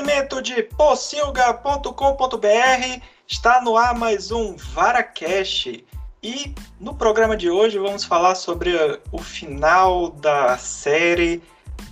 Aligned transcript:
Oferecimento 0.00 0.40
de 0.40 0.62
pocilga.com.br 0.62 3.02
está 3.28 3.60
no 3.60 3.76
ar 3.76 3.94
mais 3.94 4.30
um 4.30 4.56
VaraCast. 4.56 5.84
E 6.22 6.54
no 6.80 6.94
programa 6.94 7.36
de 7.36 7.50
hoje 7.50 7.78
vamos 7.78 8.02
falar 8.02 8.34
sobre 8.34 8.72
o 9.12 9.18
final 9.18 10.08
da 10.08 10.56
série 10.56 11.42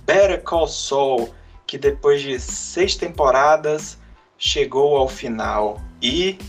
Better 0.07 0.41
Call 0.41 0.67
Saul, 0.67 1.31
que 1.67 1.77
depois 1.77 2.23
de 2.23 2.39
seis 2.39 2.95
temporadas 2.95 3.99
chegou 4.39 4.97
ao 4.97 5.07
final. 5.07 5.79
E 6.01 6.39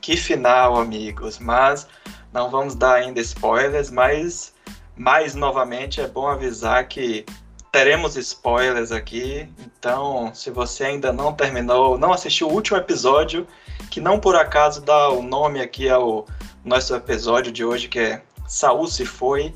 que 0.00 0.16
final, 0.16 0.76
amigos! 0.76 1.38
Mas 1.38 1.86
não 2.32 2.50
vamos 2.50 2.74
dar 2.74 2.94
ainda 2.94 3.20
spoilers, 3.20 3.88
mas 3.88 4.52
mais 4.96 5.36
novamente 5.36 6.00
é 6.00 6.08
bom 6.08 6.26
avisar 6.26 6.88
que 6.88 7.24
teremos 7.74 8.16
spoilers 8.16 8.92
aqui, 8.92 9.48
então 9.58 10.32
se 10.32 10.48
você 10.48 10.84
ainda 10.84 11.12
não 11.12 11.32
terminou, 11.32 11.98
não 11.98 12.12
assistiu 12.12 12.46
o 12.46 12.52
último 12.52 12.76
episódio, 12.78 13.48
que 13.90 14.00
não 14.00 14.20
por 14.20 14.36
acaso 14.36 14.80
dá 14.80 15.08
o 15.08 15.20
nome 15.20 15.60
aqui 15.60 15.88
ao 15.88 16.24
nosso 16.64 16.94
episódio 16.94 17.50
de 17.50 17.64
hoje, 17.64 17.88
que 17.88 17.98
é 17.98 18.22
Saul 18.46 18.86
se 18.86 19.04
foi, 19.04 19.52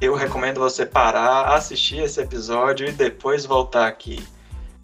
eu 0.00 0.14
recomendo 0.14 0.58
você 0.58 0.86
parar, 0.86 1.54
assistir 1.54 1.98
esse 1.98 2.18
episódio 2.18 2.88
e 2.88 2.92
depois 2.92 3.44
voltar 3.44 3.86
aqui. 3.86 4.26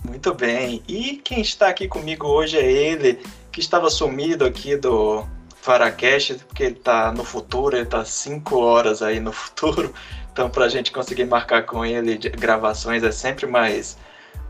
Muito 0.06 0.34
bem. 0.34 0.82
E 0.86 1.22
quem 1.24 1.40
está 1.40 1.68
aqui 1.68 1.88
comigo 1.88 2.26
hoje 2.26 2.58
é 2.58 2.70
ele, 2.70 3.18
que 3.50 3.60
estava 3.60 3.88
sumido 3.88 4.44
aqui 4.44 4.76
do 4.76 5.26
Faracast, 5.64 6.44
porque 6.44 6.62
ele 6.62 6.76
está 6.76 7.10
no 7.10 7.24
futuro, 7.24 7.74
ele 7.74 7.84
está 7.84 8.04
cinco 8.04 8.58
horas 8.58 9.00
aí 9.00 9.18
no 9.18 9.32
futuro. 9.32 9.92
Então, 10.34 10.50
para 10.50 10.64
a 10.64 10.68
gente 10.68 10.90
conseguir 10.90 11.26
marcar 11.26 11.64
com 11.64 11.86
ele 11.86 12.18
gravações 12.18 13.04
é 13.04 13.12
sempre 13.12 13.46
mais 13.46 13.96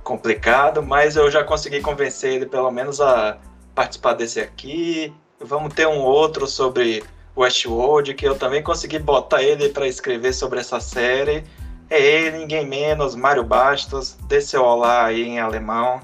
complicado, 0.02 0.82
mas 0.82 1.14
eu 1.14 1.30
já 1.30 1.44
consegui 1.44 1.82
convencer 1.82 2.32
ele 2.32 2.46
pelo 2.46 2.70
menos 2.70 3.02
a 3.02 3.36
participar 3.74 4.14
desse 4.14 4.40
aqui. 4.40 5.12
Vamos 5.38 5.74
ter 5.74 5.86
um 5.86 5.98
outro 5.98 6.46
sobre 6.46 7.04
Westworld, 7.36 8.14
que 8.14 8.26
eu 8.26 8.34
também 8.34 8.62
consegui 8.62 8.98
botar 8.98 9.42
ele 9.42 9.68
para 9.68 9.86
escrever 9.86 10.32
sobre 10.32 10.58
essa 10.58 10.80
série. 10.80 11.44
É 11.90 12.00
ele, 12.00 12.38
ninguém 12.38 12.66
menos, 12.66 13.14
Mário 13.14 13.44
Bastos. 13.44 14.16
Dê 14.26 14.40
seu 14.40 14.64
olá 14.64 15.04
aí 15.04 15.22
em 15.22 15.38
alemão. 15.38 16.00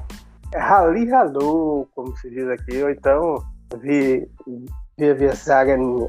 Halli 0.54 1.10
hallo, 1.10 1.88
como 1.94 2.14
se 2.18 2.28
diz 2.28 2.46
aqui, 2.48 2.82
ou 2.82 2.90
então 2.90 3.42
vi 3.80 4.28
wir, 5.00 5.18
wir 5.18 5.34
sagen 5.34 6.08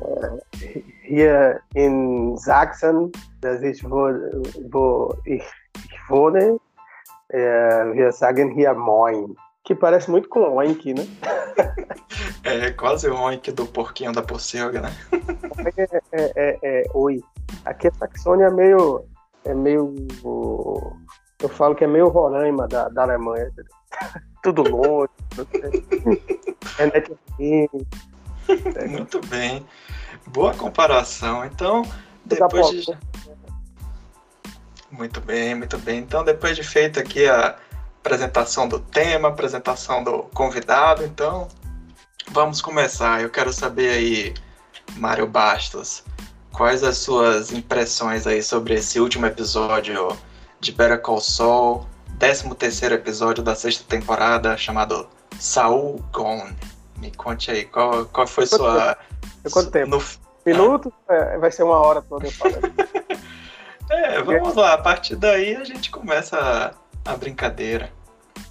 hier 1.04 1.62
in 1.74 2.38
Sachsen, 2.38 3.12
das 3.40 3.62
ist 3.62 3.84
wo, 3.90 4.10
wo 4.70 5.16
ich, 5.26 5.44
ich 5.76 6.10
wohne, 6.10 6.60
é, 7.30 7.86
wir 7.94 8.12
sagen 8.12 8.52
hier 8.52 8.74
Moin, 8.74 9.36
que 9.64 9.74
parece 9.74 10.12
muito 10.12 10.30
com 10.30 10.58
Oink, 10.58 10.94
né? 10.94 11.08
É 12.44 12.72
quase 12.72 13.08
o 13.08 13.16
Oink 13.16 13.52
do 13.52 13.66
porquinho 13.68 14.12
da 14.12 14.22
porcelga, 14.24 14.82
né? 14.82 14.92
É, 15.78 15.84
é, 16.12 16.32
é, 16.36 16.60
é, 16.64 16.84
oi. 16.94 17.22
Aqui 17.66 17.88
a 17.88 17.92
Saxônia 17.94 18.48
é 18.48 18.52
meio, 18.52 19.06
é 19.46 19.54
meio, 19.54 19.96
eu 20.24 21.50
falo 21.50 21.76
que 21.76 21.84
é 21.84 21.88
meio 21.88 22.08
Roraima 22.10 22.68
da, 22.68 22.90
da 22.90 23.04
Alemanha, 23.04 23.50
tudo 24.44 24.64
longe, 24.64 25.12
é 26.80 26.86
netinho, 26.88 27.70
Muito 28.90 29.20
bem. 29.28 29.66
Boa 30.28 30.54
comparação. 30.54 31.46
Então, 31.46 31.84
depois 32.26 32.70
de. 32.70 32.98
Muito 34.92 35.22
bem, 35.22 35.56
muito 35.56 35.78
bem. 35.78 36.00
Então, 36.00 36.24
depois 36.24 36.56
de 36.56 36.64
feito 36.64 37.00
aqui 37.00 37.26
a 37.26 37.56
apresentação 38.00 38.68
do 38.68 38.80
tema, 38.80 39.30
apresentação 39.30 40.04
do 40.04 40.24
convidado, 40.34 41.06
então 41.06 41.48
vamos 42.30 42.62
começar. 42.62 43.22
Eu 43.22 43.30
quero 43.30 43.54
saber 43.54 43.90
aí, 43.90 44.34
Mário 44.98 45.26
Bastos, 45.26 46.04
quais 46.52 46.84
as 46.84 46.98
suas 46.98 47.54
impressões 47.54 48.28
aí 48.28 48.44
sobre 48.44 48.74
esse 48.74 49.00
último 49.00 49.26
episódio 49.26 50.10
de 50.60 50.72
Better 50.72 51.00
Call 51.02 51.22
Saul, 51.22 51.88
13 52.20 52.54
terceiro 52.56 52.96
episódio 52.96 53.44
da 53.44 53.56
sexta 53.56 53.84
temporada, 53.88 54.58
chamado 54.58 55.08
Saul 55.40 56.04
Gone. 56.12 56.56
Me 57.02 57.12
conte 57.12 57.50
aí, 57.50 57.66
qual, 57.66 58.06
qual 58.06 58.28
foi 58.28 58.48
quanto 58.48 58.64
sua. 58.64 58.96
Tempo? 58.96 59.52
Quanto 59.52 59.72
tempo? 59.72 59.90
No... 59.98 60.04
Minutos? 60.46 60.94
Ah. 61.10 61.38
vai 61.40 61.52
ser 61.52 61.64
uma 61.64 61.80
hora 61.80 62.02
toda 62.02 62.28
eu 62.28 62.32
falando. 62.32 62.72
é, 63.90 64.22
vamos 64.22 64.56
lá, 64.56 64.74
a 64.74 64.78
partir 64.78 65.16
daí 65.16 65.56
a 65.56 65.64
gente 65.64 65.90
começa 65.90 66.38
a, 66.38 67.12
a 67.12 67.18
brincadeira. 67.18 67.92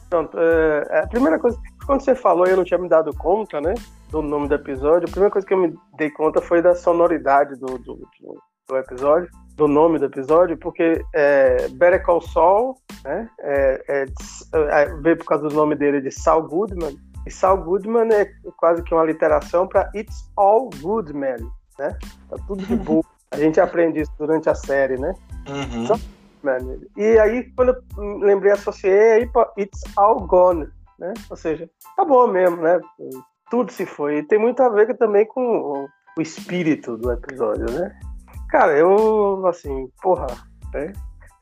Pronto, 0.09 0.37
é, 0.37 1.01
a 1.01 1.07
primeira 1.07 1.39
coisa, 1.39 1.57
quando 1.87 2.01
você 2.01 2.17
falou, 2.17 2.45
eu 2.47 2.57
não 2.57 2.65
tinha 2.65 2.79
me 2.79 2.89
dado 2.89 3.15
conta, 3.15 3.61
né, 3.61 3.75
do 4.11 4.21
nome 4.21 4.49
do 4.49 4.55
episódio, 4.57 5.09
a 5.09 5.11
primeira 5.11 5.33
coisa 5.33 5.47
que 5.47 5.55
eu 5.55 5.59
me 5.59 5.73
dei 5.97 6.11
conta 6.11 6.43
foi 6.43 6.61
da 6.61 6.75
sonoridade 6.75 7.55
do, 7.55 7.79
do, 7.79 7.95
do, 7.95 8.43
do 8.69 8.77
episódio, 8.77 9.29
do 9.55 9.69
nome 9.69 10.01
do 10.01 10.07
episódio, 10.07 10.57
porque 10.57 11.01
é, 11.15 11.69
Better 11.69 12.03
Call 12.03 12.21
Saul, 12.21 12.77
né, 13.05 13.31
é, 13.39 13.85
é, 13.89 14.07
é, 14.55 14.87
veio 14.97 15.17
por 15.17 15.27
causa 15.27 15.49
do 15.49 15.55
nome 15.55 15.77
dele 15.77 16.01
de 16.01 16.11
Saul 16.11 16.43
Goodman, 16.43 16.99
e 17.27 17.31
Saul 17.31 17.59
Goodman 17.59 18.13
é 18.13 18.33
quase 18.57 18.83
que 18.83 18.95
uma 18.95 19.05
literação 19.05 19.67
para 19.67 19.91
It's 19.95 20.31
All 20.37 20.71
Good 20.81 21.13
Man, 21.13 21.37
né? 21.79 21.97
Tá 22.29 22.37
tudo 22.47 22.65
de 22.65 22.77
boa. 22.77 23.05
A 23.31 23.37
gente 23.37 23.61
aprende 23.61 24.01
isso 24.01 24.13
durante 24.19 24.49
a 24.49 24.55
série, 24.55 24.97
né? 24.97 25.15
Uhum. 25.49 25.87
E 26.97 27.19
aí, 27.19 27.53
quando 27.55 27.77
eu 27.97 28.19
lembrei, 28.19 28.53
associei 28.53 29.13
aí 29.13 29.27
para 29.27 29.53
It's 29.59 29.83
All 29.97 30.21
Gone, 30.21 30.69
né? 30.99 31.13
Ou 31.29 31.37
seja, 31.37 31.69
acabou 31.93 32.27
mesmo, 32.27 32.57
né? 32.57 32.81
Tudo 33.51 33.71
se 33.71 33.85
foi. 33.85 34.19
E 34.19 34.23
tem 34.23 34.39
muito 34.39 34.61
a 34.63 34.69
ver 34.69 34.97
também 34.97 35.27
com 35.27 35.87
o 36.17 36.21
espírito 36.21 36.97
do 36.97 37.13
episódio, 37.13 37.67
né? 37.71 37.97
Cara, 38.49 38.77
eu, 38.77 39.47
assim, 39.47 39.89
porra, 40.03 40.27
né? 40.73 40.93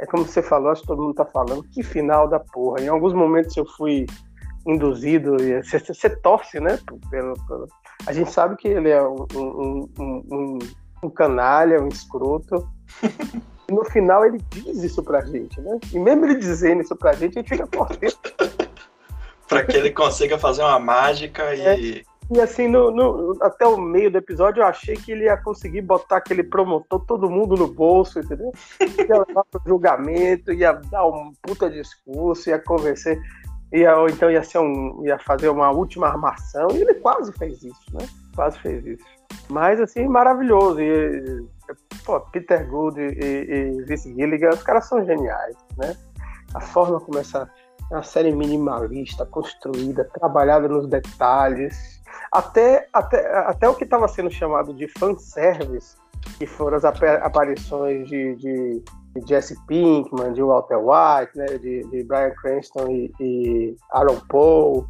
É 0.00 0.06
como 0.06 0.25
você 0.25 0.43
falou, 0.43 0.71
acho 0.71 0.83
que 0.83 0.89
todo 0.89 1.03
mundo 1.03 1.15
tá 1.15 1.25
falando, 1.25 1.65
que 1.65 1.83
final 1.83 2.28
da 2.28 2.39
porra. 2.39 2.81
Em 2.81 2.89
alguns 2.89 3.15
momentos 3.15 3.56
eu 3.56 3.66
fui 3.66 4.06
induzido, 4.68 5.36
e 5.42 5.62
você, 5.62 5.78
você 5.78 6.10
torce, 6.10 6.60
né? 6.60 6.78
Pelo, 7.10 7.34
pelo, 7.46 7.68
a 8.06 8.12
gente 8.12 8.30
sabe 8.30 8.56
que 8.56 8.68
ele 8.68 8.90
é 8.90 9.02
um, 9.02 9.26
um, 9.34 9.88
um, 9.98 10.58
um 11.02 11.10
canalha, 11.10 11.82
um 11.82 11.88
escroto. 11.88 12.68
e 13.68 13.72
no 13.72 13.84
final 13.86 14.24
ele 14.24 14.38
diz 14.50 14.82
isso 14.82 15.02
pra 15.02 15.24
gente, 15.24 15.60
né? 15.60 15.78
E 15.92 15.98
mesmo 15.98 16.26
ele 16.26 16.36
dizendo 16.36 16.82
isso 16.82 16.94
pra 16.94 17.14
gente, 17.14 17.38
a 17.38 17.42
gente 17.42 17.48
fica 17.48 17.66
torcendo. 17.66 18.18
pra 19.48 19.64
que 19.64 19.76
ele 19.76 19.90
consiga 19.90 20.38
fazer 20.38 20.62
uma 20.62 20.78
mágica 20.78 21.54
e. 21.54 21.98
É. 21.98 22.08
E 22.30 22.38
assim, 22.42 22.68
no, 22.68 22.90
no, 22.90 23.38
até 23.40 23.66
o 23.66 23.78
meio 23.78 24.10
do 24.10 24.18
episódio, 24.18 24.60
eu 24.60 24.66
achei 24.66 24.94
que 24.96 25.12
ele 25.12 25.24
ia 25.24 25.36
conseguir 25.38 25.80
botar 25.80 26.18
aquele 26.18 26.42
promotor, 26.42 27.02
todo 27.06 27.30
mundo 27.30 27.56
no 27.56 27.66
bolso, 27.66 28.20
entendeu? 28.20 28.52
Ia 29.08 29.24
levar 29.26 29.44
pro 29.50 29.62
julgamento, 29.64 30.52
ia 30.52 30.74
dar 30.74 31.06
um 31.06 31.32
puta 31.40 31.70
discurso, 31.70 32.50
ia 32.50 32.58
convencer 32.58 33.18
ia, 33.72 33.96
ou 33.96 34.08
então 34.08 34.30
ia, 34.30 34.42
ser 34.42 34.58
um, 34.58 35.04
ia 35.04 35.18
fazer 35.18 35.48
uma 35.48 35.70
última 35.70 36.08
armação, 36.08 36.68
e 36.72 36.82
ele 36.82 36.94
quase 36.94 37.32
fez 37.32 37.62
isso, 37.62 37.84
né? 37.92 38.06
Quase 38.34 38.58
fez 38.60 38.84
isso. 38.86 39.04
Mas, 39.48 39.80
assim, 39.80 40.06
maravilhoso. 40.06 40.80
E, 40.80 41.44
pô, 42.04 42.20
Peter 42.20 42.68
Gould 42.68 43.00
e, 43.00 43.04
e, 43.04 43.84
Vince 43.84 44.14
Gilligan, 44.14 44.50
os 44.50 44.62
caras 44.62 44.86
são 44.86 45.04
geniais, 45.04 45.56
né? 45.76 45.96
A 46.54 46.60
forma 46.60 46.98
como 47.00 47.18
essa 47.18 47.50
uma 47.90 48.02
série 48.02 48.32
minimalista, 48.32 49.24
construída, 49.24 50.04
trabalhada 50.04 50.68
nos 50.68 50.86
detalhes, 50.86 52.02
até, 52.30 52.86
até, 52.92 53.36
até 53.38 53.68
o 53.68 53.74
que 53.74 53.84
estava 53.84 54.06
sendo 54.09 54.30
chamado 54.30 54.74
de 54.74 54.86
fanservice, 54.98 55.97
que 56.38 56.47
foram 56.47 56.76
as 56.76 56.84
aparições 56.84 58.06
de, 58.09 58.36
de 58.36 58.82
de 59.15 59.27
Jesse 59.27 59.57
Pinkman, 59.66 60.33
de 60.33 60.43
Walter 60.43 60.78
White, 60.78 61.37
né, 61.37 61.47
de, 61.59 61.83
de 61.91 62.05
Brian 62.05 62.33
Cranston 62.41 62.89
e, 62.91 63.13
e, 63.21 63.77
Aaron 63.93 64.21
Paul, 64.28 64.87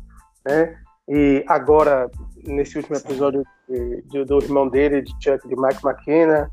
né, 0.47 0.77
e 1.09 1.45
agora 1.49 2.11
nesse 2.47 2.77
último 2.77 2.97
episódio 2.97 3.45
de, 3.69 4.03
de, 4.03 4.25
do 4.25 4.39
irmão 4.39 4.69
dele, 4.69 5.03
de 5.03 5.13
Chuck, 5.23 5.47
de 5.47 5.57
Mike 5.57 5.85
McKenna, 5.85 6.51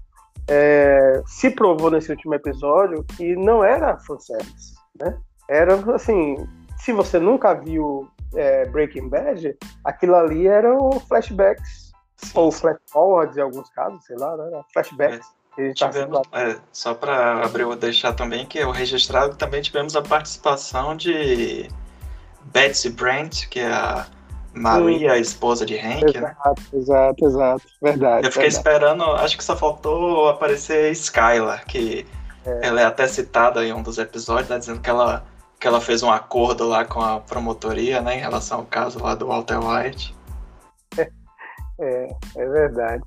é, 0.48 1.22
se 1.26 1.50
provou 1.50 1.90
nesse 1.90 2.12
último 2.12 2.36
episódio 2.36 3.04
que 3.16 3.36
não 3.36 3.64
era 3.64 3.98
fanservice, 4.00 4.76
né, 5.00 5.18
era 5.50 5.76
assim, 5.94 6.38
se 6.78 6.92
você 6.92 7.20
nunca 7.20 7.54
viu 7.54 8.08
é, 8.36 8.66
Breaking 8.66 9.10
Bad, 9.10 9.58
aquilo 9.84 10.16
ali 10.16 10.48
eram 10.48 10.92
flashbacks, 11.08 11.94
Sim. 12.18 12.32
ou 12.36 12.52
flash 12.52 12.78
forwards 12.88 13.38
em 13.38 13.42
alguns 13.42 13.70
casos, 13.70 14.04
sei 14.06 14.18
lá, 14.18 14.36
né, 14.38 14.62
flashbacks. 14.74 15.28
É 15.28 15.45
Tivemos, 15.74 16.22
é, 16.34 16.58
só 16.72 16.94
para 16.94 17.46
abrir 17.46 17.74
deixar 17.78 18.14
também 18.14 18.46
que 18.46 18.62
o 18.64 18.72
registrado 18.72 19.38
também 19.38 19.62
tivemos 19.62 19.96
a 19.96 20.02
participação 20.02 20.98
de 20.98 21.70
Betsy 22.44 22.90
Brent, 22.90 23.48
que 23.48 23.62
é 23.62 23.72
a 23.72 24.06
Maria, 24.54 25.14
a 25.14 25.18
esposa 25.18 25.66
de 25.66 25.78
Hank. 25.78 26.20
Né? 26.20 26.36
Exato, 26.36 26.62
né? 26.74 26.80
exato, 26.80 27.26
exato. 27.26 27.64
Verdade. 27.82 28.28
Eu 28.28 28.32
fiquei 28.32 28.50
verdade. 28.50 28.68
esperando, 28.70 29.04
acho 29.04 29.38
que 29.38 29.44
só 29.44 29.56
faltou 29.56 30.28
aparecer 30.28 30.92
Skylar, 30.92 31.66
que 31.66 32.06
é. 32.46 32.68
ela 32.68 32.82
é 32.82 32.86
até 32.86 33.08
citada 33.08 33.66
em 33.66 33.72
um 33.72 33.82
dos 33.82 33.98
episódios, 33.98 34.50
né, 34.50 34.60
dizendo 34.60 34.82
que 34.82 34.90
ela 34.90 35.26
porque 35.54 35.68
ela 35.70 35.80
fez 35.80 36.04
um 36.04 36.12
acordo 36.12 36.68
lá 36.68 36.84
com 36.84 37.00
a 37.02 37.22
promotoria, 37.22 38.02
né, 38.02 38.18
em 38.18 38.20
relação 38.20 38.60
ao 38.60 38.66
caso 38.66 39.02
lá 39.02 39.16
do 39.16 39.28
Walter 39.28 39.58
White. 39.58 40.14
É, 41.80 42.10
é 42.38 42.46
verdade. 42.48 43.04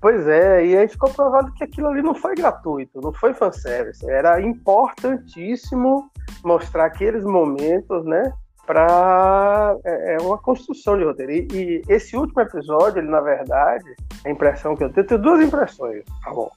Pois 0.00 0.28
é, 0.28 0.64
e 0.64 0.76
aí 0.76 0.88
ficou 0.88 1.10
provado 1.10 1.52
que 1.54 1.64
aquilo 1.64 1.88
ali 1.88 2.02
não 2.02 2.14
foi 2.14 2.34
gratuito, 2.34 3.00
não 3.00 3.12
foi 3.12 3.34
fanservice. 3.34 4.08
Era 4.08 4.40
importantíssimo 4.40 6.10
mostrar 6.44 6.86
aqueles 6.86 7.24
momentos, 7.24 8.04
né? 8.04 8.32
Para 8.64 9.76
é, 9.84 10.14
é, 10.14 10.18
uma 10.20 10.38
construção 10.38 10.96
de 10.96 11.04
roteiro. 11.04 11.32
E, 11.32 11.48
e, 11.52 11.82
esse 11.88 12.16
último 12.16 12.40
episódio, 12.40 13.00
ele 13.00 13.08
na 13.08 13.20
verdade, 13.20 13.96
a 14.24 14.30
impressão 14.30 14.76
que 14.76 14.84
eu 14.84 14.92
tenho, 14.92 15.04
eu 15.04 15.08
tenho 15.08 15.22
duas 15.22 15.40
impressões, 15.40 16.04
tá 16.22 16.30
bom? 16.30 16.50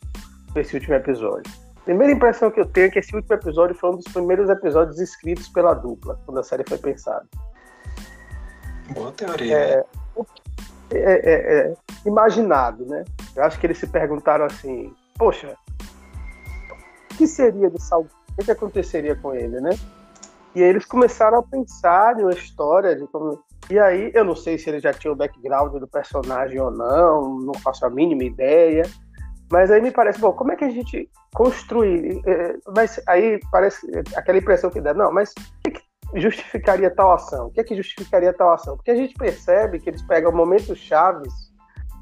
Desse 0.53 0.75
último 0.75 0.95
episódio. 0.95 1.51
A 1.77 1.83
primeira 1.83 2.13
impressão 2.13 2.51
que 2.51 2.59
eu 2.59 2.65
tenho 2.65 2.87
é 2.87 2.89
que 2.91 2.99
esse 2.99 3.15
último 3.15 3.33
episódio 3.33 3.75
foi 3.75 3.89
um 3.89 3.95
dos 3.95 4.05
primeiros 4.13 4.49
episódios 4.49 4.99
escritos 4.99 5.47
pela 5.49 5.73
dupla, 5.73 6.19
quando 6.25 6.39
a 6.39 6.43
série 6.43 6.63
foi 6.67 6.77
pensada. 6.77 7.25
Boa 8.93 9.11
teoria. 9.13 9.57
É, 9.57 9.77
né? 9.77 9.83
É, 10.93 11.21
é, 11.23 11.33
é, 11.33 11.73
imaginado, 12.05 12.85
né? 12.85 13.03
Eu 13.35 13.43
acho 13.43 13.59
que 13.59 13.67
eles 13.67 13.77
se 13.77 13.87
perguntaram 13.87 14.45
assim, 14.45 14.93
poxa, 15.17 15.55
o 17.11 17.15
que 17.15 17.27
seria 17.27 17.69
de 17.69 17.81
Saul? 17.81 18.07
O 18.39 18.43
que 18.43 18.51
aconteceria 18.51 19.15
com 19.15 19.33
ele, 19.33 19.59
né? 19.59 19.71
E 20.55 20.63
aí 20.63 20.69
eles 20.69 20.85
começaram 20.85 21.39
a 21.39 21.43
pensar 21.43 22.19
em 22.19 22.23
uma 22.23 22.33
história 22.33 22.95
de 22.95 23.07
como... 23.07 23.41
E 23.69 23.79
aí, 23.79 24.11
eu 24.13 24.25
não 24.25 24.35
sei 24.35 24.57
se 24.57 24.69
eles 24.69 24.81
já 24.81 24.91
tinham 24.91 25.13
o 25.13 25.17
background 25.17 25.73
do 25.79 25.87
personagem 25.87 26.59
ou 26.59 26.71
não, 26.71 27.39
não 27.39 27.53
faço 27.61 27.85
a 27.85 27.89
mínima 27.89 28.23
ideia. 28.23 28.83
Mas 29.49 29.69
aí 29.69 29.81
me 29.81 29.91
parece, 29.91 30.19
bom, 30.19 30.33
como 30.33 30.51
é 30.51 30.55
que 30.55 30.65
a 30.65 30.69
gente 30.69 31.09
construir? 31.33 32.21
É, 32.25 32.55
mas 32.75 33.01
aí 33.07 33.39
parece 33.51 33.85
aquela 34.15 34.37
impressão 34.37 34.69
que 34.69 34.81
dá, 34.81 34.93
não, 34.93 35.11
mas 35.11 35.31
o 35.65 35.71
que, 35.71 35.81
justificaria 36.15 36.93
tal 36.93 37.13
ação? 37.13 37.47
O 37.47 37.51
que 37.51 37.61
é 37.61 37.63
que 37.63 37.75
justificaria 37.75 38.33
tal 38.33 38.53
ação? 38.53 38.75
Porque 38.75 38.91
a 38.91 38.95
gente 38.95 39.13
percebe 39.15 39.79
que 39.79 39.89
eles 39.89 40.01
pegam 40.03 40.31
momentos 40.31 40.77
chaves, 40.77 41.33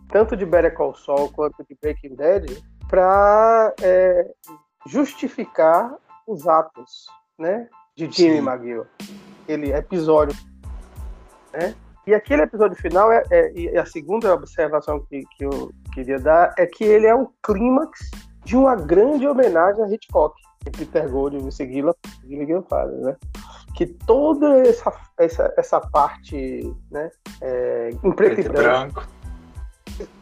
tanto 0.09 0.35
de 0.35 0.45
Better 0.45 0.73
Call 0.73 0.95
Saul 0.95 1.31
quanto 1.31 1.63
de 1.63 1.77
Breaking 1.81 2.15
Bad, 2.15 2.63
para 2.88 3.73
é, 3.81 4.25
justificar 4.88 5.95
os 6.27 6.47
atos 6.47 7.07
né, 7.38 7.67
de 7.95 8.09
Jimmy 8.09 8.38
McGill. 8.38 8.85
Aquele 9.44 9.71
episódio. 9.71 10.38
Né? 11.53 11.75
E 12.07 12.13
aquele 12.13 12.41
episódio 12.41 12.75
final, 12.75 13.11
é, 13.11 13.23
é, 13.29 13.51
e 13.53 13.77
a 13.77 13.85
segunda 13.85 14.33
observação 14.33 15.06
que, 15.06 15.23
que 15.38 15.45
eu 15.45 15.71
queria 15.94 16.19
dar 16.19 16.53
é 16.57 16.65
que 16.65 16.83
ele 16.83 17.06
é 17.06 17.13
o 17.13 17.31
clímax 17.44 18.09
de 18.44 18.57
uma 18.57 18.75
grande 18.75 19.27
homenagem 19.27 19.83
a 19.83 19.88
Hitchcock, 19.88 20.35
que 20.63 20.71
Peter 20.71 21.07
Gold 21.09 21.38
e 21.38 21.39
Vince 21.39 21.65
Gilligan 22.25 22.63
fazem, 22.63 22.97
né? 23.01 23.15
Que 23.75 23.86
toda 23.86 24.60
essa, 24.68 24.92
essa, 25.18 25.54
essa 25.57 25.81
parte 25.81 26.74
né, 26.92 27.10
é, 27.42 27.89
em 28.04 28.12
preto, 28.12 28.36
preto 28.36 28.39
e 28.42 28.50
branco, 28.50 29.07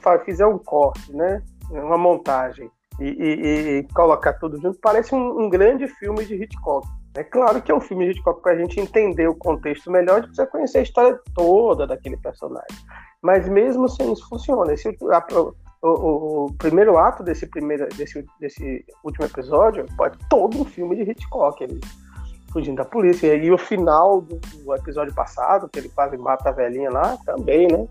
branco. 0.01 0.25
fizer 0.25 0.45
um 0.45 0.57
corte, 0.57 1.15
né, 1.15 1.41
uma 1.69 1.97
montagem 1.97 2.69
e, 2.99 3.05
e, 3.05 3.77
e 3.79 3.83
colocar 3.93 4.33
tudo 4.33 4.59
junto, 4.59 4.79
parece 4.79 5.13
um, 5.13 5.41
um, 5.41 5.49
grande 5.49 5.87
filme 5.87 6.25
de 6.25 6.35
Hitchcock. 6.35 6.87
É 7.15 7.23
claro 7.23 7.61
que 7.61 7.71
é 7.71 7.75
um 7.75 7.81
filme 7.81 8.05
de 8.05 8.11
Hitchcock 8.11 8.41
para 8.41 8.53
a 8.53 8.57
gente 8.57 8.79
entender 8.79 9.27
o 9.27 9.35
contexto 9.35 9.91
melhor, 9.91 10.17
a 10.17 10.19
gente 10.19 10.27
precisa 10.27 10.47
conhecer 10.47 10.77
a 10.79 10.83
história 10.83 11.19
toda 11.33 11.87
daquele 11.87 12.17
personagem. 12.17 12.77
Mas 13.21 13.47
mesmo 13.47 13.89
sem 13.89 14.11
isso 14.13 14.27
funciona. 14.29 14.73
Esse, 14.73 14.95
a, 15.11 15.25
o, 15.35 15.53
o, 15.81 16.45
o, 16.45 16.53
primeiro 16.53 16.97
ato 16.97 17.23
desse, 17.23 17.47
primeiro, 17.47 17.87
desse, 17.95 18.25
desse 18.39 18.85
último 19.03 19.25
episódio 19.25 19.85
pode 19.95 20.17
todo 20.29 20.59
um 20.59 20.65
filme 20.65 20.95
de 20.95 21.09
Hitchcock. 21.09 21.63
Ele, 21.63 21.79
fugindo 22.51 22.77
da 22.77 22.85
polícia. 22.85 23.33
E 23.35 23.51
o 23.51 23.57
final 23.57 24.21
do, 24.21 24.35
do, 24.35 24.75
episódio 24.75 25.13
passado, 25.13 25.69
que 25.69 25.79
ele 25.79 25.89
quase 25.89 26.17
mata 26.17 26.49
a 26.49 26.53
velhinha 26.53 26.89
lá, 26.89 27.17
também, 27.25 27.67
né? 27.67 27.87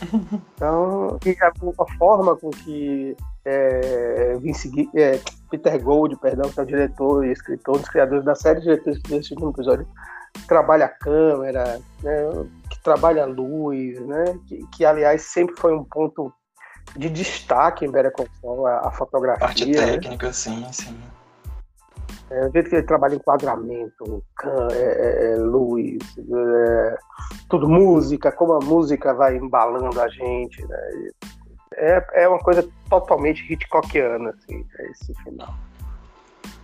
Então, 0.54 1.18
e 1.24 1.36
a, 1.40 1.52
a 1.82 1.98
forma 1.98 2.36
com 2.36 2.50
que 2.50 3.16
é, 3.44 4.36
Vince, 4.40 4.70
é, 4.94 5.20
Peter 5.50 5.82
Gold, 5.82 6.16
perdão, 6.16 6.50
que 6.50 6.58
é 6.58 6.62
o 6.62 6.66
diretor 6.66 7.24
e 7.24 7.32
escritor, 7.32 7.76
um 7.76 7.80
dos 7.80 7.88
criadores 7.88 8.24
da 8.24 8.34
série, 8.34 8.60
diretores 8.60 9.00
desse 9.02 9.32
último 9.34 9.50
episódio, 9.50 9.86
trabalha 10.48 10.86
a 10.86 10.88
câmera, 10.88 11.80
né, 12.02 12.46
que 12.70 12.82
trabalha 12.82 13.22
a 13.22 13.26
luz, 13.26 14.00
né, 14.00 14.38
que, 14.46 14.66
que, 14.74 14.84
aliás 14.84 15.22
sempre 15.22 15.54
foi 15.56 15.74
um 15.74 15.84
ponto 15.84 16.32
de 16.96 17.08
destaque 17.08 17.84
em 17.84 17.90
Better 17.90 18.12
Call 18.12 18.66
a, 18.66 18.88
a 18.88 18.90
fotografia. 18.90 19.46
Parte 19.46 19.66
né? 19.66 19.72
técnica, 19.72 20.26
né? 20.26 20.32
sim, 20.32 20.66
sim. 20.72 20.98
É, 22.34 22.48
o 22.48 22.52
jeito 22.52 22.68
que 22.68 22.76
ele 22.76 22.86
trabalha 22.86 23.14
enquadramento, 23.14 24.24
é, 24.72 24.74
é, 24.74 25.32
é, 25.32 25.36
luz, 25.36 25.98
é, 26.18 26.98
tudo 27.48 27.68
música, 27.68 28.32
como 28.32 28.54
a 28.54 28.58
música 28.58 29.14
vai 29.14 29.36
embalando 29.36 30.00
a 30.00 30.08
gente, 30.08 30.60
né? 30.66 31.10
É, 31.76 32.24
é 32.24 32.28
uma 32.28 32.40
coisa 32.40 32.68
totalmente 32.90 33.52
Hitchcockiana, 33.52 34.30
assim, 34.30 34.66
é 34.78 34.90
esse 34.90 35.14
final. 35.22 35.54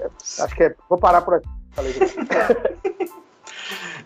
É, 0.00 0.10
acho 0.42 0.56
que 0.56 0.64
é. 0.64 0.74
Vou 0.88 0.98
parar 0.98 1.22
por 1.22 1.34
aqui. 1.34 1.48
Falei 1.70 1.94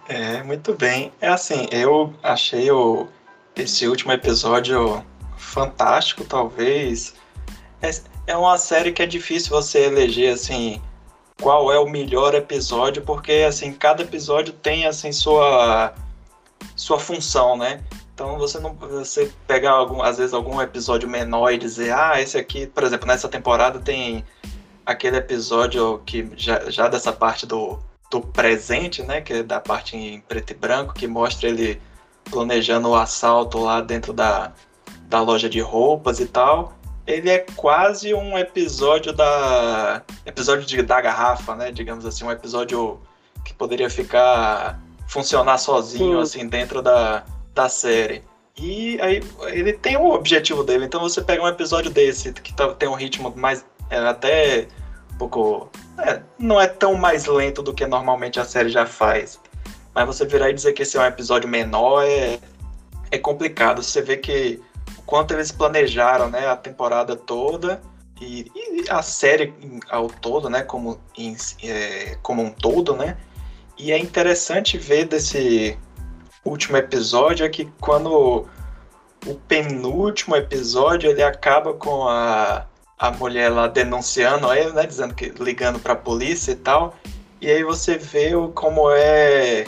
é, 0.09 0.43
muito 0.43 0.75
bem. 0.75 1.13
É 1.19 1.29
assim, 1.29 1.67
eu 1.73 2.13
achei 2.23 2.71
o, 2.71 3.09
esse 3.57 3.89
último 3.89 4.13
episódio 4.13 5.03
fantástico, 5.39 6.25
talvez. 6.25 7.15
É, 7.81 7.91
é 8.27 8.37
uma 8.37 8.59
série 8.59 8.93
que 8.93 9.03
é 9.03 9.07
difícil 9.07 9.51
você 9.51 9.87
eleger, 9.87 10.35
assim, 10.35 10.83
qual 11.45 11.71
é 11.71 11.79
o 11.79 11.87
melhor 11.87 12.35
episódio, 12.35 13.03
porque 13.03 13.45
assim, 13.47 13.71
cada 13.71 14.03
episódio 14.03 14.51
tem 14.51 14.87
assim 14.87 15.13
sua 15.13 15.93
sua 16.75 16.99
função, 16.99 17.55
né? 17.55 17.85
Então 18.15 18.39
você 18.39 18.59
não 18.59 18.73
você 18.73 19.31
pegar 19.47 19.73
algum 19.73 20.01
às 20.01 20.17
vezes 20.17 20.33
algum 20.33 20.59
episódio 20.63 21.07
menor 21.07 21.53
e 21.53 21.59
dizer, 21.59 21.93
ah, 21.93 22.19
esse 22.19 22.39
aqui, 22.39 22.67
por 22.67 22.83
exemplo, 22.83 23.07
nessa 23.07 23.29
temporada 23.29 23.79
tem 23.79 24.25
aquele 24.87 25.19
episódio 25.19 26.01
que 26.07 26.27
já, 26.35 26.71
já 26.71 26.89
dessa 26.89 27.13
parte 27.13 27.45
do, 27.45 27.79
do 28.11 28.23
presente, 28.23 29.03
né, 29.03 29.21
que 29.21 29.35
é 29.35 29.43
da 29.43 29.61
parte 29.61 29.99
em 29.99 30.21
preto 30.21 30.53
e 30.53 30.55
branco, 30.55 30.95
que 30.95 31.07
mostra 31.07 31.51
ele 31.51 31.79
planejando 32.31 32.89
o 32.89 32.97
assalto 32.97 33.59
lá 33.59 33.83
dentro 33.83 34.15
da, 34.15 34.51
da 35.09 35.21
loja 35.21 35.51
de 35.51 35.61
roupas 35.61 36.21
e 36.21 36.27
tal 36.27 36.73
ele 37.07 37.31
é 37.31 37.39
quase 37.57 38.15
um 38.15 38.39
episódio 38.39 39.13
da 39.13 40.03
episódio 40.25 40.65
de, 40.65 40.83
da 40.83 41.01
garrafa, 41.01 41.55
né? 41.55 41.71
Digamos 41.71 42.07
assim, 42.07 42.25
um 42.25 42.31
episódio 42.31 43.01
que 43.45 43.53
poderia 43.53 43.91
ficar 43.91 44.81
funcionar 45.07 45.59
sozinho 45.59 46.25
Sim. 46.25 46.41
assim 46.41 46.49
dentro 46.49 46.81
da, 46.81 47.25
da 47.55 47.69
série. 47.69 48.23
E 48.57 48.99
aí 49.01 49.23
ele 49.49 49.73
tem 49.73 49.97
o 49.97 50.11
objetivo 50.11 50.63
dele. 50.65 50.87
Então 50.87 51.01
você 51.01 51.21
pega 51.21 51.43
um 51.43 51.49
episódio 51.49 51.91
desse 51.91 52.33
que 52.33 52.55
tá, 52.55 52.73
tem 52.73 52.89
um 52.89 52.95
ritmo 52.95 53.33
mais 53.37 53.65
é, 53.91 53.99
até 53.99 54.69
um 55.13 55.19
pouco 55.19 55.71
é, 55.99 56.21
não 56.39 56.61
é 56.61 56.67
tão 56.67 56.95
mais 56.95 57.27
lento 57.27 57.63
do 57.63 57.75
que 57.75 57.87
normalmente 57.87 58.41
a 58.41 58.45
série 58.45 58.71
já 58.71 58.87
faz. 58.87 59.39
Mas 59.95 60.07
você 60.07 60.25
virar 60.25 60.51
e 60.51 60.55
dizer 60.55 60.73
que 60.73 60.83
esse 60.83 60.97
é 60.97 61.01
um 61.01 61.05
episódio 61.05 61.49
menor 61.49 62.03
é, 62.05 62.39
é 63.11 63.19
complicado. 63.19 63.83
Você 63.83 64.01
vê 64.01 64.17
que 64.17 64.61
quanto 65.07 65.35
eles 65.35 65.53
planejaram 65.53 66.29
né, 66.29 66.49
a 66.49 66.57
temporada 66.57 67.17
toda 67.17 67.81
e, 68.21 68.51
e 68.55 68.85
a 68.89 69.03
série 69.03 69.53
ao 69.91 70.09
todo, 70.09 70.49
né, 70.49 70.63
como, 70.63 70.99
em, 71.17 71.37
é, 71.63 72.17
como 72.23 72.43
um 72.43 72.51
todo, 72.51 72.95
né? 72.95 73.17
E 73.77 73.93
é 73.93 73.99
interessante 73.99 74.79
ver 74.79 75.07
desse 75.07 75.77
último 76.45 76.77
episódio 76.77 77.45
é 77.45 77.49
que 77.49 77.65
quando 77.81 78.47
o 79.27 79.35
penúltimo 79.49 80.37
episódio 80.37 81.11
ele 81.11 81.23
acaba 81.23 81.75
com 81.75 82.07
a, 82.07 82.67
a 82.99 83.11
mulher 83.11 83.49
lá 83.49 83.67
denunciando 83.67 84.53
ele, 84.53 84.73
né, 84.73 84.87
dizendo 84.87 85.15
que 85.15 85.31
ligando 85.41 85.81
para 85.81 85.95
a 85.95 85.97
polícia 85.97 86.53
e 86.53 86.57
tal. 86.57 86.95
E 87.41 87.51
aí 87.51 87.65
você 87.65 87.99
vê 87.99 88.31
como 88.55 88.91
é, 88.91 89.67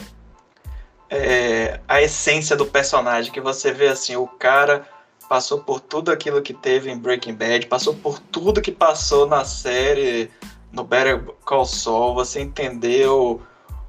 é 1.09 1.79
a 1.87 2.01
essência 2.01 2.55
do 2.55 2.65
personagem, 2.65 3.31
que 3.31 3.41
você 3.41 3.71
vê 3.71 3.87
assim, 3.87 4.15
o 4.15 4.27
cara 4.27 4.87
passou 5.27 5.59
por 5.59 5.79
tudo 5.79 6.11
aquilo 6.11 6.41
que 6.41 6.53
teve 6.53 6.89
em 6.89 6.97
Breaking 6.97 7.35
Bad, 7.35 7.67
passou 7.67 7.93
por 7.93 8.19
tudo 8.19 8.61
que 8.61 8.71
passou 8.71 9.27
na 9.27 9.43
série 9.43 10.29
no 10.71 10.83
Better 10.83 11.23
Call 11.45 11.65
Saul, 11.65 12.15
você 12.15 12.41
entendeu 12.41 13.41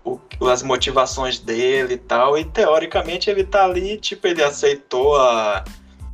o, 0.04 0.20
as 0.48 0.62
motivações 0.62 1.38
dele 1.38 1.94
e 1.94 1.98
tal, 1.98 2.38
e 2.38 2.44
teoricamente 2.44 3.30
ele 3.30 3.44
tá 3.44 3.64
ali, 3.64 3.98
tipo, 3.98 4.26
ele 4.26 4.42
aceitou 4.42 5.16
a, 5.16 5.64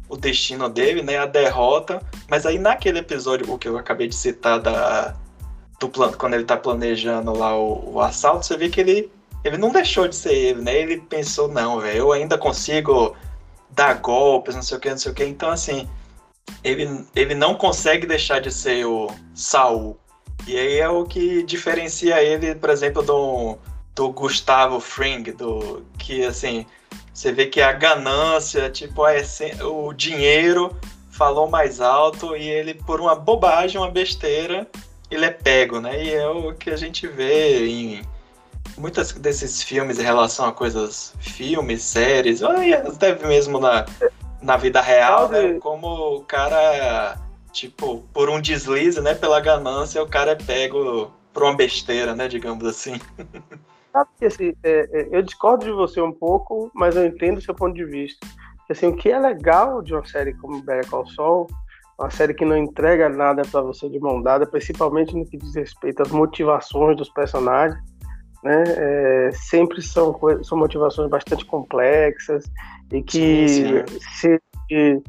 o 0.08 0.16
destino 0.16 0.68
dele, 0.68 1.02
né, 1.02 1.18
a 1.18 1.26
derrota, 1.26 2.02
mas 2.28 2.44
aí 2.46 2.58
naquele 2.58 2.98
episódio, 2.98 3.52
o 3.52 3.58
que 3.58 3.68
eu 3.68 3.78
acabei 3.78 4.08
de 4.08 4.14
citar 4.14 4.60
da, 4.60 5.14
do 5.78 5.88
plano, 5.88 6.16
quando 6.16 6.34
ele 6.34 6.44
tá 6.44 6.56
planejando 6.56 7.36
lá 7.36 7.56
o, 7.56 7.94
o 7.94 8.00
assalto, 8.00 8.46
você 8.46 8.56
vê 8.56 8.68
que 8.68 8.80
ele, 8.80 9.10
ele 9.44 9.58
não 9.58 9.70
deixou 9.70 10.08
de 10.08 10.16
ser 10.16 10.34
ele, 10.34 10.62
né, 10.62 10.76
ele 10.76 11.00
pensou, 11.00 11.48
não, 11.48 11.80
velho, 11.80 11.98
eu 11.98 12.12
ainda 12.12 12.36
consigo 12.36 13.14
dar 13.74 13.94
golpes, 13.94 14.54
não 14.54 14.62
sei 14.62 14.76
o 14.76 14.80
que, 14.80 14.90
não 14.90 14.98
sei 14.98 15.12
o 15.12 15.14
que. 15.14 15.24
Então, 15.24 15.50
assim, 15.50 15.88
ele, 16.62 17.04
ele 17.14 17.34
não 17.34 17.54
consegue 17.54 18.06
deixar 18.06 18.40
de 18.40 18.52
ser 18.52 18.86
o 18.86 19.08
Saul. 19.34 19.98
E 20.46 20.58
aí 20.58 20.78
é 20.78 20.88
o 20.88 21.04
que 21.04 21.42
diferencia 21.42 22.22
ele, 22.22 22.54
por 22.54 22.70
exemplo, 22.70 23.02
do, 23.02 23.58
do 23.94 24.10
Gustavo 24.10 24.80
Fring, 24.80 25.22
do 25.22 25.84
que 25.98 26.24
assim, 26.24 26.66
você 27.12 27.32
vê 27.32 27.46
que 27.46 27.60
a 27.60 27.72
ganância, 27.72 28.68
tipo, 28.68 29.04
a 29.04 29.12
o 29.64 29.92
dinheiro 29.92 30.76
falou 31.10 31.48
mais 31.48 31.80
alto 31.80 32.36
e 32.36 32.42
ele, 32.48 32.74
por 32.74 33.00
uma 33.00 33.14
bobagem, 33.14 33.80
uma 33.80 33.90
besteira, 33.90 34.66
ele 35.10 35.24
é 35.24 35.30
pego, 35.30 35.80
né? 35.80 36.02
E 36.02 36.12
é 36.12 36.26
o 36.28 36.52
que 36.54 36.70
a 36.70 36.76
gente 36.76 37.06
vê 37.06 37.66
em 37.68 38.02
muitos 38.76 39.12
desses 39.12 39.62
filmes 39.62 39.98
em 39.98 40.02
relação 40.02 40.46
a 40.46 40.52
coisas, 40.52 41.14
filmes, 41.20 41.82
séries, 41.82 42.42
até 42.42 43.14
mesmo 43.26 43.58
na, 43.58 43.86
na 44.42 44.56
vida 44.56 44.80
real, 44.80 45.28
né? 45.28 45.58
Como 45.60 46.16
o 46.16 46.24
cara, 46.24 47.18
tipo, 47.52 48.04
por 48.12 48.28
um 48.28 48.40
deslize, 48.40 49.00
né? 49.00 49.14
Pela 49.14 49.40
ganância, 49.40 50.02
o 50.02 50.08
cara 50.08 50.32
é 50.32 50.36
pego 50.36 51.10
por 51.32 51.42
uma 51.42 51.54
besteira, 51.54 52.14
né? 52.14 52.28
Digamos 52.28 52.64
assim. 52.64 53.00
Sabe 53.92 54.10
que 54.18 54.24
assim, 54.24 54.52
é, 54.64 54.88
é, 54.92 55.08
eu 55.12 55.22
discordo 55.22 55.64
de 55.64 55.70
você 55.70 56.00
um 56.00 56.12
pouco, 56.12 56.68
mas 56.74 56.96
eu 56.96 57.06
entendo 57.06 57.38
o 57.38 57.40
seu 57.40 57.54
ponto 57.54 57.74
de 57.74 57.84
vista. 57.84 58.26
Assim, 58.68 58.88
o 58.88 58.96
que 58.96 59.08
é 59.08 59.18
legal 59.18 59.80
de 59.82 59.94
uma 59.94 60.04
série 60.04 60.34
como 60.34 60.62
Better 60.62 60.90
Call 60.90 61.06
Saul, 61.10 61.46
uma 61.96 62.10
série 62.10 62.34
que 62.34 62.44
não 62.44 62.56
entrega 62.56 63.08
nada 63.08 63.42
para 63.42 63.60
você 63.60 63.88
de 63.88 64.00
mão 64.00 64.20
dada, 64.20 64.46
principalmente 64.46 65.14
no 65.14 65.24
que 65.24 65.36
diz 65.36 65.54
respeito 65.54 66.02
às 66.02 66.10
motivações 66.10 66.96
dos 66.96 67.08
personagens, 67.10 67.78
né? 68.44 68.62
É, 68.66 69.30
sempre 69.32 69.80
são, 69.80 70.14
são 70.42 70.58
motivações 70.58 71.08
bastante 71.08 71.46
complexas 71.46 72.44
e 72.92 73.02
que, 73.02 73.48
sim, 73.48 73.86
sim. 73.86 74.00
Se, 74.14 74.42
e, 74.70 75.02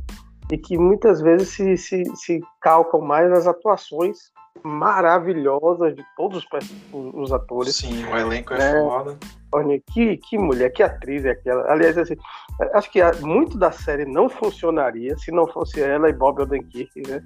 e, 0.50 0.58
que 0.58 0.78
muitas 0.78 1.22
vezes 1.22 1.50
se, 1.50 1.78
se, 1.78 2.04
se 2.16 2.40
calcam 2.62 3.02
mais 3.02 3.30
nas 3.30 3.46
atuações 3.46 4.18
maravilhosas 4.64 5.96
de 5.96 6.04
todos 6.16 6.46
os, 6.94 7.14
os 7.14 7.34
atores. 7.34 7.76
Sim, 7.76 8.06
o 8.06 8.18
elenco 8.18 8.54
é 8.54 8.58
né? 8.58 8.80
foda. 8.80 9.18
Que, 9.94 10.18
que 10.18 10.38
mulher, 10.38 10.70
que 10.72 10.82
atriz 10.82 11.26
é 11.26 11.32
aquela. 11.32 11.70
Aliás, 11.72 11.98
assim, 11.98 12.16
acho 12.74 12.92
que 12.92 13.00
muito 13.22 13.58
da 13.58 13.72
série 13.72 14.06
não 14.06 14.30
funcionaria 14.30 15.18
se 15.18 15.32
não 15.32 15.46
fosse 15.48 15.82
ela 15.82 16.10
e 16.10 16.14
Bob 16.14 16.42
Odenkirk, 16.42 17.08
né? 17.08 17.22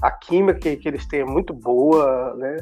A 0.00 0.10
química 0.10 0.58
que, 0.58 0.76
que 0.76 0.88
eles 0.88 1.06
têm 1.06 1.20
é 1.20 1.24
muito 1.24 1.52
boa, 1.54 2.34
né? 2.34 2.56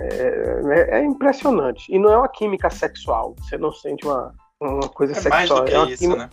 É, 0.00 0.62
é, 0.66 0.98
é, 0.98 1.04
impressionante. 1.04 1.92
E 1.92 1.98
não 1.98 2.10
é 2.10 2.16
uma 2.16 2.28
química 2.28 2.70
sexual. 2.70 3.36
Você 3.40 3.58
não 3.58 3.70
sente 3.72 4.06
uma, 4.06 4.34
uma 4.60 4.88
coisa 4.88 5.12
é 5.12 5.16
sexual. 5.16 5.38
Mais 5.38 5.48
do 5.50 5.64
que 5.64 5.74
é 5.74 5.78
uma 5.78 5.90
isso, 5.90 6.16
né? 6.16 6.30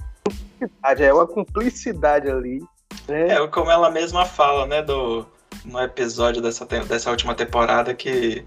É 1.00 1.14
uma 1.14 1.28
cumplicidade 1.28 2.30
ali. 2.30 2.64
Né? 3.08 3.28
É 3.34 3.48
como 3.48 3.70
ela 3.70 3.92
mesma 3.92 4.26
fala, 4.26 4.66
né? 4.66 4.82
Do, 4.82 5.26
no 5.66 5.82
episódio 5.82 6.42
dessa, 6.42 6.66
dessa 6.66 7.12
última 7.12 7.36
temporada 7.36 7.94
que 7.94 8.46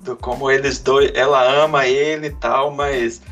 do 0.00 0.16
como 0.16 0.50
eles 0.50 0.78
dois, 0.78 1.10
ela 1.14 1.42
ama 1.42 1.86
ele 1.86 2.28
e 2.28 2.34
tal, 2.34 2.70
mas 2.70 3.22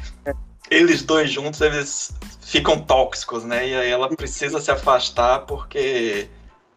eles 0.70 1.02
dois 1.02 1.30
juntos 1.30 1.60
eles 1.60 2.14
ficam 2.40 2.80
tóxicos, 2.80 3.44
né? 3.44 3.68
E 3.68 3.74
aí 3.74 3.90
ela 3.90 4.08
precisa 4.08 4.60
se 4.60 4.70
afastar 4.70 5.40
porque 5.40 6.28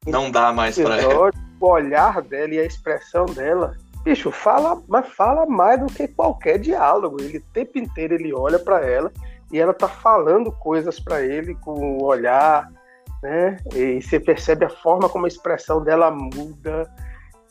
não 0.06 0.30
dá 0.32 0.52
mais 0.52 0.78
para 0.78 1.02
ela. 1.02 1.32
O 1.60 1.68
olhar 1.68 2.22
dela 2.22 2.54
e 2.54 2.60
a 2.60 2.66
expressão 2.66 3.26
dela, 3.26 3.76
bicho, 4.08 4.32
fala, 4.32 4.82
mas 4.88 5.08
fala 5.10 5.46
mais 5.46 5.80
do 5.80 5.88
que 5.88 6.08
qualquer 6.08 6.58
diálogo. 6.58 7.20
Ele 7.20 7.40
o 7.40 7.44
tempo 7.54 7.78
inteiro 7.78 8.16
ele 8.16 8.34
olha 8.34 8.58
para 8.58 8.80
ela 8.86 9.12
e 9.52 9.60
ela 9.60 9.74
tá 9.74 9.88
falando 9.88 10.52
coisas 10.52 11.00
para 11.00 11.22
ele 11.22 11.56
com 11.56 11.74
o 11.74 12.04
olhar, 12.04 12.72
né? 13.22 13.58
E 13.76 14.02
você 14.02 14.20
percebe 14.20 14.66
a 14.66 14.70
forma 14.70 15.10
como 15.10 15.26
a 15.26 15.28
expressão 15.28 15.84
dela 15.84 16.10
muda, 16.10 16.90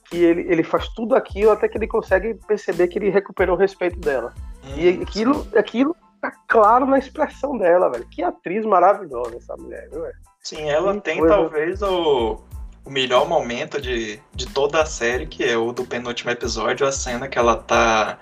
que 0.08 0.16
ele, 0.16 0.42
ele 0.50 0.62
faz 0.62 0.88
tudo 0.88 1.14
aquilo 1.14 1.50
até 1.50 1.68
que 1.68 1.76
ele 1.76 1.86
consegue 1.86 2.34
perceber 2.46 2.88
que 2.88 2.98
ele 2.98 3.10
recuperou 3.10 3.54
o 3.54 3.58
respeito 3.58 3.98
dela. 3.98 4.32
Hum, 4.64 4.75
e 4.76 4.88
aquilo, 5.02 5.46
aquilo 5.54 5.94
tá 6.22 6.32
claro 6.48 6.86
na 6.86 6.98
expressão 6.98 7.58
dela, 7.58 7.90
velho. 7.90 8.06
Que 8.08 8.22
atriz 8.22 8.64
maravilhosa 8.64 9.36
essa 9.36 9.56
mulher, 9.56 9.90
viu, 9.90 10.00
velho? 10.00 10.14
Sim, 10.40 10.70
ela 10.70 10.94
que 10.94 11.00
tem 11.00 11.18
coisa... 11.18 11.34
talvez 11.34 11.82
o, 11.82 12.40
o 12.87 12.90
melhor 12.90 13.28
momento 13.28 13.81
de, 13.81 14.21
de 14.33 14.47
toda 14.47 14.81
a 14.81 14.87
série, 14.87 15.26
que 15.26 15.45
é 15.45 15.57
o 15.57 15.73
do 15.73 15.85
penúltimo 15.85 16.31
episódio, 16.31 16.87
a 16.87 16.93
cena 16.93 17.26
que 17.26 17.37
ela 17.37 17.57
tá 17.57 18.19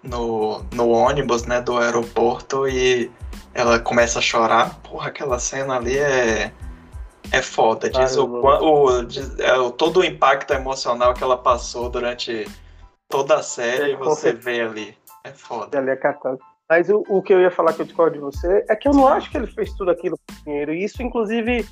no, 0.00 0.64
no 0.72 0.88
ônibus, 0.90 1.44
né, 1.44 1.60
do 1.60 1.76
aeroporto 1.76 2.68
e 2.68 3.10
ela 3.52 3.80
começa 3.80 4.20
a 4.20 4.22
chorar. 4.22 4.78
Porra, 4.80 5.08
aquela 5.08 5.40
cena 5.40 5.76
ali 5.76 5.98
é. 5.98 6.52
É 7.32 7.42
foda. 7.42 7.90
Diz 7.90 8.16
o, 8.16 8.26
o, 8.26 9.04
diz, 9.04 9.38
é, 9.38 9.56
o, 9.56 9.70
todo 9.70 10.00
o 10.00 10.04
impacto 10.04 10.52
emocional 10.52 11.12
que 11.12 11.22
ela 11.22 11.36
passou 11.36 11.88
durante 11.88 12.48
toda 13.08 13.36
a 13.36 13.42
série, 13.42 13.92
é, 13.92 13.96
você 13.96 14.32
vê 14.32 14.62
ali. 14.62 14.96
É 15.22 15.30
foda. 15.30 15.78
Ali 15.78 15.90
é 15.90 15.96
catástrofe. 15.96 16.42
Mas 16.68 16.88
o, 16.88 17.04
o, 17.08 17.20
que 17.20 17.34
eu 17.34 17.40
ia 17.40 17.50
falar 17.50 17.72
que 17.72 17.82
eu 17.82 17.86
discordo 17.86 18.14
de 18.14 18.20
você 18.20 18.64
é 18.68 18.76
que 18.76 18.88
eu 18.88 18.92
não 18.92 19.06
acho 19.08 19.28
que 19.30 19.36
ele 19.36 19.48
fez 19.48 19.72
tudo 19.74 19.90
aquilo 19.90 20.16
por 20.24 20.36
dinheiro. 20.44 20.72
Isso, 20.72 21.02
inclusive, 21.02 21.66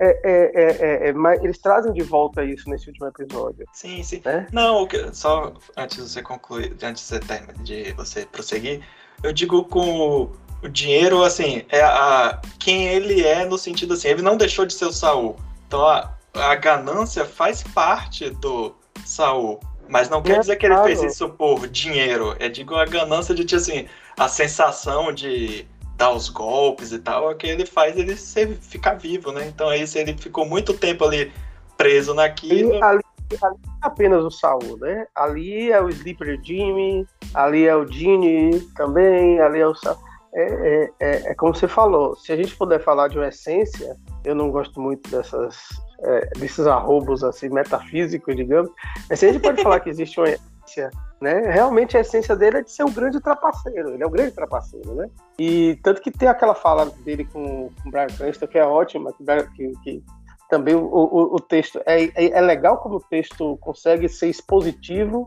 é, 0.00 0.20
é, 0.24 1.08
é, 1.08 1.10
é 1.10 1.44
eles 1.44 1.58
trazem 1.58 1.92
de 1.92 2.02
volta 2.02 2.42
isso 2.42 2.68
nesse 2.68 2.88
último 2.88 3.06
episódio. 3.06 3.66
Sim, 3.72 4.02
sim. 4.02 4.22
Né? 4.24 4.46
Não, 4.52 4.88
só 5.12 5.52
antes 5.76 5.96
de 5.96 6.10
você 6.10 6.22
concluir, 6.22 6.74
antes 6.82 7.08
de 7.08 7.20
você, 7.20 7.54
de 7.62 7.92
você 7.92 8.26
prosseguir, 8.26 8.80
eu 9.22 9.32
digo 9.32 9.64
com 9.64 10.30
o 10.62 10.68
dinheiro, 10.68 11.22
assim, 11.22 11.62
é 11.68 11.82
a, 11.82 12.40
quem 12.58 12.86
ele 12.88 13.24
é 13.24 13.44
no 13.44 13.58
sentido 13.58 13.94
assim, 13.94 14.08
ele 14.08 14.22
não 14.22 14.36
deixou 14.36 14.64
de 14.64 14.74
ser 14.74 14.86
o 14.86 14.92
Saul. 14.92 15.36
Então 15.66 15.86
a, 15.86 16.14
a 16.34 16.54
ganância 16.54 17.24
faz 17.24 17.62
parte 17.62 18.30
do 18.30 18.74
Saul. 19.04 19.60
Mas 19.88 20.08
não 20.08 20.22
quer 20.22 20.38
dizer 20.38 20.56
que 20.56 20.66
ele 20.66 20.76
fez 20.84 21.02
isso 21.02 21.28
por 21.30 21.66
dinheiro. 21.66 22.36
É 22.38 22.48
digo 22.48 22.76
a 22.76 22.84
ganância 22.84 23.34
de 23.34 23.54
assim, 23.56 23.86
a 24.16 24.28
sensação 24.28 25.12
de 25.12 25.66
dar 26.00 26.12
os 26.12 26.30
golpes 26.30 26.92
e 26.92 26.98
tal, 26.98 27.30
é 27.30 27.34
que 27.34 27.46
ele 27.46 27.66
faz 27.66 27.94
ele 27.94 28.16
ser, 28.16 28.56
ficar 28.56 28.94
vivo, 28.94 29.30
né? 29.32 29.46
Então 29.46 29.68
aí 29.68 29.86
se 29.86 29.98
ele 29.98 30.16
ficou 30.16 30.46
muito 30.46 30.72
tempo 30.72 31.04
ali 31.04 31.30
preso 31.76 32.14
naquilo. 32.14 32.72
E 32.72 32.82
ali, 32.82 32.82
ali 32.82 33.02
é 33.34 33.36
apenas 33.82 34.24
o 34.24 34.30
Saul, 34.30 34.78
né? 34.78 35.06
Ali 35.14 35.70
é 35.70 35.78
o 35.78 35.90
Sleeper 35.90 36.40
Jimmy, 36.42 37.06
ali 37.34 37.66
é 37.66 37.76
o 37.76 37.86
Gene 37.86 38.60
também, 38.74 39.38
ali 39.40 39.60
é 39.60 39.66
o 39.66 39.74
Saul. 39.74 39.98
É, 40.32 40.42
é, 40.42 40.90
é, 41.00 41.30
é, 41.32 41.34
como 41.34 41.54
você 41.54 41.68
falou, 41.68 42.16
se 42.16 42.32
a 42.32 42.36
gente 42.36 42.56
puder 42.56 42.82
falar 42.82 43.08
de 43.08 43.18
uma 43.18 43.28
essência, 43.28 43.94
eu 44.24 44.34
não 44.34 44.50
gosto 44.50 44.80
muito 44.80 45.10
dessas, 45.10 45.58
é, 46.02 46.30
desses 46.38 46.66
arrobos 46.66 47.22
assim, 47.22 47.50
metafísicos, 47.50 48.36
digamos, 48.36 48.70
mas 49.08 49.18
se 49.18 49.26
a 49.26 49.32
gente 49.32 49.42
pode 49.42 49.62
falar 49.62 49.80
que 49.80 49.90
existe 49.90 50.18
uma 50.18 50.28
essência, 50.28 50.90
né, 51.20 51.40
realmente 51.50 51.96
a 51.96 52.00
essência 52.00 52.34
dele 52.34 52.58
é 52.58 52.62
de 52.62 52.72
ser 52.72 52.84
um 52.84 52.92
grande 52.92 53.20
trapaceiro, 53.20 53.90
ele 53.90 54.02
é 54.02 54.06
um 54.06 54.10
grande 54.10 54.32
trapaceiro, 54.32 54.94
né? 54.94 55.08
E 55.38 55.78
tanto 55.82 56.00
que 56.00 56.10
tem 56.10 56.28
aquela 56.28 56.54
fala 56.54 56.86
dele 57.04 57.24
com, 57.24 57.70
com 57.82 57.88
o 57.88 57.90
Brian 57.90 58.06
Cranston 58.06 58.46
que 58.46 58.58
é 58.58 58.64
ótima, 58.64 59.12
que, 59.54 59.72
que 59.84 60.02
também 60.48 60.74
o, 60.74 60.84
o, 60.84 61.34
o 61.34 61.40
texto, 61.40 61.80
é, 61.86 62.04
é, 62.04 62.30
é 62.32 62.40
legal 62.40 62.78
como 62.78 62.96
o 62.96 63.00
texto 63.00 63.56
consegue 63.58 64.08
ser 64.08 64.28
expositivo 64.28 65.26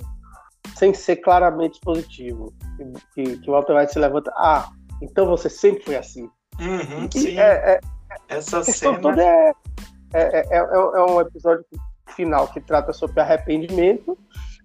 sem 0.75 0.93
ser 0.93 1.17
claramente 1.17 1.75
expositivo. 1.75 2.53
Que, 3.13 3.37
que 3.37 3.49
o 3.49 3.53
Walter 3.53 3.75
White 3.75 3.93
se 3.93 3.99
levanta, 3.99 4.31
ah, 4.35 4.69
então 5.01 5.25
você 5.25 5.49
sempre 5.49 5.83
foi 5.83 5.95
assim. 5.95 6.29
Uhum, 6.59 7.09
sim. 7.11 7.37
É, 7.37 7.75
é, 7.75 7.79
Essa 8.29 8.63
cena. 8.63 8.99
Toda 8.99 9.23
é, 9.23 9.53
é, 10.13 10.39
é, 10.49 10.57
é, 10.57 11.05
um 11.05 11.21
episódio 11.21 11.65
final 12.15 12.47
que 12.47 12.61
trata 12.61 12.93
sobre 12.93 13.19
arrependimento, 13.19 14.17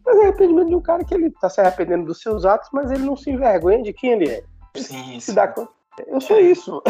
mas 0.09 0.17
é 0.21 0.23
arrependimento 0.23 0.69
de 0.69 0.75
um 0.75 0.81
cara 0.81 1.05
que 1.05 1.13
ele 1.13 1.27
está 1.27 1.51
se 1.51 1.61
arrependendo 1.61 2.07
dos 2.07 2.23
seus 2.23 2.47
atos, 2.47 2.71
mas 2.73 2.91
ele 2.91 3.03
não 3.03 3.15
se 3.15 3.31
envergonha 3.31 3.83
de 3.83 3.93
quem 3.93 4.13
ele 4.13 4.31
é. 4.31 4.43
sim, 4.75 5.21
se 5.21 5.27
sim. 5.27 5.35
dá 5.35 5.47
conta. 5.47 5.71
Eu 6.07 6.21
sou 6.21 6.41
isso. 6.41 6.83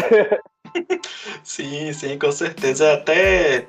sim, 1.42 1.92
sim, 1.92 2.16
com 2.16 2.30
certeza. 2.30 2.92
Até 2.92 3.66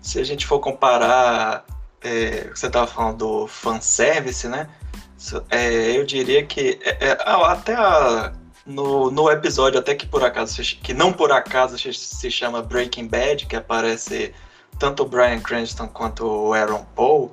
se 0.00 0.20
a 0.20 0.24
gente 0.24 0.46
for 0.46 0.60
comparar, 0.60 1.64
é, 2.00 2.48
você 2.54 2.66
estava 2.66 2.86
falando 2.86 3.18
do 3.18 3.46
fanservice, 3.48 4.46
né? 4.46 4.68
É, 5.50 5.96
eu 5.96 6.04
diria 6.04 6.44
que 6.44 6.78
é, 6.82 7.08
é, 7.08 7.16
até 7.26 7.74
a 7.74 8.32
no, 8.64 9.10
no 9.10 9.28
episódio, 9.30 9.80
até 9.80 9.94
que 9.94 10.06
por 10.06 10.22
acaso, 10.22 10.62
que 10.62 10.94
não 10.94 11.12
por 11.12 11.32
acaso 11.32 11.76
se 11.78 12.30
chama 12.30 12.62
Breaking 12.62 13.08
Bad, 13.08 13.46
que 13.46 13.56
aparece 13.56 14.32
tanto 14.78 15.02
o 15.02 15.06
Brian 15.06 15.40
Cranston 15.40 15.88
quanto 15.88 16.24
o 16.24 16.52
Aaron 16.52 16.84
Paul, 16.94 17.32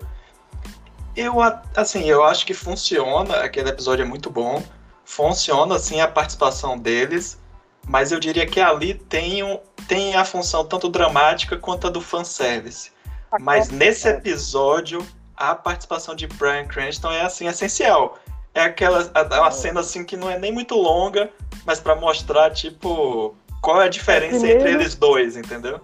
eu, 1.19 1.35
assim, 1.75 2.03
eu 2.05 2.23
acho 2.23 2.45
que 2.45 2.53
funciona, 2.53 3.38
aquele 3.38 3.69
episódio 3.69 4.03
é 4.03 4.07
muito 4.07 4.29
bom, 4.29 4.61
funciona, 5.03 5.75
assim, 5.75 5.99
a 6.01 6.07
participação 6.07 6.77
deles, 6.77 7.39
mas 7.88 8.11
eu 8.11 8.19
diria 8.19 8.45
que 8.45 8.59
ali 8.59 8.93
tem, 8.93 9.43
um, 9.43 9.59
tem 9.88 10.15
a 10.15 10.23
função 10.23 10.65
tanto 10.65 10.89
dramática 10.89 11.57
quanto 11.57 11.88
a 11.88 11.89
do 11.89 12.01
fanservice. 12.01 12.91
Mas 13.39 13.69
nesse 13.69 14.07
episódio, 14.07 15.05
a 15.35 15.55
participação 15.55 16.15
de 16.15 16.27
Brian 16.27 16.65
Cranston 16.65 17.11
é, 17.11 17.21
assim, 17.21 17.47
essencial 17.47 18.17
é 18.53 18.63
aquela 18.63 19.09
é 19.13 19.39
uma 19.39 19.51
cena 19.51 19.79
assim 19.79 20.03
que 20.03 20.17
não 20.17 20.29
é 20.29 20.38
nem 20.38 20.51
muito 20.51 20.75
longa, 20.75 21.29
mas 21.65 21.79
para 21.79 21.95
mostrar 21.95 22.51
tipo 22.51 23.35
qual 23.61 23.81
é 23.81 23.85
a 23.85 23.89
diferença 23.89 24.39
Primeiro, 24.39 24.59
entre 24.59 24.73
eles 24.73 24.95
dois, 24.95 25.38
entendeu? 25.38 25.79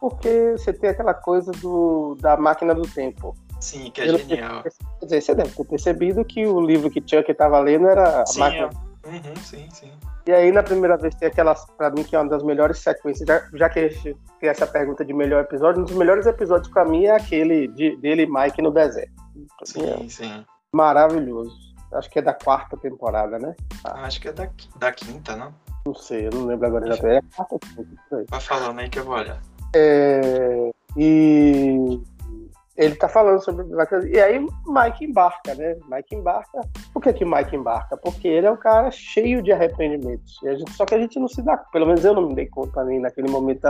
Porque 0.00 0.52
você 0.56 0.72
tem 0.72 0.90
aquela 0.90 1.14
coisa 1.14 1.50
do 1.52 2.16
da 2.20 2.36
máquina 2.36 2.74
do 2.74 2.82
tempo. 2.82 3.34
Sim, 3.60 3.90
que 3.90 4.00
é 4.00 4.18
genial. 4.18 4.62
Quer 4.62 5.06
dizer, 5.06 5.20
você 5.20 5.34
deve 5.34 5.50
ter 5.50 5.64
percebido 5.64 6.24
que 6.24 6.46
o 6.46 6.60
livro 6.60 6.90
que 6.90 7.00
Chuck 7.00 7.30
estava 7.30 7.58
lendo 7.58 7.88
era 7.88 8.24
Sim, 8.26 8.40
máquina... 8.40 8.70
Uhum, 9.06 9.36
sim, 9.42 9.68
sim. 9.72 9.90
E 10.26 10.32
aí, 10.32 10.52
na 10.52 10.62
primeira 10.62 10.96
vez, 10.98 11.14
tem 11.14 11.28
aquela, 11.28 11.54
pra 11.54 11.90
mim, 11.90 12.04
que 12.04 12.14
é 12.14 12.20
uma 12.20 12.28
das 12.28 12.42
melhores 12.42 12.78
sequências, 12.78 13.26
já, 13.26 13.42
já 13.54 13.68
que 13.70 13.78
a 13.78 13.88
gente 13.88 14.14
tem 14.38 14.50
essa 14.50 14.66
pergunta 14.66 15.02
de 15.02 15.14
melhor 15.14 15.42
episódio, 15.42 15.80
um 15.80 15.84
dos 15.84 15.96
melhores 15.96 16.26
episódios 16.26 16.70
pra 16.70 16.84
mim 16.84 17.06
é 17.06 17.16
aquele 17.16 17.68
de, 17.68 17.96
dele 17.96 18.24
e 18.24 18.26
Mike 18.26 18.60
no 18.60 18.70
deserto. 18.70 19.10
Sim, 19.64 19.84
é 19.86 20.08
sim. 20.08 20.44
Maravilhoso. 20.70 21.56
Acho 21.94 22.10
que 22.10 22.18
é 22.18 22.22
da 22.22 22.34
quarta 22.34 22.76
temporada, 22.76 23.38
né? 23.38 23.56
Ah. 23.82 24.04
Acho 24.04 24.20
que 24.20 24.28
é 24.28 24.32
da, 24.32 24.50
da 24.76 24.92
quinta, 24.92 25.34
não? 25.34 25.54
Não 25.86 25.94
sei, 25.94 26.26
eu 26.26 26.30
não 26.30 26.44
lembro 26.44 26.66
agora 26.66 26.86
exatamente. 26.86 27.24
É 27.24 27.42
a 27.42 27.44
quarta 27.44 27.58
quinta, 27.66 28.24
Vai 28.28 28.40
falando 28.40 28.78
aí 28.80 28.90
que 28.90 28.98
eu 28.98 29.04
vou 29.04 29.14
olhar. 29.14 29.40
É, 29.74 30.70
e 30.94 31.98
ele 32.78 32.94
tá 32.94 33.08
falando 33.08 33.44
sobre. 33.44 33.66
E 34.08 34.20
aí 34.20 34.38
Mike 34.38 35.04
embarca, 35.04 35.52
né? 35.56 35.76
Mike 35.90 36.14
embarca. 36.14 36.60
Por 36.92 37.02
que, 37.02 37.12
que 37.12 37.24
Mike 37.24 37.56
embarca? 37.56 37.96
Porque 37.96 38.28
ele 38.28 38.46
é 38.46 38.50
um 38.50 38.56
cara 38.56 38.88
cheio 38.92 39.42
de 39.42 39.52
arrependimentos. 39.52 40.40
E 40.44 40.48
a 40.48 40.54
gente, 40.54 40.72
só 40.72 40.86
que 40.86 40.94
a 40.94 40.98
gente 40.98 41.18
não 41.18 41.26
se 41.26 41.42
dá. 41.42 41.56
Pelo 41.56 41.86
menos 41.86 42.04
eu 42.04 42.14
não 42.14 42.28
me 42.28 42.36
dei 42.36 42.46
conta 42.46 42.84
nem 42.84 43.00
naquele 43.00 43.28
momento. 43.28 43.66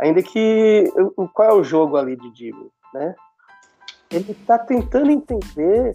Ainda 0.00 0.22
que. 0.22 0.90
Qual 1.34 1.50
é 1.50 1.52
o 1.52 1.62
jogo 1.62 1.98
ali 1.98 2.16
de 2.16 2.34
Jimmy, 2.34 2.70
né? 2.94 3.14
Ele 4.10 4.34
tá 4.46 4.58
tentando 4.58 5.10
entender 5.10 5.94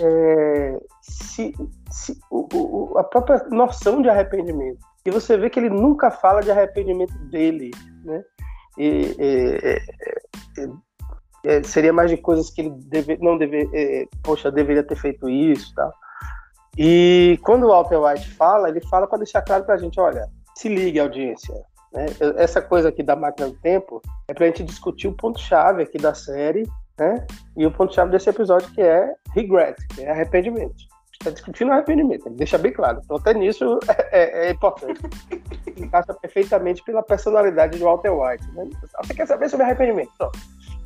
é, 0.00 0.80
se, 1.02 1.52
se 1.90 2.16
o, 2.30 2.46
o, 2.54 2.98
a 2.98 3.02
própria 3.02 3.44
noção 3.50 4.00
de 4.00 4.08
arrependimento. 4.08 4.78
E 5.04 5.10
você 5.10 5.36
vê 5.36 5.50
que 5.50 5.58
ele 5.58 5.70
nunca 5.70 6.08
fala 6.08 6.40
de 6.40 6.52
arrependimento 6.52 7.18
dele, 7.30 7.72
né? 8.04 8.22
E, 8.78 9.16
e, 9.18 10.62
e, 10.62 10.87
é, 11.48 11.62
seria 11.62 11.94
mais 11.94 12.10
de 12.10 12.18
coisas 12.18 12.50
que 12.50 12.60
ele 12.60 12.70
deve, 12.70 13.16
não 13.22 13.38
deve, 13.38 13.68
é, 13.72 14.06
poxa, 14.22 14.50
deveria 14.50 14.82
ter 14.82 14.96
feito 14.96 15.30
isso, 15.30 15.74
tá? 15.74 15.90
E 16.76 17.40
quando 17.42 17.64
o 17.64 17.68
Walter 17.68 17.96
White 17.96 18.28
fala, 18.34 18.68
ele 18.68 18.82
fala 18.82 19.06
para 19.06 19.18
deixar 19.18 19.40
claro 19.40 19.64
para 19.64 19.74
a 19.74 19.78
gente, 19.78 19.98
olha, 19.98 20.28
se 20.54 20.68
ligue 20.68 21.00
audiência, 21.00 21.54
né? 21.92 22.04
Essa 22.36 22.60
coisa 22.60 22.90
aqui 22.90 23.02
da 23.02 23.16
máquina 23.16 23.48
do 23.48 23.56
tempo 23.56 24.02
é 24.28 24.34
para 24.34 24.44
a 24.44 24.48
gente 24.48 24.62
discutir 24.62 25.08
o 25.08 25.16
ponto 25.16 25.40
chave 25.40 25.82
aqui 25.82 25.96
da 25.96 26.12
série, 26.12 26.68
né? 26.98 27.26
E 27.56 27.64
o 27.64 27.70
ponto 27.70 27.94
chave 27.94 28.10
desse 28.10 28.28
episódio 28.28 28.70
que 28.72 28.82
é 28.82 29.14
regret, 29.34 29.74
que 29.94 30.02
é 30.02 30.10
arrependimento 30.10 30.86
está 31.20 31.30
discutindo 31.30 31.72
arrependimento, 31.72 32.26
ele 32.26 32.36
deixa 32.36 32.56
bem 32.56 32.72
claro. 32.72 33.00
Então, 33.04 33.16
até 33.16 33.34
nisso 33.34 33.78
é, 33.88 34.20
é, 34.20 34.46
é 34.46 34.50
importante. 34.50 35.00
Encaixa 35.76 36.14
perfeitamente 36.14 36.82
pela 36.84 37.02
personalidade 37.02 37.76
de 37.76 37.84
Walter 37.84 38.10
White. 38.10 38.46
Né? 38.52 38.68
Você 39.02 39.14
quer 39.14 39.26
saber 39.26 39.48
sobre 39.48 39.64
arrependimento? 39.66 40.12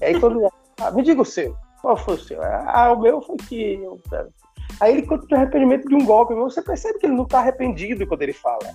E 0.02 0.06
aí 0.06 0.20
quando. 0.20 0.52
Ah, 0.80 0.90
me 0.90 1.02
diga 1.02 1.22
o 1.22 1.24
seu. 1.24 1.56
Qual 1.80 1.96
foi 1.96 2.14
o 2.14 2.18
seu? 2.18 2.42
Ah, 2.42 2.92
o 2.92 3.00
meu 3.00 3.22
foi 3.22 3.36
que. 3.36 3.74
Eu... 3.74 3.98
Aí 4.80 4.92
ele 4.92 5.06
conta 5.06 5.26
o 5.30 5.36
arrependimento 5.36 5.88
de 5.88 5.94
um 5.94 6.04
golpe. 6.04 6.34
Você 6.34 6.60
percebe 6.60 6.98
que 6.98 7.06
ele 7.06 7.14
não 7.14 7.24
está 7.24 7.38
arrependido 7.38 8.06
quando 8.06 8.22
ele 8.22 8.32
fala. 8.32 8.68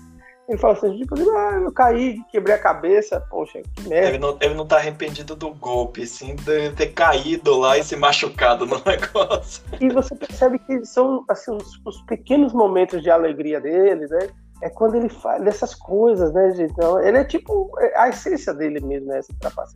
Ele 0.48 0.58
fala 0.58 0.74
assim, 0.74 0.98
tipo, 0.98 1.14
ah, 1.32 1.60
eu 1.62 1.72
caí, 1.74 2.22
quebrei 2.32 2.56
a 2.56 2.60
cabeça, 2.60 3.20
poxa, 3.30 3.62
que 3.76 3.90
merda. 3.90 4.08
Ele 4.08 4.18
não, 4.18 4.38
ele 4.40 4.54
não 4.54 4.66
tá 4.66 4.78
arrependido 4.78 5.36
do 5.36 5.54
golpe, 5.54 6.08
sim, 6.08 6.36
de 6.38 6.72
ter 6.72 6.94
caído 6.94 7.58
lá 7.58 7.78
e 7.78 7.84
se 7.84 7.98
machucado 7.98 8.66
no 8.66 8.82
negócio. 8.86 9.62
E 9.82 9.90
você 9.90 10.16
percebe 10.16 10.58
que 10.60 10.86
são 10.86 11.26
assim, 11.28 11.52
os, 11.52 11.82
os 11.84 12.02
pequenos 12.04 12.54
momentos 12.54 13.04
de 13.04 13.12
alegria 13.12 13.60
dele, 13.60 14.08
né? 14.08 14.30
É 14.64 14.70
quando 14.70 14.96
ele 14.96 15.10
faz 15.10 15.44
dessas 15.44 15.76
coisas, 15.76 16.32
né, 16.34 16.52
gente? 16.52 16.72
Então, 16.72 16.98
ele 17.02 17.18
é 17.18 17.26
tipo 17.26 17.70
é 17.80 18.00
a 18.00 18.08
essência 18.08 18.54
dele 18.54 18.80
mesmo, 18.80 19.08
né? 19.08 19.20
Essa 19.20 19.34
trapaça. 19.42 19.74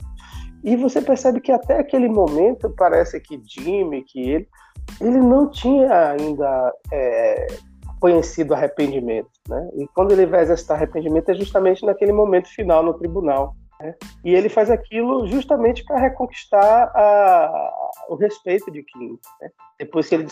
E 0.63 0.75
você 0.75 1.01
percebe 1.01 1.41
que 1.41 1.51
até 1.51 1.80
aquele 1.80 2.08
momento 2.08 2.69
parece 2.78 3.19
que 3.19 3.41
Jimmy, 3.45 4.04
que 4.04 4.19
ele, 4.19 4.47
ele 5.00 5.19
não 5.19 5.50
tinha 5.50 6.12
ainda 6.12 6.74
é, 6.91 7.47
conhecido 8.00 8.54
arrependimento, 8.54 9.30
né? 9.47 9.69
E 9.76 9.88
quando 9.95 10.12
ele 10.12 10.26
vai 10.26 10.41
exercitar 10.41 10.78
arrependimento 10.78 11.30
é 11.30 11.36
justamente 11.36 11.86
naquele 11.86 12.12
momento 12.12 12.50
final 12.50 12.84
no 12.84 12.93
tribunal. 12.93 13.56
Né? 13.80 13.95
E 14.24 14.34
ele 14.34 14.50
faz 14.50 14.69
aquilo 14.69 15.28
justamente 15.28 15.84
para 15.84 16.00
reconquistar 16.00 16.91
a, 16.95 17.74
o 18.10 18.15
respeito 18.15 18.71
de 18.71 18.84
Kim. 18.84 19.17
Né? 19.41 19.50
Depois 19.80 20.08
que 20.08 20.15
ele 20.15 20.28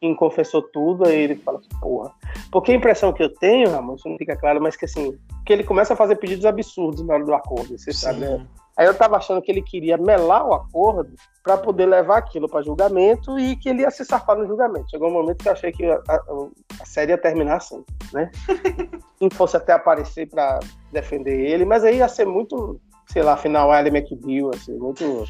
Kim 0.00 0.14
confessou 0.14 0.62
tudo, 0.62 1.06
aí 1.06 1.16
ele 1.16 1.36
fala 1.36 1.58
assim, 1.58 1.68
porra. 1.80 2.12
Porque 2.50 2.72
a 2.72 2.74
impressão 2.74 3.12
que 3.12 3.22
eu 3.22 3.32
tenho, 3.34 3.70
Ramon, 3.70 3.94
isso 3.94 4.08
não 4.08 4.18
fica 4.18 4.36
claro, 4.36 4.60
mas 4.60 4.76
que 4.76 4.84
assim, 4.84 5.16
que 5.46 5.52
ele 5.52 5.64
começa 5.64 5.94
a 5.94 5.96
fazer 5.96 6.16
pedidos 6.16 6.44
absurdos 6.44 7.04
na 7.06 7.14
hora 7.14 7.24
do 7.24 7.34
acordo, 7.34 7.78
você 7.78 7.92
Sim. 7.92 7.98
sabe, 7.98 8.20
né? 8.20 8.46
Aí 8.76 8.86
eu 8.86 8.92
estava 8.92 9.16
achando 9.16 9.42
que 9.42 9.50
ele 9.52 9.62
queria 9.62 9.98
melar 9.98 10.46
o 10.46 10.54
acordo 10.54 11.14
para 11.42 11.58
poder 11.58 11.86
levar 11.86 12.18
aquilo 12.18 12.48
para 12.48 12.62
julgamento 12.62 13.38
e 13.38 13.54
que 13.56 13.68
ele 13.68 13.82
ia 13.82 13.90
se 13.90 14.04
safar 14.04 14.36
no 14.36 14.46
julgamento. 14.46 14.88
Chegou 14.90 15.08
um 15.08 15.12
momento 15.12 15.42
que 15.42 15.48
eu 15.48 15.52
achei 15.52 15.72
que 15.72 15.84
a, 15.84 16.00
a, 16.08 16.22
a 16.80 16.86
série 16.86 17.12
ia 17.12 17.18
terminar 17.18 17.56
assim, 17.56 17.84
né? 18.12 18.30
Quem 19.18 19.28
fosse 19.30 19.56
até 19.56 19.72
aparecer 19.72 20.28
para 20.28 20.58
defender 20.90 21.38
ele, 21.38 21.64
mas 21.64 21.84
aí 21.84 21.98
ia 21.98 22.08
ser 22.08 22.24
muito, 22.24 22.80
sei 23.08 23.22
lá, 23.22 23.36
final 23.36 23.70
Ali 23.70 23.90
McBeal, 23.90 24.50
assim, 24.54 24.76
muito. 24.78 25.26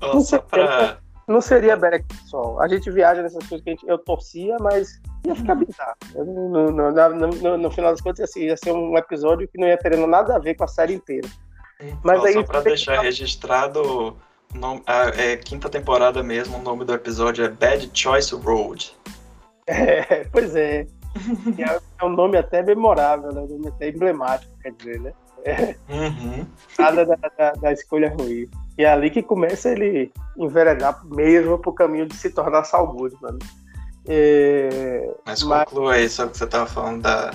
Nossa, 0.00 0.14
não, 0.14 0.20
seria, 0.20 0.42
pra... 0.48 0.98
não 1.26 1.40
seria 1.40 1.76
Berek 1.76 2.06
Sol. 2.28 2.60
A 2.60 2.68
gente 2.68 2.88
viaja 2.88 3.20
nessas 3.20 3.44
coisas 3.48 3.64
que 3.64 3.70
gente, 3.70 3.88
eu 3.88 3.98
torcia, 3.98 4.56
mas 4.60 5.00
ia 5.26 5.34
ficar 5.34 5.56
bizarro. 5.56 5.96
No, 6.14 6.70
no, 6.70 6.90
no, 6.92 7.58
no, 7.58 7.70
final 7.72 7.90
das 7.90 8.00
contas, 8.00 8.30
assim, 8.30 8.44
ia 8.44 8.56
ser 8.56 8.70
um 8.70 8.96
episódio 8.96 9.48
que 9.48 9.58
não 9.58 9.66
ia 9.66 9.76
ter 9.76 9.96
nada 9.96 10.36
a 10.36 10.38
ver 10.38 10.54
com 10.54 10.62
a 10.62 10.68
série 10.68 10.94
inteira. 10.94 11.28
Mas 12.02 12.24
aí, 12.24 12.32
só 12.32 12.42
pra 12.42 12.60
deixar 12.60 12.98
que... 12.98 13.04
registrado, 13.04 14.16
nome, 14.54 14.82
a, 14.86 15.08
é 15.08 15.36
quinta 15.36 15.68
temporada 15.68 16.22
mesmo, 16.22 16.58
o 16.58 16.62
nome 16.62 16.84
do 16.84 16.92
episódio 16.92 17.44
é 17.44 17.48
Bad 17.48 17.90
Choice 17.92 18.34
Road. 18.34 18.94
É, 19.70 20.24
pois 20.32 20.56
é. 20.56 20.86
é, 21.58 21.80
é 22.00 22.04
um 22.06 22.08
nome 22.08 22.38
até 22.38 22.62
memorável, 22.62 23.30
né? 23.32 23.42
um 23.42 23.46
nome 23.46 23.68
até 23.68 23.90
emblemático, 23.90 24.50
quer 24.62 24.72
dizer, 24.72 24.98
né? 24.98 25.12
É. 25.44 25.74
Uhum. 25.88 26.46
Nada 26.78 27.04
da, 27.04 27.16
da, 27.16 27.52
da, 27.52 27.72
escolha 27.72 28.08
ruim. 28.18 28.48
E 28.76 28.84
é 28.84 28.90
ali 28.90 29.10
que 29.10 29.22
começa 29.22 29.70
ele 29.70 30.12
enveredar 30.36 31.04
mesmo 31.04 31.58
pro 31.58 31.72
caminho 31.72 32.06
de 32.06 32.16
se 32.16 32.30
tornar 32.30 32.64
Salmud, 32.64 33.14
mano. 33.20 33.38
É, 34.06 35.14
mas, 35.26 35.42
mas 35.42 35.64
conclua 35.64 35.94
aí 35.94 36.08
sobre 36.08 36.30
o 36.30 36.32
que 36.32 36.38
você 36.38 36.46
tava 36.46 36.66
falando 36.66 37.02
da, 37.02 37.32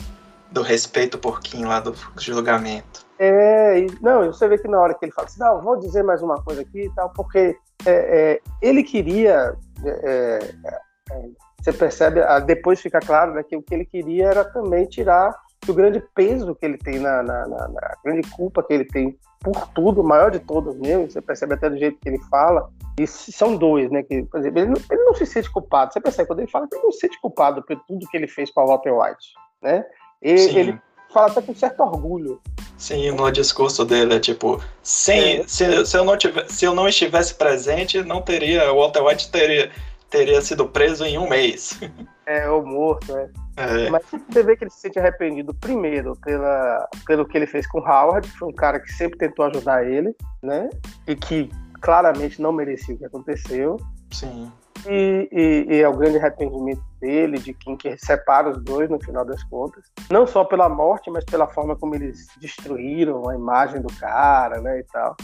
do 0.51 0.61
respeito 0.61 1.17
por 1.17 1.39
Kim 1.39 1.65
lá 1.65 1.79
do 1.79 1.95
julgamento. 2.17 3.05
É, 3.25 3.85
não, 4.01 4.25
você 4.25 4.49
vê 4.49 4.57
que 4.57 4.67
na 4.67 4.81
hora 4.81 4.93
que 4.93 5.05
ele 5.05 5.13
fala 5.13 5.27
assim, 5.27 5.39
não, 5.39 5.61
vou 5.61 5.79
dizer 5.79 6.03
mais 6.03 6.21
uma 6.21 6.43
coisa 6.43 6.61
aqui 6.61 6.81
e 6.81 6.89
tal, 6.89 7.09
porque 7.11 7.57
é, 7.85 7.91
é, 7.91 8.41
ele 8.61 8.83
queria, 8.83 9.55
é, 9.85 9.89
é, 9.89 10.39
é 10.69 11.29
você 11.61 11.71
percebe, 11.71 12.19
depois 12.45 12.81
fica 12.81 12.99
claro 12.99 13.33
né, 13.33 13.43
que 13.43 13.55
o 13.55 13.61
que 13.61 13.73
ele 13.73 13.85
queria 13.85 14.25
era 14.25 14.43
também 14.43 14.85
tirar 14.87 15.33
o 15.65 15.73
grande 15.73 16.03
peso 16.13 16.53
que 16.53 16.65
ele 16.65 16.77
tem 16.77 16.99
na, 16.99 17.23
na, 17.23 17.47
na, 17.47 17.67
na 17.69 17.95
grande 18.03 18.29
culpa 18.31 18.61
que 18.61 18.73
ele 18.73 18.83
tem 18.83 19.17
por 19.41 19.67
tudo, 19.69 20.01
o 20.01 20.03
maior 20.03 20.29
de 20.29 20.39
todos 20.39 20.75
mesmo, 20.75 21.09
você 21.09 21.21
percebe 21.21 21.53
até 21.53 21.69
do 21.69 21.77
jeito 21.77 21.97
que 22.01 22.09
ele 22.09 22.19
fala, 22.29 22.69
e 22.99 23.07
são 23.07 23.55
dois, 23.55 23.89
né, 23.89 24.03
que, 24.03 24.23
por 24.23 24.41
exemplo, 24.41 24.59
ele 24.59 24.67
não, 24.67 24.81
ele 24.91 25.03
não 25.05 25.13
se 25.15 25.25
sente 25.25 25.49
culpado, 25.49 25.93
você 25.93 26.01
percebe, 26.01 26.27
quando 26.27 26.39
ele 26.39 26.51
fala 26.51 26.67
que 26.67 26.75
ele 26.75 26.83
não 26.83 26.91
se 26.91 26.99
sente 26.99 27.21
culpado 27.21 27.63
por 27.63 27.79
tudo 27.87 28.07
que 28.09 28.17
ele 28.17 28.27
fez 28.27 28.53
para 28.53 28.63
o 28.63 28.67
Walter 28.67 28.91
White, 28.91 29.27
né, 29.61 29.85
ele, 30.21 30.59
ele 30.59 30.81
fala 31.13 31.27
até 31.27 31.41
com 31.41 31.55
certo 31.55 31.81
orgulho, 31.81 32.41
Sim, 32.83 33.11
no 33.11 33.31
discurso 33.31 33.85
dele 33.85 34.15
é 34.15 34.19
tipo, 34.19 34.61
sem, 34.81 35.39
é. 35.39 35.47
se, 35.47 35.85
se, 35.85 35.97
eu 35.97 36.03
não 36.03 36.17
tivesse, 36.17 36.53
se 36.53 36.65
eu 36.65 36.75
não 36.75 36.85
estivesse 36.89 37.33
presente, 37.35 38.03
não 38.03 38.21
teria, 38.21 38.73
o 38.73 38.75
Walter 38.75 39.01
White 39.01 39.31
teria, 39.31 39.71
teria 40.09 40.41
sido 40.41 40.67
preso 40.67 41.05
em 41.05 41.17
um 41.17 41.29
mês. 41.29 41.79
É, 42.25 42.49
ou 42.49 42.65
morto, 42.65 43.17
é. 43.17 43.29
é. 43.57 43.89
Mas 43.89 44.01
você 44.09 44.43
vê 44.43 44.55
que 44.55 44.63
ele 44.63 44.71
se 44.71 44.79
sente 44.79 44.97
arrependido, 44.97 45.53
primeiro, 45.53 46.15
pela, 46.23 46.87
pelo 47.05 47.25
que 47.25 47.37
ele 47.37 47.45
fez 47.45 47.67
com 47.67 47.79
Howard, 47.79 48.25
que 48.25 48.37
foi 48.37 48.47
um 48.47 48.53
cara 48.53 48.79
que 48.79 48.89
sempre 48.93 49.17
tentou 49.17 49.43
ajudar 49.47 49.85
ele, 49.85 50.15
né? 50.41 50.69
E 51.05 51.17
que 51.17 51.49
claramente 51.81 52.41
não 52.41 52.53
merecia 52.53 52.95
o 52.95 52.97
que 52.97 53.03
aconteceu. 53.03 53.75
Sim. 54.09 54.49
E, 54.87 55.29
e, 55.31 55.75
e, 55.75 55.81
é 55.81 55.87
o 55.87 55.95
grande 55.95 56.17
arrependimento 56.17 56.81
dele, 56.99 57.37
de 57.37 57.53
quem 57.53 57.77
que 57.77 57.97
separa 57.97 58.49
os 58.49 58.61
dois 58.61 58.89
no 58.89 58.99
final 58.99 59.23
das 59.23 59.43
contas. 59.43 59.83
Não 60.09 60.27
só 60.27 60.43
pela 60.43 60.67
morte, 60.67 61.09
mas 61.09 61.23
pela 61.23 61.47
forma 61.47 61.75
como 61.75 61.95
eles 61.95 62.27
destruíram 62.39 63.29
a 63.29 63.35
imagem 63.35 63.81
do 63.81 63.93
cara, 63.93 64.61
né, 64.61 64.79
e 64.79 64.83
tal. 64.83 65.15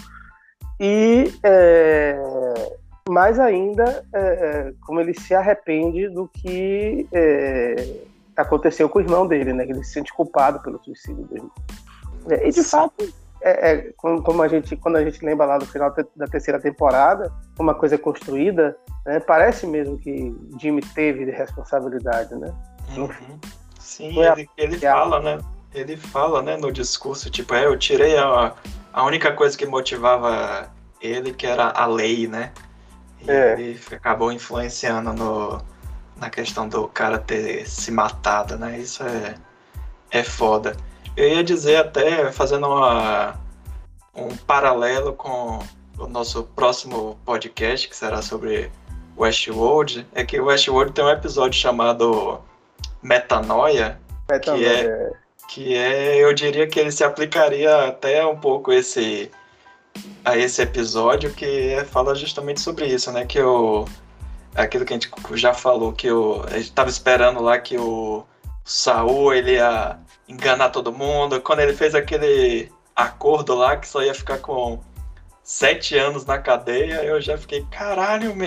E 0.79 1.33
é, 1.43 2.17
mais 3.09 3.39
ainda, 3.39 4.05
é, 4.13 4.19
é 4.19 4.73
como 4.85 5.01
ele 5.01 5.13
se 5.13 5.35
arrepende 5.35 6.07
do 6.07 6.27
que 6.27 7.07
é, 7.11 7.75
aconteceu 8.35 8.87
com 8.87 8.99
o 8.99 9.01
irmão 9.01 9.27
dele, 9.27 9.51
né, 9.51 9.65
que 9.65 9.73
ele 9.73 9.83
se 9.83 9.93
sente 9.93 10.13
culpado 10.13 10.61
pelo 10.61 10.81
suicídio 10.83 11.23
do 11.23 11.35
irmão. 11.35 11.51
É, 12.29 12.47
e 12.47 12.51
de 12.51 12.63
fato, 12.63 13.11
é, 13.41 13.71
é, 13.71 13.93
como 13.97 14.41
a 14.41 14.47
gente, 14.47 14.75
quando 14.75 14.97
a 14.97 15.03
gente 15.03 15.23
lembra 15.23 15.45
lá 15.45 15.57
do 15.57 15.65
final 15.65 15.93
da 16.15 16.27
terceira 16.27 16.59
temporada, 16.59 17.31
uma 17.57 17.73
coisa 17.73 17.97
construída, 17.97 18.75
né, 19.05 19.19
parece 19.19 19.65
mesmo 19.65 19.97
que 19.97 20.35
Jimmy 20.59 20.81
teve 20.81 21.25
de 21.25 21.31
responsabilidade, 21.31 22.35
né? 22.35 22.53
Uhum. 22.97 23.39
Sim, 23.79 24.19
ele, 24.19 24.49
ele 24.57 24.77
fala, 24.77 25.19
né? 25.21 25.39
Ele 25.73 25.95
fala, 25.95 26.41
né, 26.41 26.57
no 26.57 26.71
discurso, 26.71 27.29
tipo, 27.29 27.53
é, 27.53 27.65
eu 27.65 27.77
tirei 27.77 28.17
a, 28.17 28.53
a 28.91 29.03
única 29.05 29.31
coisa 29.31 29.57
que 29.57 29.65
motivava 29.65 30.69
ele, 31.01 31.33
que 31.33 31.45
era 31.45 31.69
a 31.69 31.85
lei, 31.85 32.27
né? 32.27 32.51
E 33.21 33.29
é. 33.29 33.53
ele 33.53 33.79
acabou 33.91 34.31
influenciando 34.31 35.13
no, 35.13 35.61
na 36.17 36.29
questão 36.29 36.67
do 36.67 36.87
cara 36.87 37.17
ter 37.17 37.67
se 37.69 37.91
matado, 37.91 38.57
né? 38.57 38.79
Isso 38.79 39.03
é, 39.03 39.35
é 40.11 40.23
foda. 40.23 40.75
Eu 41.19 41.27
ia 41.27 41.43
dizer 41.43 41.75
até, 41.75 42.31
fazendo 42.31 42.65
uma, 42.65 43.37
um 44.15 44.29
paralelo 44.37 45.11
com 45.11 45.59
o 45.97 46.07
nosso 46.07 46.43
próximo 46.55 47.19
podcast, 47.25 47.89
que 47.89 47.95
será 47.97 48.21
sobre 48.21 48.71
Westworld, 49.17 50.07
é 50.15 50.23
que 50.23 50.39
o 50.39 50.45
Westworld 50.45 50.93
tem 50.93 51.03
um 51.03 51.09
episódio 51.09 51.59
chamado 51.59 52.39
Metanoia, 53.03 53.99
Metanoia. 54.31 54.63
que 54.65 54.65
é, 54.65 55.11
que 55.49 55.75
é, 55.75 56.23
eu 56.23 56.33
diria 56.33 56.65
que 56.67 56.79
ele 56.79 56.89
se 56.89 57.03
aplicaria 57.03 57.89
até 57.89 58.25
um 58.25 58.37
pouco 58.37 58.71
esse 58.71 59.29
a 60.23 60.37
esse 60.37 60.61
episódio, 60.61 61.33
que 61.33 61.73
é, 61.73 61.83
fala 61.83 62.15
justamente 62.15 62.61
sobre 62.61 62.85
isso, 62.85 63.11
né? 63.11 63.25
Que 63.25 63.41
o 63.41 63.83
aquilo 64.55 64.85
que 64.85 64.93
a 64.93 64.95
gente 64.95 65.11
já 65.33 65.53
falou, 65.53 65.91
que 65.91 66.09
o, 66.09 66.45
a 66.45 66.57
gente 66.57 66.71
tava 66.71 66.89
esperando 66.89 67.41
lá 67.41 67.59
que 67.59 67.77
o 67.77 68.23
Saul 68.63 69.33
ele 69.33 69.55
ia 69.55 69.99
enganar 70.29 70.69
todo 70.69 70.93
mundo. 70.93 71.41
Quando 71.41 71.59
ele 71.59 71.73
fez 71.73 71.95
aquele 71.95 72.71
acordo 72.95 73.55
lá 73.55 73.75
que 73.75 73.87
só 73.87 74.01
ia 74.03 74.13
ficar 74.13 74.37
com 74.37 74.79
sete 75.43 75.97
anos 75.97 76.25
na 76.25 76.37
cadeia, 76.37 77.03
eu 77.03 77.19
já 77.19 77.37
fiquei, 77.37 77.65
caralho, 77.71 78.35
man. 78.35 78.45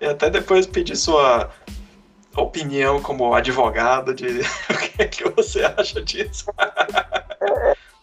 E 0.00 0.06
até 0.06 0.28
depois 0.28 0.66
pedi 0.66 0.96
sua 0.96 1.50
opinião 2.36 3.00
como 3.00 3.32
advogado 3.32 4.12
de 4.12 4.26
o 4.68 4.78
que, 4.78 5.02
é 5.02 5.06
que 5.06 5.28
você 5.30 5.62
acha 5.64 6.02
disso. 6.02 6.46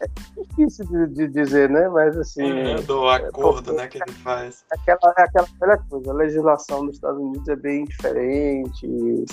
É, 0.02 0.06
é 0.06 0.44
difícil 0.44 0.86
de, 0.86 1.08
de, 1.08 1.28
dizer, 1.28 1.70
né? 1.70 1.88
Mas 1.90 2.18
assim. 2.18 2.50
É, 2.50 2.76
do 2.82 3.08
acordo, 3.08 3.74
né, 3.74 3.88
que 3.88 3.98
ele 3.98 4.12
faz. 4.24 4.66
Aquela, 4.72 5.14
aquela 5.16 5.48
velha 5.60 5.78
coisa, 5.90 6.12
a 6.12 6.14
legislação 6.14 6.84
nos 6.84 6.96
Estados 6.96 7.20
Unidos 7.20 7.48
é 7.48 7.56
bem 7.56 7.86
diferente, 7.86 8.88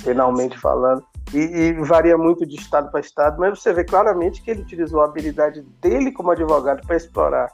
penalmente 0.04 0.58
falando. 0.58 1.02
E, 1.32 1.38
e, 1.38 1.72
varia 1.84 2.16
muito 2.16 2.46
de 2.46 2.56
estado 2.56 2.90
para 2.90 3.00
estado, 3.00 3.38
mas 3.38 3.60
você 3.60 3.72
vê 3.72 3.84
claramente 3.84 4.42
que 4.42 4.50
ele 4.50 4.62
utilizou 4.62 5.00
a 5.00 5.04
habilidade 5.06 5.62
dele 5.80 6.12
como 6.12 6.30
advogado 6.30 6.86
para 6.86 6.96
explorar 6.96 7.50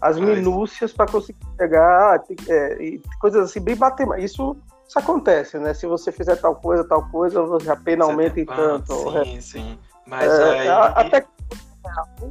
as 0.00 0.18
minúcias 0.18 0.92
para 0.92 1.06
conseguir 1.06 1.38
pegar 1.56 2.22
é, 2.48 2.98
coisas 3.20 3.50
assim 3.50 3.60
bem 3.60 3.76
bater. 3.76 4.06
Isso, 4.18 4.56
isso 4.86 4.98
acontece, 4.98 5.58
né? 5.58 5.74
Se 5.74 5.86
você 5.86 6.12
fizer 6.12 6.36
tal 6.36 6.56
coisa, 6.56 6.84
tal 6.84 7.08
coisa, 7.10 7.42
você 7.42 7.70
a 7.70 7.76
pena 7.76 8.04
aumenta 8.04 8.40
em 8.40 8.46
tanto. 8.46 8.94
Sim, 9.24 9.40
sim. 9.40 9.78
Mas 10.06 10.30
é, 10.30 10.60
aí... 10.60 10.68
até 10.68 11.26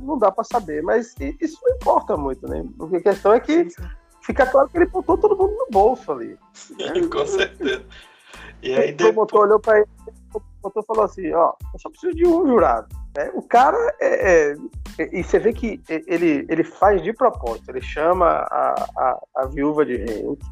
não 0.01 0.17
dá 0.17 0.31
para 0.31 0.43
saber, 0.43 0.81
mas 0.83 1.15
isso 1.39 1.59
não 1.63 1.75
importa 1.75 2.17
muito, 2.17 2.47
né? 2.47 2.65
Porque 2.77 2.97
a 2.97 3.01
questão 3.01 3.33
é 3.33 3.39
que 3.39 3.67
fica 4.21 4.45
claro 4.45 4.69
que 4.69 4.77
ele 4.77 4.87
botou 4.87 5.17
todo 5.17 5.37
mundo 5.37 5.55
no 5.57 5.67
bolso 5.71 6.11
ali. 6.11 6.37
Né? 6.77 7.07
Com 7.11 7.25
certeza. 7.25 7.85
E 8.61 8.73
aí 8.73 8.93
o 8.93 8.97
promotor 8.97 9.41
olhou 9.41 9.59
para 9.59 9.77
ele, 9.77 9.87
o 10.33 10.39
promotor 10.61 10.83
falou 10.85 11.03
assim, 11.03 11.31
ó, 11.33 11.53
eu 11.73 11.79
só 11.79 11.89
preciso 11.89 12.15
de 12.15 12.25
um 12.25 12.45
jurado. 12.47 12.87
É, 13.17 13.31
o 13.33 13.41
cara 13.41 13.77
é, 14.01 14.51
é, 14.51 14.55
e 15.11 15.23
você 15.23 15.39
vê 15.39 15.53
que 15.53 15.81
ele, 15.87 16.45
ele 16.49 16.63
faz 16.63 17.01
de 17.01 17.13
propósito, 17.13 17.69
ele 17.69 17.81
chama 17.81 18.25
a, 18.25 18.85
a, 18.97 19.19
a 19.37 19.45
viúva 19.45 19.85
de 19.85 19.95
Henrique, 19.95 20.45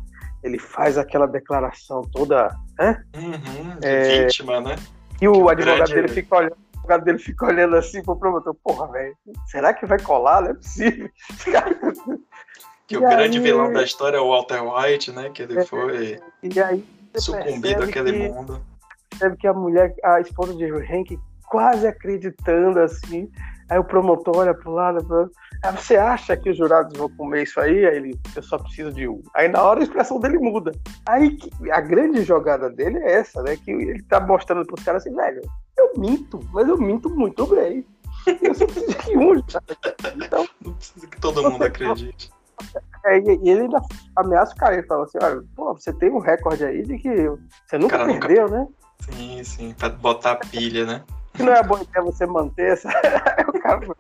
ele 0.44 0.60
faz 0.60 0.98
aquela 0.98 1.26
declaração 1.26 2.02
toda, 2.12 2.56
né? 2.78 3.04
Uhum, 3.16 3.80
de 3.80 3.88
é, 3.88 4.24
vítima, 4.26 4.62
né? 4.62 4.76
E 5.22 5.28
o 5.28 5.50
advogado 5.50 5.90
grande... 5.90 5.94
dele 5.94 6.08
fica 6.10 6.38
olhando 6.38 6.58
advogado 6.84 7.06
dele 7.06 7.20
fica 7.20 7.46
olhando 7.46 7.76
assim 7.76 8.04
pro 8.04 8.16
promotor, 8.16 8.56
porra, 8.64 8.92
velho, 8.92 9.16
será 9.48 9.74
que 9.74 9.86
vai 9.86 10.00
colar? 10.00 10.42
Não 10.42 10.52
é 10.52 10.54
possível. 10.54 11.10
que 12.88 12.96
e 12.96 12.98
o 12.98 13.08
aí, 13.08 13.16
grande 13.16 13.40
vilão 13.40 13.72
da 13.72 13.84
história 13.84 14.18
é 14.18 14.20
o 14.20 14.30
Walter 14.30 14.62
White, 14.62 15.12
né? 15.12 15.30
Que 15.30 15.44
ele 15.44 15.60
é, 15.60 15.66
foi 15.66 16.20
e 16.42 16.60
aí 16.60 16.86
sucumbido 17.16 17.84
àquele 17.84 18.12
que, 18.12 18.30
mundo. 18.30 18.62
Percebe 19.10 19.38
que 19.38 19.48
a 19.48 19.54
mulher, 19.54 19.96
a 20.04 20.20
esposa 20.20 20.54
de 20.56 20.66
Hank, 20.66 21.20
quase 21.48 21.88
acreditando 21.88 22.80
assim. 22.80 23.30
Aí 23.70 23.80
o 23.80 23.84
promotor 23.84 24.38
olha 24.38 24.54
pro 24.54 24.72
lado, 24.72 25.04
pro. 25.06 25.32
Aí 25.64 25.72
você 25.76 25.96
acha 25.96 26.36
que 26.36 26.50
os 26.50 26.58
jurados 26.58 26.98
vão 26.98 27.10
comer 27.16 27.44
isso 27.44 27.60
aí? 27.60 27.86
Aí 27.86 27.96
ele, 27.96 28.20
eu 28.36 28.44
só 28.44 28.58
preciso 28.58 28.92
de 28.92 29.08
um. 29.08 29.22
Aí 29.34 29.48
na 29.48 29.64
hora 29.64 29.80
a 29.80 29.84
expressão 29.84 30.20
dele 30.20 30.38
muda. 30.38 30.72
Aí 31.08 31.38
a 31.72 31.80
grande 31.80 32.24
jogada 32.24 32.70
dele 32.70 32.98
é 33.00 33.14
essa, 33.14 33.42
né? 33.42 33.56
Que 33.56 33.72
ele 33.72 34.04
tá 34.04 34.20
mostrando 34.20 34.66
pros 34.66 34.84
caras 34.84 35.06
assim, 35.06 35.16
velho, 35.16 35.42
eu 35.84 36.00
minto, 36.00 36.40
mas 36.52 36.68
eu 36.68 36.78
minto 36.78 37.10
muito 37.10 37.46
bem. 37.48 37.86
Eu 38.42 38.56
só 38.56 38.66
preciso 38.66 38.98
de 39.00 39.18
um. 39.18 39.36
Então, 40.24 40.48
não 40.64 40.74
precisa 40.74 41.08
que 41.08 41.20
todo 41.20 41.50
mundo 41.50 41.64
acredite. 41.64 42.32
É, 43.06 43.20
e 43.20 43.50
ele 43.50 43.62
ainda 43.62 43.82
ameaça 44.16 44.54
o 44.54 44.58
cara, 44.58 44.76
ele 44.76 44.88
fala 44.88 45.04
assim, 45.04 45.18
olha, 45.22 45.44
pô, 45.56 45.74
você 45.74 45.92
tem 45.92 46.10
um 46.10 46.20
recorde 46.20 46.64
aí 46.64 46.84
de 46.84 46.98
que 46.98 47.10
você 47.68 47.78
nunca 47.78 48.06
perdeu, 48.06 48.44
nunca... 48.44 48.60
né? 48.60 48.68
Sim, 49.02 49.44
sim, 49.44 49.74
pra 49.74 49.90
botar 49.90 50.32
a 50.34 50.36
pilha, 50.38 50.86
né? 50.86 51.04
Que 51.34 51.44
não 51.44 51.54
é 51.54 51.64
boa 51.64 51.82
ideia 51.82 52.06
você 52.06 52.26
manter 52.26 52.74
essa. 52.74 52.90
o 53.50 53.60
cara 53.60 53.82
vou 53.86 53.96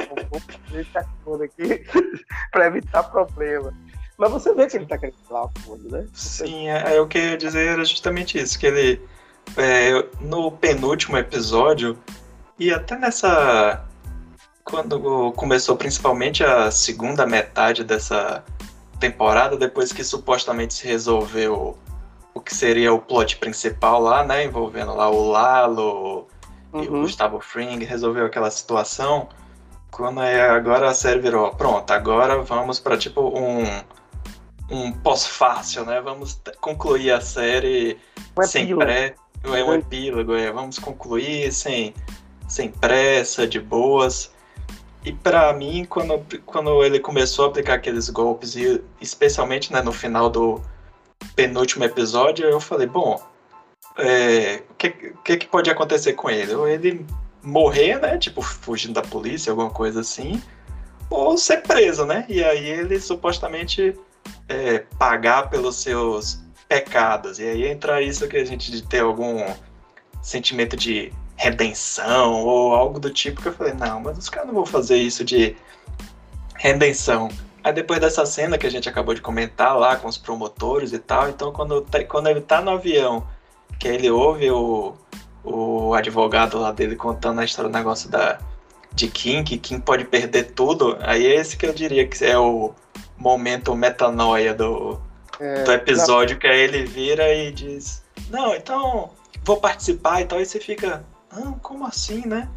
deixar 0.71 1.01
aqui 1.01 1.83
pra 2.51 2.67
evitar 2.67 3.03
problema. 3.03 3.73
Mas 4.17 4.31
você 4.31 4.53
vê 4.53 4.67
que 4.67 4.77
ele 4.77 4.85
tá 4.85 4.97
querendo 4.97 5.17
falar 5.27 5.45
o 5.45 5.51
fundo, 5.59 5.89
né? 5.89 6.07
Sim, 6.13 6.69
é, 6.69 6.95
é, 6.95 7.01
o 7.01 7.07
que 7.07 7.17
eu 7.17 7.23
ia 7.23 7.37
dizer 7.37 7.67
era 7.67 7.83
justamente 7.83 8.37
isso, 8.37 8.57
que 8.57 8.67
ele 8.67 9.01
é, 9.57 10.05
no 10.19 10.51
penúltimo 10.51 11.17
episódio, 11.17 11.97
e 12.57 12.71
até 12.71 12.97
nessa. 12.97 13.85
Quando 14.63 15.33
começou 15.33 15.75
principalmente 15.75 16.43
a 16.43 16.71
segunda 16.71 17.25
metade 17.25 17.83
dessa 17.83 18.43
temporada, 18.97 19.57
depois 19.57 19.91
que 19.91 20.03
supostamente 20.03 20.73
se 20.73 20.87
resolveu 20.87 21.77
o 22.33 22.39
que 22.39 22.55
seria 22.55 22.93
o 22.93 22.99
plot 22.99 23.37
principal 23.37 24.01
lá, 24.01 24.23
né? 24.23 24.45
Envolvendo 24.45 24.95
lá 24.95 25.09
o 25.09 25.29
Lalo 25.29 26.27
uhum. 26.71 26.83
e 26.83 26.87
o 26.87 26.93
uhum. 26.93 27.01
Gustavo 27.01 27.41
Fring, 27.41 27.83
resolveu 27.83 28.25
aquela 28.25 28.49
situação. 28.49 29.27
Quando 29.91 30.21
é, 30.21 30.49
agora 30.49 30.89
a 30.89 30.93
série 30.93 31.19
virou, 31.19 31.53
pronto, 31.53 31.91
agora 31.91 32.41
vamos 32.41 32.79
para 32.79 32.97
tipo 32.97 33.21
um 33.37 33.63
um 34.69 34.91
pós-fácil, 34.91 35.85
né? 35.85 36.01
Vamos 36.01 36.41
concluir 36.59 37.11
a 37.11 37.21
série 37.21 37.97
sem 38.43 38.75
pré, 38.75 39.15
é 39.43 39.63
um 39.63 39.73
epílogo, 39.73 40.33
é, 40.33 40.51
vamos 40.51 40.79
concluir 40.79 41.51
sem, 41.51 41.93
sem 42.47 42.69
pressa, 42.69 43.47
de 43.47 43.59
boas. 43.59 44.31
E 45.03 45.11
para 45.11 45.51
mim, 45.53 45.85
quando, 45.85 46.23
quando 46.45 46.83
ele 46.83 46.99
começou 46.99 47.45
a 47.45 47.47
aplicar 47.49 47.73
aqueles 47.75 48.09
golpes, 48.09 48.55
e 48.55 48.81
especialmente 49.01 49.73
né, 49.73 49.81
no 49.81 49.91
final 49.91 50.29
do 50.29 50.61
penúltimo 51.35 51.83
episódio, 51.83 52.45
eu 52.45 52.59
falei, 52.59 52.87
bom, 52.87 53.21
é, 53.97 54.63
o 54.69 54.73
que, 54.75 54.89
que, 55.23 55.37
que 55.37 55.47
pode 55.47 55.69
acontecer 55.69 56.13
com 56.13 56.29
ele? 56.29 56.53
Ou 56.53 56.67
ele 56.67 57.05
morrer, 57.41 57.99
né? 57.99 58.17
Tipo, 58.17 58.41
fugindo 58.41 58.93
da 58.93 59.01
polícia, 59.01 59.51
alguma 59.51 59.69
coisa 59.69 59.99
assim, 59.99 60.41
ou 61.09 61.37
ser 61.37 61.57
preso, 61.57 62.05
né? 62.05 62.25
E 62.29 62.43
aí 62.43 62.65
ele 62.65 62.99
supostamente 62.99 63.97
é, 64.47 64.79
pagar 64.97 65.49
pelos 65.49 65.75
seus 65.75 66.42
pecados. 66.73 67.37
E 67.37 67.43
aí 67.43 67.67
entra 67.67 68.01
isso 68.01 68.27
que 68.27 68.37
a 68.37 68.45
gente 68.45 68.71
de 68.71 68.81
ter 68.81 69.01
algum 69.01 69.45
sentimento 70.21 70.75
de 70.75 71.13
redenção 71.35 72.41
ou 72.41 72.73
algo 72.73 72.99
do 72.99 73.09
tipo 73.09 73.41
que 73.41 73.47
eu 73.47 73.53
falei, 73.53 73.73
não, 73.73 73.99
mas 73.99 74.17
os 74.17 74.29
caras 74.29 74.47
não 74.47 74.55
vão 74.55 74.65
fazer 74.65 74.97
isso 74.97 75.23
de 75.23 75.55
redenção. 76.55 77.29
Aí 77.63 77.73
depois 77.73 77.99
dessa 77.99 78.25
cena 78.25 78.57
que 78.57 78.65
a 78.65 78.71
gente 78.71 78.89
acabou 78.89 79.13
de 79.13 79.21
comentar 79.21 79.77
lá 79.77 79.95
com 79.95 80.07
os 80.07 80.17
promotores 80.17 80.93
e 80.93 80.99
tal, 80.99 81.29
então 81.29 81.51
quando, 81.51 81.81
tá, 81.81 82.03
quando 82.03 82.27
ele 82.27 82.41
tá 82.41 82.61
no 82.61 82.71
avião, 82.71 83.27
que 83.79 83.87
ele 83.87 84.09
ouve 84.09 84.49
o, 84.49 84.93
o 85.43 85.93
advogado 85.93 86.57
lá 86.57 86.71
dele 86.71 86.95
contando 86.95 87.39
a 87.39 87.45
história 87.45 87.69
do 87.69 87.77
negócio 87.77 88.09
da, 88.09 88.39
de 88.93 89.07
Kim, 89.07 89.43
que 89.43 89.57
Kim 89.57 89.79
pode 89.79 90.05
perder 90.05 90.51
tudo, 90.53 90.97
aí 91.01 91.25
é 91.25 91.35
esse 91.35 91.55
que 91.55 91.65
eu 91.65 91.73
diria 91.73 92.07
que 92.07 92.23
é 92.23 92.37
o 92.37 92.73
momento 93.17 93.75
metanoia 93.75 94.53
do, 94.53 94.99
é, 95.43 95.63
do 95.63 95.71
episódio, 95.73 96.39
que 96.39 96.47
aí 96.47 96.61
ele 96.61 96.85
vira 96.85 97.33
e 97.33 97.51
diz, 97.51 98.01
não, 98.29 98.55
então 98.55 99.11
vou 99.43 99.57
participar 99.57 100.21
e 100.21 100.25
tal, 100.25 100.39
e 100.39 100.45
você 100.45 100.57
fica, 100.57 101.03
ah, 101.29 101.53
como 101.61 101.85
assim, 101.85 102.25
né? 102.25 102.47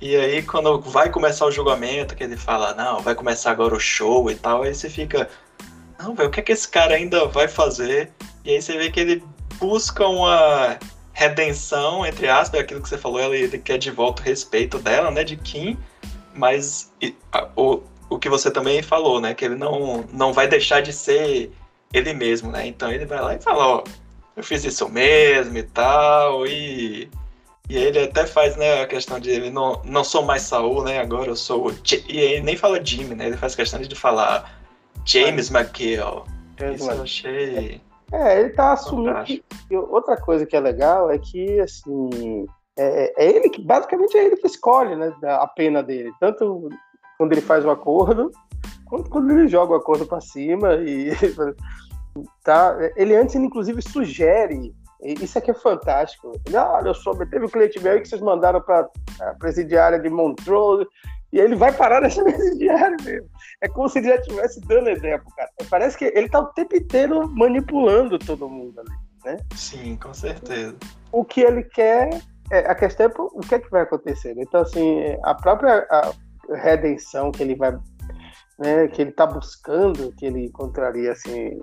E 0.00 0.16
aí 0.16 0.42
quando 0.42 0.80
vai 0.80 1.08
começar 1.08 1.46
o 1.46 1.52
julgamento, 1.52 2.16
que 2.16 2.24
ele 2.24 2.36
fala, 2.36 2.74
não, 2.74 3.00
vai 3.00 3.14
começar 3.14 3.52
agora 3.52 3.76
o 3.76 3.80
show 3.80 4.28
e 4.28 4.34
tal, 4.34 4.64
aí 4.64 4.74
você 4.74 4.90
fica, 4.90 5.28
não, 6.00 6.16
velho, 6.16 6.28
o 6.28 6.32
que 6.32 6.40
é 6.40 6.42
que 6.42 6.50
esse 6.50 6.68
cara 6.68 6.96
ainda 6.96 7.26
vai 7.26 7.46
fazer? 7.46 8.10
E 8.44 8.50
aí 8.50 8.60
você 8.60 8.76
vê 8.76 8.90
que 8.90 8.98
ele 8.98 9.22
busca 9.60 10.04
uma 10.04 10.78
redenção, 11.12 12.04
entre 12.04 12.28
aspas, 12.28 12.60
aquilo 12.60 12.82
que 12.82 12.88
você 12.88 12.98
falou, 12.98 13.20
ele, 13.20 13.44
ele 13.44 13.58
quer 13.58 13.78
de 13.78 13.92
volta 13.92 14.20
o 14.20 14.24
respeito 14.24 14.80
dela, 14.80 15.12
né, 15.12 15.22
de 15.22 15.36
Kim, 15.36 15.78
mas 16.34 16.92
e, 17.00 17.14
a, 17.30 17.46
o, 17.54 17.84
o 18.10 18.18
que 18.18 18.28
você 18.28 18.50
também 18.50 18.82
falou, 18.82 19.20
né, 19.20 19.32
que 19.32 19.44
ele 19.44 19.54
não, 19.54 20.04
não 20.12 20.32
vai 20.32 20.48
deixar 20.48 20.80
de 20.80 20.92
ser 20.92 21.52
ele 21.92 22.12
mesmo, 22.12 22.50
né? 22.50 22.66
Então 22.66 22.90
ele 22.90 23.04
vai 23.04 23.20
lá 23.20 23.34
e 23.34 23.40
fala, 23.40 23.66
ó, 23.66 23.84
eu 24.36 24.42
fiz 24.42 24.64
isso 24.64 24.88
mesmo 24.88 25.56
e 25.58 25.62
tal, 25.62 26.46
e, 26.46 27.08
e 27.68 27.76
ele 27.76 28.00
até 28.00 28.26
faz, 28.26 28.56
né, 28.56 28.82
a 28.82 28.86
questão 28.86 29.20
de 29.20 29.30
ele 29.30 29.50
não, 29.50 29.80
não 29.84 30.02
sou 30.02 30.22
mais 30.22 30.42
Saul, 30.42 30.84
né? 30.84 30.98
Agora 31.00 31.28
eu 31.28 31.36
sou 31.36 31.66
o 31.66 31.72
J 31.72 32.04
e 32.08 32.18
ele 32.18 32.42
nem 32.42 32.56
fala 32.56 32.84
Jimmy, 32.84 33.14
né? 33.14 33.26
Ele 33.26 33.36
faz 33.36 33.54
questão 33.54 33.80
de 33.80 33.94
falar 33.94 34.58
James 35.04 35.50
McGill. 35.50 36.24
Isso 36.74 36.90
eu 36.90 37.02
achei 37.02 37.80
É, 38.12 38.40
ele 38.40 38.50
tá 38.50 38.72
assumindo 38.72 39.24
que, 39.24 39.42
outra 39.70 40.16
coisa 40.16 40.46
que 40.46 40.56
é 40.56 40.60
legal 40.60 41.10
é 41.10 41.18
que 41.18 41.60
assim 41.60 42.46
é, 42.78 43.12
é, 43.16 43.36
ele 43.36 43.50
que 43.50 43.60
basicamente 43.60 44.16
é 44.16 44.26
ele 44.26 44.36
que 44.36 44.46
escolhe 44.46 44.94
né, 44.94 45.12
a 45.22 45.46
pena 45.46 45.82
dele, 45.82 46.12
tanto 46.20 46.68
quando 47.18 47.32
ele 47.32 47.40
faz 47.40 47.64
o 47.64 47.70
acordo 47.70 48.30
quanto 48.92 49.08
quando 49.08 49.30
ele 49.30 49.48
joga 49.48 49.72
o 49.72 49.76
acordo 49.76 50.06
para 50.06 50.20
cima 50.20 50.74
e 50.74 51.10
tá. 52.42 52.76
Ele 52.96 53.14
antes 53.14 53.34
inclusive 53.34 53.80
sugere 53.82 54.74
isso 55.02 55.36
aqui 55.36 55.50
é 55.50 55.54
fantástico. 55.54 56.32
Ele, 56.46 56.56
ah, 56.56 56.74
olha 56.74 56.94
só, 56.94 57.12
teve 57.12 57.44
o 57.44 57.50
cliente 57.50 57.80
meu 57.80 58.00
que 58.00 58.08
vocês 58.08 58.20
mandaram 58.20 58.60
para 58.60 58.88
a 59.20 59.34
presidiária 59.34 59.98
de 59.98 60.08
Montreux 60.08 60.86
e 61.32 61.40
ele 61.40 61.56
vai 61.56 61.72
parar 61.72 62.00
nessa 62.00 62.22
presidiária 62.24 62.96
mesmo. 63.02 63.28
É 63.60 63.68
como 63.68 63.88
se 63.88 63.98
ele 63.98 64.08
já 64.08 64.16
estivesse 64.16 64.60
dando 64.60 64.90
ideia 64.90 65.18
pro 65.18 65.34
cara. 65.34 65.50
Parece 65.68 65.98
que 65.98 66.04
ele 66.04 66.28
tá 66.28 66.38
o 66.38 66.46
tempo 66.52 66.76
inteiro 66.76 67.28
manipulando 67.28 68.18
todo 68.18 68.48
mundo 68.48 68.80
ali, 68.80 68.90
né? 69.24 69.36
Sim, 69.56 69.96
com 69.96 70.14
certeza. 70.14 70.76
O 71.10 71.24
que 71.24 71.40
ele 71.40 71.64
quer, 71.64 72.20
é, 72.52 72.58
a 72.60 72.74
questão 72.74 73.06
é 73.06 73.12
o 73.18 73.40
que 73.40 73.56
é 73.56 73.58
que 73.58 73.70
vai 73.70 73.82
acontecer. 73.82 74.34
Então, 74.38 74.60
assim, 74.60 75.00
a 75.24 75.34
própria 75.34 75.86
a 75.90 76.12
redenção 76.54 77.32
que 77.32 77.42
ele 77.42 77.56
vai, 77.56 77.76
né, 78.58 78.86
que 78.88 79.02
ele 79.02 79.10
tá 79.10 79.26
buscando, 79.26 80.12
que 80.12 80.26
ele 80.26 80.46
encontraria, 80.46 81.10
assim, 81.10 81.50
né, 81.50 81.60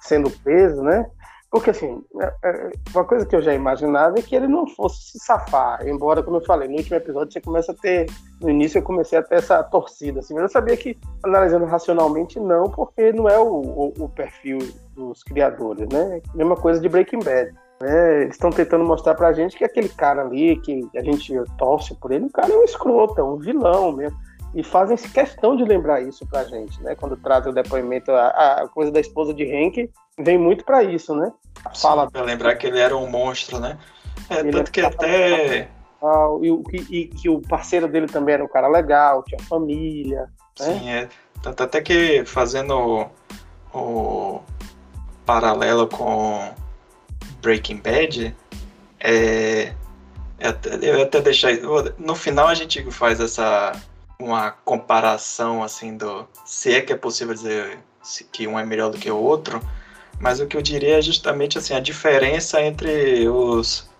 sendo 0.00 0.30
preso, 0.30 0.82
né? 0.82 1.06
Porque, 1.52 1.68
assim, 1.68 2.02
é, 2.18 2.32
é, 2.44 2.70
uma 2.94 3.04
coisa 3.04 3.26
que 3.26 3.36
eu 3.36 3.42
já 3.42 3.52
imaginava 3.52 4.18
é 4.18 4.22
que 4.22 4.34
ele 4.34 4.48
não 4.48 4.66
fosse 4.66 5.10
se 5.10 5.18
safar. 5.18 5.86
Embora, 5.86 6.22
como 6.22 6.38
eu 6.38 6.44
falei, 6.46 6.66
no 6.66 6.76
último 6.76 6.96
episódio 6.96 7.30
você 7.30 7.42
começa 7.42 7.72
a 7.72 7.74
ter. 7.74 8.06
No 8.40 8.48
início 8.48 8.78
eu 8.78 8.82
comecei 8.82 9.18
a 9.18 9.22
ter 9.22 9.34
essa 9.34 9.62
torcida, 9.62 10.20
assim, 10.20 10.32
mas 10.32 10.44
eu 10.44 10.48
sabia 10.48 10.74
que, 10.78 10.98
analisando 11.22 11.66
racionalmente, 11.66 12.40
não, 12.40 12.70
porque 12.70 13.12
não 13.12 13.28
é 13.28 13.38
o, 13.38 13.44
o, 13.44 13.92
o 13.98 14.08
perfil 14.08 14.60
dos 14.96 15.22
criadores, 15.22 15.86
né? 15.92 16.22
Mesma 16.34 16.56
coisa 16.56 16.80
de 16.80 16.88
Breaking 16.88 17.18
Bad. 17.18 17.52
Né? 17.82 18.22
Eles 18.22 18.34
estão 18.34 18.48
tentando 18.48 18.84
mostrar 18.84 19.14
pra 19.14 19.34
gente 19.34 19.54
que 19.54 19.64
aquele 19.64 19.90
cara 19.90 20.22
ali, 20.22 20.56
que 20.56 20.88
a 20.96 21.02
gente 21.02 21.34
torce 21.58 21.94
por 21.96 22.12
ele, 22.12 22.24
o 22.24 22.32
cara 22.32 22.50
é 22.50 22.56
um 22.56 22.64
escroto, 22.64 23.20
é 23.20 23.24
um 23.24 23.36
vilão 23.36 23.92
mesmo 23.92 24.16
e 24.54 24.62
fazem 24.62 24.96
questão 24.96 25.56
de 25.56 25.64
lembrar 25.64 26.02
isso 26.02 26.26
pra 26.26 26.44
gente, 26.44 26.80
né? 26.82 26.94
Quando 26.94 27.16
trazem 27.16 27.50
o 27.50 27.54
depoimento, 27.54 28.10
a, 28.12 28.62
a 28.62 28.68
coisa 28.68 28.90
da 28.90 29.00
esposa 29.00 29.32
de 29.32 29.44
Henk 29.44 29.90
vem 30.18 30.38
muito 30.38 30.64
para 30.64 30.82
isso, 30.82 31.14
né? 31.14 31.32
A 31.64 31.74
fala 31.74 32.10
para 32.10 32.22
lembrar 32.22 32.54
que 32.56 32.66
ele 32.66 32.78
era 32.78 32.96
um 32.96 33.08
monstro, 33.08 33.58
né? 33.58 33.78
É, 34.28 34.42
tanto 34.50 34.70
que 34.70 34.80
até 34.80 35.68
e, 36.42 36.76
e, 36.90 37.06
que 37.06 37.28
o 37.28 37.40
parceiro 37.40 37.88
dele 37.88 38.06
também 38.06 38.34
era 38.34 38.44
um 38.44 38.48
cara 38.48 38.68
legal, 38.68 39.22
tinha 39.22 39.40
família. 39.42 40.28
Né? 40.58 40.66
Sim, 40.66 40.90
é. 40.90 41.08
Tanto 41.42 41.62
até 41.62 41.80
que 41.80 42.24
fazendo 42.24 43.08
o, 43.72 43.78
o 43.78 44.42
paralelo 45.24 45.86
com 45.86 46.50
Breaking 47.40 47.78
Bad, 47.78 48.36
é, 49.00 49.72
eu 50.82 51.02
até 51.02 51.20
deixar. 51.20 51.52
No 51.98 52.14
final 52.14 52.48
a 52.48 52.54
gente 52.54 52.82
faz 52.90 53.20
essa 53.20 53.72
uma 54.24 54.50
comparação 54.50 55.62
assim 55.62 55.96
do 55.96 56.26
se 56.44 56.74
é 56.74 56.80
que 56.80 56.92
é 56.92 56.96
possível 56.96 57.34
dizer 57.34 57.78
que 58.30 58.46
um 58.46 58.58
é 58.58 58.64
melhor 58.64 58.90
do 58.90 58.98
que 58.98 59.10
o 59.10 59.16
outro, 59.16 59.60
mas 60.18 60.40
o 60.40 60.46
que 60.46 60.56
eu 60.56 60.62
diria 60.62 60.98
é 60.98 61.02
justamente 61.02 61.58
assim 61.58 61.74
a 61.74 61.80
diferença 61.80 62.60
entre 62.60 63.28
os 63.28 63.90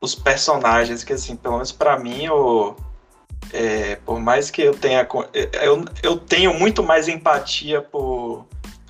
os 0.00 0.14
personagens 0.14 1.02
que 1.02 1.12
assim 1.12 1.36
pelo 1.36 1.54
menos 1.54 1.72
para 1.72 1.98
mim 1.98 2.28
o 2.28 2.76
é, 3.52 3.96
por 3.96 4.18
mais 4.18 4.50
que 4.50 4.62
eu 4.62 4.74
tenha 4.74 5.06
eu, 5.62 5.84
eu 6.02 6.16
tenho 6.16 6.54
muito 6.54 6.82
mais 6.82 7.08
empatia 7.08 7.80
por 7.80 8.46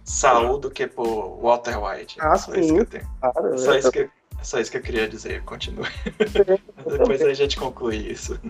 Saul 0.07 0.59
do 0.59 0.71
que 0.71 0.87
por 0.87 1.39
Walter 1.43 1.77
White. 1.83 2.17
Ah, 2.21 2.39
só 2.39 2.53
sim. 2.53 2.61
Isso 2.61 2.75
que 2.75 2.81
eu 2.81 2.87
tenho. 2.87 3.09
Claro, 3.21 3.59
só, 3.59 3.75
isso 3.75 3.91
que, 3.91 4.09
só 4.41 4.61
isso 4.61 4.71
que 4.71 4.77
eu 4.77 4.83
queria 4.83 5.09
dizer. 5.09 5.43
Continue. 5.43 5.89
Depois 6.87 7.21
a 7.23 7.35
gente 7.35 7.57
conclui 7.57 7.97
isso. 7.97 8.41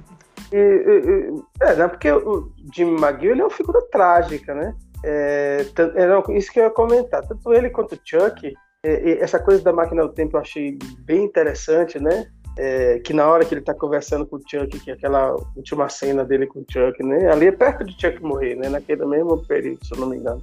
E, 0.53 0.57
e, 0.57 1.43
é, 1.61 1.75
né, 1.75 1.89
porque 1.89 2.11
o 2.11 2.53
Jimmy 2.75 3.01
McGill 3.01 3.33
ele 3.33 3.41
é 3.41 3.45
uma 3.45 3.51
figura 3.51 3.81
trágica, 3.91 4.55
né? 4.55 4.75
É, 5.05 5.65
é, 5.95 6.37
isso 6.37 6.53
que 6.53 6.61
eu 6.61 6.65
ia 6.65 6.71
comentar. 6.71 7.27
Tanto 7.27 7.53
ele 7.53 7.71
quanto 7.71 7.95
o 7.95 8.01
Chuck, 8.05 8.53
é, 8.83 9.19
essa 9.21 9.39
coisa 9.39 9.63
da 9.63 9.73
máquina 9.73 10.03
do 10.03 10.13
tempo 10.13 10.37
eu 10.37 10.41
achei 10.41 10.79
bem 11.01 11.25
interessante, 11.25 11.99
né? 11.99 12.27
É, 12.59 12.99
que 13.01 13.13
na 13.13 13.29
hora 13.29 13.45
que 13.45 13.55
ele 13.55 13.61
tá 13.61 13.75
conversando 13.75 14.27
com 14.27 14.37
o 14.37 14.41
Chuck, 14.41 14.81
que 14.81 14.91
é 14.91 14.95
aquela 14.95 15.35
última 15.55 15.89
cena 15.89 16.25
dele 16.25 16.47
com 16.47 16.61
o 16.61 16.67
Chuck, 16.71 17.03
né? 17.03 17.31
Ali 17.31 17.49
é 17.49 17.53
perto 17.53 17.85
de 17.85 17.93
Chuck 17.93 18.23
morrer, 18.23 18.55
né? 18.55 18.69
Naquele 18.69 19.05
mesmo 19.05 19.47
período, 19.47 19.85
se 19.85 19.95
eu 19.95 20.01
não 20.01 20.09
me 20.09 20.17
engano. 20.17 20.43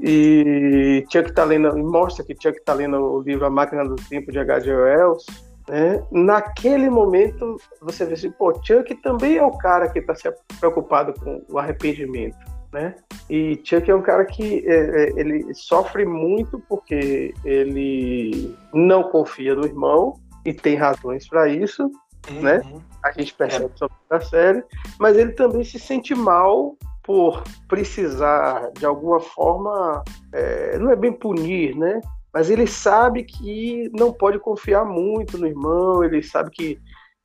E 0.00 1.04
Chuck 1.10 1.32
tá 1.32 1.44
lendo, 1.44 1.76
mostra 1.78 2.24
que 2.24 2.36
Chuck 2.40 2.62
tá 2.64 2.72
lendo 2.72 2.98
o 2.98 3.20
livro 3.20 3.46
A 3.46 3.50
Máquina 3.50 3.84
do 3.84 3.96
Tempo 3.96 4.30
de 4.30 4.38
H.G. 4.38 4.72
Wells, 4.72 5.26
né? 5.68 6.02
Naquele 6.10 6.88
momento, 6.88 7.56
você 7.80 8.04
vê 8.04 8.14
assim, 8.14 8.30
pô, 8.30 8.52
Chuck 8.62 8.94
também 9.02 9.36
é 9.36 9.44
o 9.44 9.56
cara 9.56 9.88
que 9.88 9.98
está 9.98 10.14
se 10.14 10.30
preocupado 10.58 11.12
com 11.20 11.44
o 11.48 11.58
arrependimento, 11.58 12.38
né? 12.72 12.94
E 13.28 13.60
Chuck 13.62 13.90
é 13.90 13.94
um 13.94 14.02
cara 14.02 14.24
que 14.24 14.64
é, 14.66 14.74
é, 14.74 15.20
ele 15.20 15.52
sofre 15.54 16.04
muito 16.04 16.58
porque 16.68 17.34
ele 17.44 18.56
não 18.72 19.04
confia 19.04 19.54
no 19.54 19.64
irmão 19.64 20.14
e 20.44 20.52
tem 20.52 20.76
razões 20.76 21.28
para 21.28 21.48
isso, 21.48 21.90
uhum. 22.30 22.40
né? 22.40 22.62
A 23.04 23.12
gente 23.12 23.34
percebe 23.34 23.66
é. 23.66 23.76
sobre 23.76 23.96
a 24.10 24.20
série, 24.20 24.64
mas 24.98 25.16
ele 25.16 25.32
também 25.32 25.62
se 25.64 25.78
sente 25.78 26.14
mal 26.14 26.76
por 27.02 27.42
precisar 27.68 28.70
de 28.72 28.84
alguma 28.84 29.18
forma, 29.18 30.04
é, 30.32 30.78
não 30.78 30.90
é 30.90 30.96
bem 30.96 31.12
punir, 31.12 31.74
né? 31.74 32.00
Mas 32.32 32.50
ele 32.50 32.66
sabe 32.66 33.24
que 33.24 33.90
não 33.92 34.12
pode 34.12 34.38
confiar 34.38 34.84
muito 34.84 35.38
no 35.38 35.46
irmão, 35.46 36.04
ele 36.04 36.22
sabe 36.22 36.50
que 36.50 36.78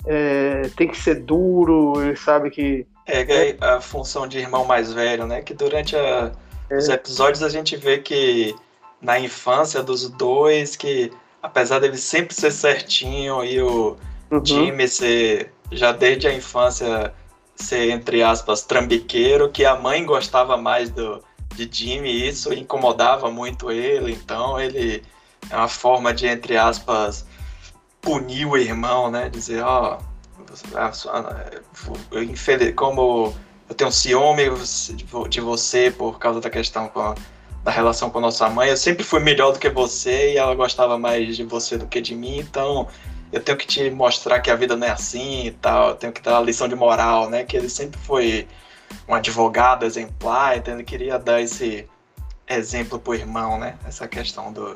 é, 0.06 0.64
tem 0.76 0.88
que 0.88 0.98
ser 0.98 1.16
duro, 1.16 2.02
ele 2.02 2.16
sabe 2.16 2.50
que. 2.50 2.86
É, 3.06 3.22
é 3.22 3.58
a 3.60 3.82
função 3.82 4.28
de 4.28 4.40
irmão 4.40 4.66
mais 4.66 4.94
velho, 4.94 5.26
né? 5.26 5.42
Que 5.42 5.54
durante 5.54 5.96
a, 5.96 6.32
é. 6.70 6.78
os 6.78 6.88
episódios 6.90 7.44
a 7.44 7.50
gente 7.50 7.76
vê 7.76 7.98
que 7.98 8.56
na 9.02 9.20
infância 9.20 9.84
dos 9.84 10.10
dois, 10.10 10.76
que 10.76 11.12
apesar 11.42 11.80
dele 11.80 11.98
sempre 11.98 12.34
ser 12.34 12.52
certinho 12.52 13.44
e 13.44 13.62
o 13.62 13.98
uhum. 14.32 14.46
Jimmy 14.46 14.88
ser, 14.88 15.52
já 15.72 15.92
desde 15.92 16.28
a 16.28 16.34
infância, 16.34 17.14
ser, 17.56 17.90
entre 17.90 18.24
aspas, 18.24 18.64
trambiqueiro, 18.64 19.50
que 19.50 19.66
a 19.66 19.76
mãe 19.76 20.06
gostava 20.06 20.56
mais 20.56 20.90
do, 20.90 21.22
de 21.56 21.70
Jimmy, 21.72 22.28
isso 22.28 22.54
incomodava 22.54 23.32
muito 23.32 23.72
ele, 23.72 24.12
então 24.12 24.60
ele 24.60 25.04
é 25.50 25.56
uma 25.56 25.68
forma 25.68 26.14
de, 26.14 26.28
entre 26.28 26.58
aspas, 26.58 27.26
punir 28.02 28.46
o 28.46 28.58
irmão, 28.58 29.10
né? 29.10 29.30
Dizer, 29.30 29.64
ó, 29.64 29.98
oh, 30.00 30.14
como 32.76 33.34
eu 33.70 33.76
tenho 33.76 33.92
ciúme 33.92 34.44
de 35.30 35.42
você 35.42 35.92
por 35.92 36.20
causa 36.20 36.42
da 36.42 36.50
questão 36.50 36.92
a, 36.96 37.16
da 37.64 37.72
relação 37.72 38.10
com 38.10 38.18
a 38.18 38.22
nossa 38.22 38.50
mãe, 38.50 38.70
eu 38.70 38.78
sempre 38.78 39.04
fui 39.04 39.20
melhor 39.20 39.54
do 39.54 39.60
que 39.60 39.70
você 39.70 40.34
e 40.34 40.38
ela 40.38 40.54
gostava 40.54 40.98
mais 40.98 41.36
de 41.36 41.44
você 41.44 41.78
do 41.78 41.88
que 41.88 42.02
de 42.02 42.14
mim, 42.14 42.40
então 42.40 42.88
eu 43.32 43.42
tenho 43.42 43.58
que 43.58 43.66
te 43.66 43.90
mostrar 43.90 44.42
que 44.42 44.52
a 44.52 44.56
vida 44.56 44.76
não 44.76 44.86
é 44.86 44.92
assim 44.92 45.48
e 45.48 45.52
tal, 45.52 45.90
eu 45.90 45.96
tenho 45.96 46.14
que 46.14 46.22
dar 46.22 46.38
a 46.38 46.42
lição 46.42 46.68
de 46.68 46.76
moral, 46.76 47.30
né? 47.30 47.44
Que 47.44 47.58
ele 47.58 47.70
sempre 47.70 48.00
foi 48.00 48.48
um 49.08 49.14
advogado 49.14 49.86
exemplar, 49.86 50.58
então 50.58 50.74
ele 50.74 50.84
queria 50.84 51.18
dar 51.20 51.42
esse 51.42 51.88
exemplo 52.48 53.00
pro 53.00 53.14
irmão, 53.14 53.58
né? 53.58 53.78
Essa 53.88 54.08
questão 54.08 54.52
do 54.52 54.76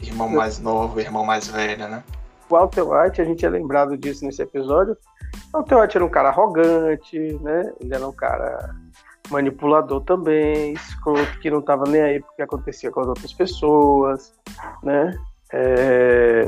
irmão 0.00 0.28
mais 0.28 0.58
novo, 0.58 1.00
irmão 1.00 1.24
mais 1.24 1.48
velho, 1.48 1.88
né? 1.88 2.02
O 2.48 2.54
Walter 2.54 2.82
White, 2.82 3.20
a 3.20 3.24
gente 3.24 3.46
é 3.46 3.48
lembrado 3.48 3.96
disso 3.96 4.24
nesse 4.24 4.42
episódio. 4.42 4.96
O 5.52 5.58
Walter 5.58 5.76
White 5.76 5.96
era 5.96 6.04
um 6.04 6.10
cara 6.10 6.28
arrogante, 6.28 7.18
né? 7.40 7.72
Ele 7.80 7.94
era 7.94 8.06
um 8.06 8.12
cara 8.12 8.74
manipulador 9.30 10.02
também, 10.02 10.74
escroto, 10.74 11.38
que 11.40 11.50
não 11.50 11.60
estava 11.60 11.84
nem 11.84 12.02
aí 12.02 12.20
porque 12.20 12.42
acontecia 12.42 12.90
com 12.90 13.00
as 13.00 13.08
outras 13.08 13.32
pessoas, 13.32 14.34
né? 14.82 15.16
É... 15.52 16.44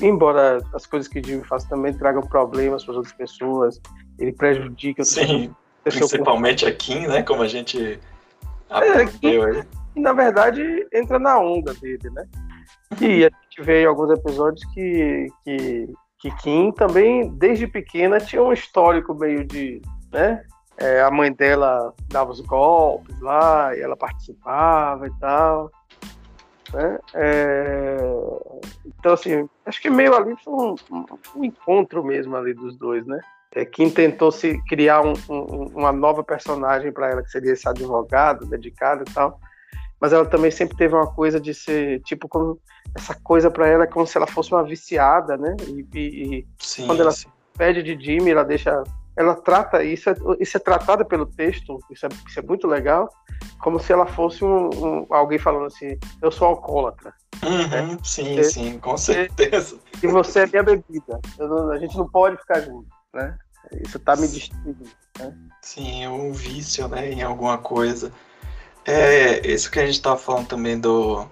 Embora 0.00 0.60
as 0.72 0.86
coisas 0.86 1.08
que 1.08 1.18
o 1.18 1.24
Jimmy 1.24 1.44
faz 1.44 1.64
também 1.64 1.92
tragam 1.92 2.22
problemas 2.22 2.84
para 2.84 2.92
as 2.92 2.96
outras 2.98 3.14
pessoas, 3.14 3.80
ele 4.18 4.32
prejudica 4.32 5.04
Sim. 5.04 5.20
pessoas 5.20 5.50
Principalmente 5.88 6.66
a 6.66 6.74
Kim, 6.74 7.06
né? 7.06 7.22
Como 7.22 7.42
a 7.42 7.48
gente 7.48 7.98
aprendeu 8.68 9.44
é, 9.44 9.50
aí. 9.50 9.62
E, 9.96 10.00
na 10.00 10.12
verdade, 10.12 10.86
entra 10.92 11.18
na 11.18 11.38
onda 11.38 11.74
dele, 11.74 12.10
né? 12.10 12.26
E 13.00 13.24
a 13.24 13.30
gente 13.30 13.62
vê 13.62 13.82
em 13.82 13.86
alguns 13.86 14.10
episódios 14.10 14.64
que, 14.72 15.28
que, 15.44 15.88
que 16.18 16.30
Kim 16.36 16.72
também, 16.72 17.28
desde 17.30 17.66
pequena, 17.66 18.20
tinha 18.20 18.42
um 18.42 18.52
histórico 18.52 19.14
meio 19.14 19.44
de. 19.44 19.82
né? 20.12 20.44
É, 20.80 21.02
a 21.02 21.10
mãe 21.10 21.32
dela 21.32 21.92
dava 22.06 22.30
os 22.30 22.40
golpes 22.40 23.20
lá, 23.20 23.76
e 23.76 23.80
ela 23.80 23.96
participava 23.96 25.06
e 25.08 25.12
tal. 25.18 25.70
Né? 26.72 26.98
É... 27.14 27.96
Então, 28.86 29.12
assim, 29.12 29.48
acho 29.66 29.80
que 29.80 29.90
meio 29.90 30.14
ali 30.14 30.36
foi 30.44 30.52
um, 30.54 30.76
um 31.36 31.44
encontro 31.44 32.04
mesmo 32.04 32.36
ali 32.36 32.54
dos 32.54 32.76
dois, 32.76 33.04
né? 33.06 33.18
É, 33.54 33.64
Kim 33.64 33.90
tentou 33.90 34.30
se 34.30 34.60
criar 34.64 35.00
um, 35.02 35.14
um, 35.28 35.66
uma 35.74 35.92
nova 35.92 36.22
personagem 36.22 36.92
para 36.92 37.10
ela, 37.10 37.22
que 37.22 37.30
seria 37.30 37.52
esse 37.52 37.68
advogado 37.68 38.46
dedicado 38.46 39.04
e 39.08 39.12
tal. 39.12 39.40
mas 40.00 40.12
ela 40.12 40.26
também 40.26 40.50
sempre 40.50 40.76
teve 40.76 40.94
uma 40.94 41.06
coisa 41.06 41.40
de 41.40 41.54
ser, 41.54 42.00
tipo, 42.02 42.28
como 42.28 42.60
essa 42.94 43.14
coisa 43.14 43.50
para 43.50 43.66
ela 43.66 43.84
é 43.84 43.86
como 43.86 44.06
se 44.06 44.16
ela 44.16 44.26
fosse 44.26 44.52
uma 44.52 44.64
viciada, 44.64 45.36
né? 45.36 45.56
E, 45.66 45.86
e, 45.94 46.46
sim, 46.58 46.86
quando 46.86 47.00
ela 47.00 47.10
sim. 47.10 47.28
pede 47.56 47.82
de 47.82 48.02
Jimmy, 48.02 48.30
ela 48.30 48.44
deixa. 48.44 48.82
Ela 49.16 49.34
trata, 49.34 49.82
isso 49.82 50.08
é, 50.10 50.14
isso 50.38 50.56
é 50.56 50.60
tratado 50.60 51.04
pelo 51.04 51.26
texto, 51.26 51.78
isso 51.90 52.06
é, 52.06 52.08
isso 52.28 52.38
é 52.38 52.42
muito 52.42 52.68
legal, 52.68 53.08
como 53.58 53.80
se 53.80 53.92
ela 53.92 54.06
fosse 54.06 54.44
um, 54.44 54.70
um 54.72 55.06
alguém 55.10 55.38
falando 55.38 55.66
assim: 55.66 55.98
eu 56.22 56.30
sou 56.30 56.48
alcoólatra. 56.48 57.12
Uhum, 57.42 57.98
sim, 58.04 58.38
É. 58.38 58.42
sim, 58.44 58.78
com 58.78 58.96
certeza. 58.96 59.78
E 60.02 60.06
você 60.06 60.40
é 60.40 60.46
minha 60.46 60.62
bebida. 60.62 61.20
Eu 61.38 61.70
a 61.70 61.78
gente 61.78 61.96
não 61.96 62.08
pode 62.08 62.36
ficar 62.36 62.60
junto, 62.60 62.88
né? 63.14 63.38
Isso 63.84 63.98
tá 63.98 64.16
me 64.16 64.26
destruindo. 64.26 64.84
Sim, 65.62 66.06
um 66.06 66.32
vício, 66.32 66.88
né, 66.88 67.10
em 67.10 67.22
alguma 67.22 67.58
coisa. 67.58 68.12
É, 68.84 69.46
isso 69.46 69.70
que 69.70 69.80
a 69.80 69.86
gente 69.86 70.00
tava 70.00 70.16
falando 70.16 70.46
também 70.46 70.78
do, 70.78 71.26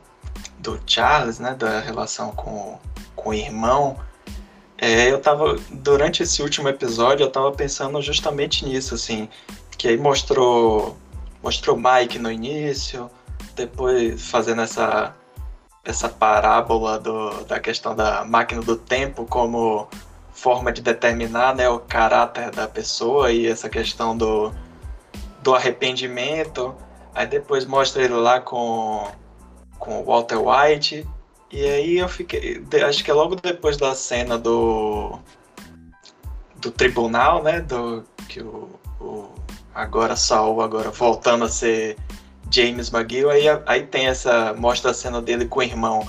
do 0.58 0.80
Charles, 0.86 1.38
né, 1.38 1.54
da 1.54 1.80
relação 1.80 2.32
com, 2.32 2.78
com 3.14 3.30
o 3.30 3.34
irmão. 3.34 3.98
É, 4.78 5.10
eu 5.10 5.20
tava, 5.20 5.56
durante 5.70 6.22
esse 6.22 6.42
último 6.42 6.68
episódio, 6.68 7.24
eu 7.24 7.30
tava 7.30 7.50
pensando 7.52 8.00
justamente 8.02 8.64
nisso, 8.64 8.94
assim, 8.94 9.28
que 9.78 9.88
aí 9.88 9.96
mostrou, 9.96 10.96
mostrou 11.42 11.78
Mike 11.78 12.18
no 12.18 12.30
início, 12.30 13.10
depois 13.54 14.28
fazendo 14.28 14.60
essa, 14.60 15.14
essa 15.82 16.10
parábola 16.10 16.98
do, 16.98 17.44
da 17.44 17.58
questão 17.58 17.96
da 17.96 18.22
máquina 18.24 18.60
do 18.60 18.76
tempo 18.76 19.24
como 19.24 19.88
forma 20.46 20.70
de 20.70 20.80
determinar 20.80 21.56
né, 21.56 21.68
o 21.68 21.80
caráter 21.80 22.52
da 22.52 22.68
pessoa 22.68 23.32
e 23.32 23.48
essa 23.48 23.68
questão 23.68 24.16
do, 24.16 24.54
do 25.42 25.56
arrependimento. 25.56 26.72
Aí 27.12 27.26
depois 27.26 27.66
mostra 27.66 28.04
ele 28.04 28.14
lá 28.14 28.38
com, 28.38 29.08
com 29.76 30.04
Walter 30.04 30.38
White. 30.38 31.04
E 31.50 31.64
aí 31.64 31.98
eu 31.98 32.08
fiquei. 32.08 32.64
Acho 32.88 33.02
que 33.02 33.10
é 33.10 33.14
logo 33.14 33.34
depois 33.34 33.76
da 33.76 33.92
cena 33.96 34.38
do. 34.38 35.18
Do 36.58 36.70
tribunal, 36.70 37.42
né? 37.42 37.60
Do. 37.60 38.04
Que 38.28 38.40
o. 38.40 38.70
o 39.00 39.28
agora 39.74 40.14
Saul, 40.14 40.62
agora 40.62 40.92
voltando 40.92 41.44
a 41.44 41.48
ser 41.48 41.96
James 42.52 42.92
McGill, 42.92 43.30
aí, 43.30 43.46
aí 43.66 43.82
tem 43.84 44.06
essa. 44.06 44.54
Mostra 44.54 44.92
a 44.92 44.94
cena 44.94 45.20
dele 45.20 45.46
com 45.46 45.58
o 45.58 45.64
irmão. 45.64 46.06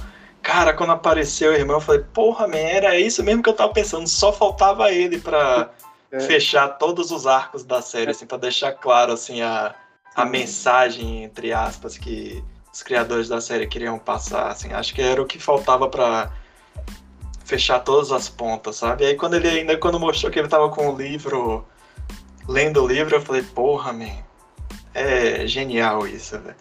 Cara, 0.48 0.74
quando 0.74 0.94
apareceu 0.94 1.52
o 1.52 1.56
irmão, 1.56 1.76
eu 1.76 1.82
falei, 1.82 2.06
porra, 2.14 2.48
man, 2.48 2.56
era 2.56 2.98
isso 2.98 3.22
mesmo 3.22 3.44
que 3.44 3.50
eu 3.50 3.54
tava 3.54 3.74
pensando, 3.74 4.08
só 4.08 4.32
faltava 4.32 4.90
ele 4.90 5.20
pra 5.20 5.70
É. 6.10 6.22
fechar 6.22 6.70
todos 6.70 7.12
os 7.12 7.28
arcos 7.28 7.66
da 7.66 7.82
série, 7.82 8.12
assim, 8.12 8.26
pra 8.26 8.38
deixar 8.38 8.72
claro, 8.72 9.12
assim, 9.12 9.42
a, 9.42 9.76
a 10.16 10.24
Sim. 10.24 10.30
mensagem, 10.32 11.24
entre 11.26 11.52
aspas, 11.52 11.98
que 11.98 12.42
os 12.74 12.82
criadores 12.82 13.28
da 13.28 13.42
série 13.42 13.68
queriam 13.68 14.00
passar, 14.00 14.48
assim, 14.48 14.72
acho 14.72 14.96
que 14.96 15.02
era 15.02 15.22
o 15.22 15.26
que 15.26 15.38
faltava 15.38 15.90
pra 15.90 16.32
fechar 17.44 17.82
todas 17.82 18.14
as 18.14 18.30
pontas, 18.30 18.78
sabe? 18.78 19.04
E 19.04 19.08
aí 19.08 19.16
quando 19.16 19.34
ele 19.34 19.50
ainda, 19.50 19.78
quando 19.78 20.00
mostrou 20.00 20.32
que 20.32 20.40
ele 20.40 20.48
tava 20.48 20.70
com 20.70 20.94
o 20.94 20.98
livro, 20.98 21.68
lendo 22.48 22.82
o 22.82 22.88
livro, 22.88 23.18
eu 23.18 23.22
falei, 23.22 23.44
porra, 23.44 23.92
man, 23.92 24.24
é 24.94 25.46
genial 25.46 26.08
isso, 26.08 26.40
velho. 26.40 26.56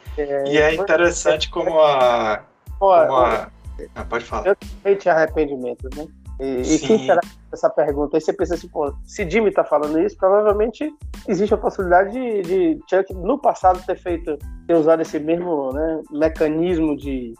E 0.49 0.59
é 0.59 0.75
interessante 0.75 1.49
como 1.49 1.81
a... 1.81 2.43
Como 2.81 3.17
a... 3.17 3.49
Ah, 3.95 4.05
pode 4.05 4.25
falar. 4.25 4.57
Hate 4.85 5.09
arrependimento, 5.09 5.89
né? 5.97 6.07
E, 6.39 6.75
e 6.75 6.79
quem 6.79 7.07
será 7.07 7.21
essa 7.53 7.71
pergunta? 7.71 8.17
Aí 8.17 8.21
você 8.21 8.33
pensa 8.33 8.55
assim, 8.55 8.69
pô, 8.69 8.93
se 9.05 9.29
Jimmy 9.29 9.51
tá 9.51 9.65
falando 9.65 9.99
isso, 9.99 10.17
provavelmente 10.19 10.93
existe 11.27 11.55
a 11.55 11.59
possibilidade 11.59 12.13
de, 12.13 12.43
de 12.43 12.81
Chuck 12.89 13.13
no 13.15 13.39
passado 13.39 13.83
ter 13.87 13.97
feito, 13.97 14.39
ter 14.67 14.75
usado 14.75 15.01
esse 15.01 15.19
mesmo 15.19 15.73
né, 15.73 16.03
mecanismo 16.11 16.95
de, 16.97 17.35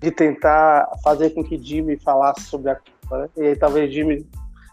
de 0.00 0.10
tentar 0.12 0.88
fazer 1.02 1.30
com 1.30 1.42
que 1.42 1.60
Jimmy 1.60 1.98
falasse 1.98 2.42
sobre 2.42 2.70
a 2.70 2.76
culpa, 2.76 3.18
né? 3.18 3.28
E 3.36 3.46
aí 3.48 3.56
talvez 3.56 3.92
Jimmy 3.92 4.24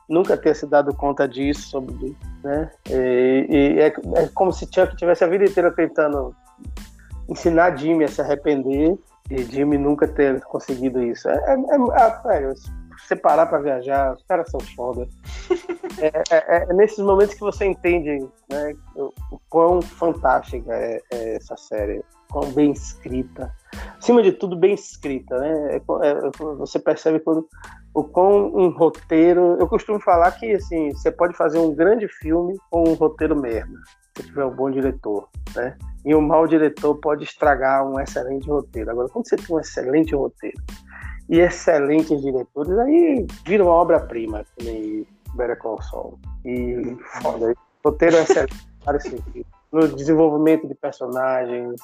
nunca 0.08 0.38
tenha 0.38 0.54
se 0.54 0.68
dado 0.68 0.94
conta 0.96 1.28
disso, 1.28 1.70
sobre, 1.70 2.16
né? 2.44 2.70
E, 2.92 3.48
e 3.50 3.80
é, 3.80 3.88
é 3.88 4.28
como 4.36 4.54
se 4.54 4.66
Chuck 4.66 4.96
tivesse 4.96 5.24
a 5.24 5.28
vida 5.28 5.46
inteira 5.46 5.72
tentando 5.72 6.36
ensinar 7.28 7.76
Jimmy 7.76 8.04
a 8.04 8.08
se 8.08 8.22
arrepender 8.22 8.96
e 9.30 9.44
Jimmy 9.44 9.78
nunca 9.78 10.08
ter 10.08 10.42
conseguido 10.42 11.02
isso. 11.02 11.30
É, 11.30 11.36
é, 11.36 11.54
é, 11.54 11.78
ah, 11.94 12.22
velho, 12.26 12.56
se 12.56 12.70
você 13.08 13.16
parar 13.16 13.46
pra 13.46 13.60
viajar, 13.60 14.14
os 14.14 14.24
caras 14.24 14.50
são 14.50 14.60
foda. 14.76 15.08
É, 16.00 16.08
é- 16.36 16.64
é 16.64 16.74
nesses 16.74 16.98
momentos 16.98 17.36
que 17.36 17.42
você 17.42 17.66
entende 17.66 18.28
né, 18.50 18.74
o, 18.96 19.14
o 19.32 19.40
quão 19.48 19.80
fantástica 19.80 20.74
é, 20.74 21.00
é 21.12 21.36
essa 21.36 21.56
série, 21.56 22.04
quão 22.32 22.52
bem 22.52 22.72
escrita. 22.72 23.54
Acima 24.00 24.24
de 24.24 24.32
tudo, 24.32 24.56
bem 24.56 24.74
escrita. 24.74 25.38
Né? 25.38 25.76
É 25.76 25.76
é- 25.76 26.32
você 26.58 26.80
percebe 26.80 27.20
quando, 27.20 27.48
o 27.94 28.04
quão 28.04 28.48
um 28.56 28.70
roteiro. 28.70 29.56
Eu 29.60 29.68
costumo 29.68 30.00
falar 30.00 30.32
que 30.32 30.54
assim, 30.54 30.92
você 30.92 31.12
pode 31.12 31.38
fazer 31.38 31.60
um 31.60 31.76
grande 31.76 32.08
filme 32.08 32.58
com 32.72 32.90
um 32.90 32.96
roteiro 32.96 33.40
merda, 33.40 33.80
se 34.16 34.24
tiver 34.24 34.46
um 34.46 34.56
bom 34.56 34.70
diretor. 34.70 35.28
Né? 35.56 35.76
E 36.06 36.14
um 36.16 36.22
mau 36.22 36.48
diretor 36.48 36.96
pode 36.96 37.24
estragar 37.24 37.86
um 37.88 38.00
excelente 38.00 38.48
roteiro. 38.48 38.92
Agora, 38.92 39.10
quando 39.10 39.28
você 39.28 39.36
tem 39.36 39.56
um 39.56 39.60
excelente 39.60 40.16
roteiro 40.16 40.62
e 41.30 41.40
excelentes 41.40 42.22
diretores, 42.22 42.78
aí 42.80 43.26
vira 43.46 43.64
uma 43.64 43.74
obra-prima, 43.74 44.46
que 44.58 44.66
nem 44.66 45.08
Better 45.36 45.58
Call 45.58 45.82
Saul. 45.84 46.20
E 46.46 46.98
foda. 47.22 47.54
Roteiro 47.84 48.18
é 48.18 48.22
excelente. 48.24 48.54
No 49.72 49.88
desenvolvimento 49.88 50.68
de 50.68 50.76
personagens, 50.76 51.76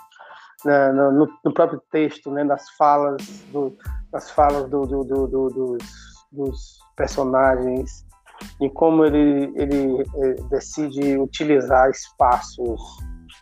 na- 0.64 0.94
no, 0.94 1.28
no- 1.44 1.54
próprio 1.54 1.82
texto, 1.92 2.30
né, 2.30 2.44
nas 2.44 2.70
falas, 2.72 3.18
do, 3.52 3.76
nas 4.14 4.30
falas 4.30 4.70
do- 4.70 4.86
do- 4.86 5.04
do- 5.04 5.28
dos, 5.28 5.84
dos 6.32 6.80
personagens, 6.96 8.06
e 8.62 8.70
como 8.70 9.06
ele, 9.06 9.52
ele 9.56 10.02
eh, 10.02 10.36
decide 10.50 11.18
utilizar 11.18 11.90
espaços, 11.90 12.82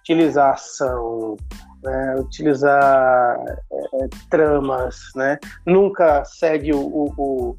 utilizar 0.01 0.53
ação, 0.53 1.36
né, 1.83 2.15
utilizar 2.19 3.38
eh, 3.71 4.07
tramas, 4.29 4.97
né? 5.15 5.38
Nunca 5.65 6.23
segue 6.25 6.73
o, 6.73 6.79
o, 6.79 7.13
o, 7.17 7.57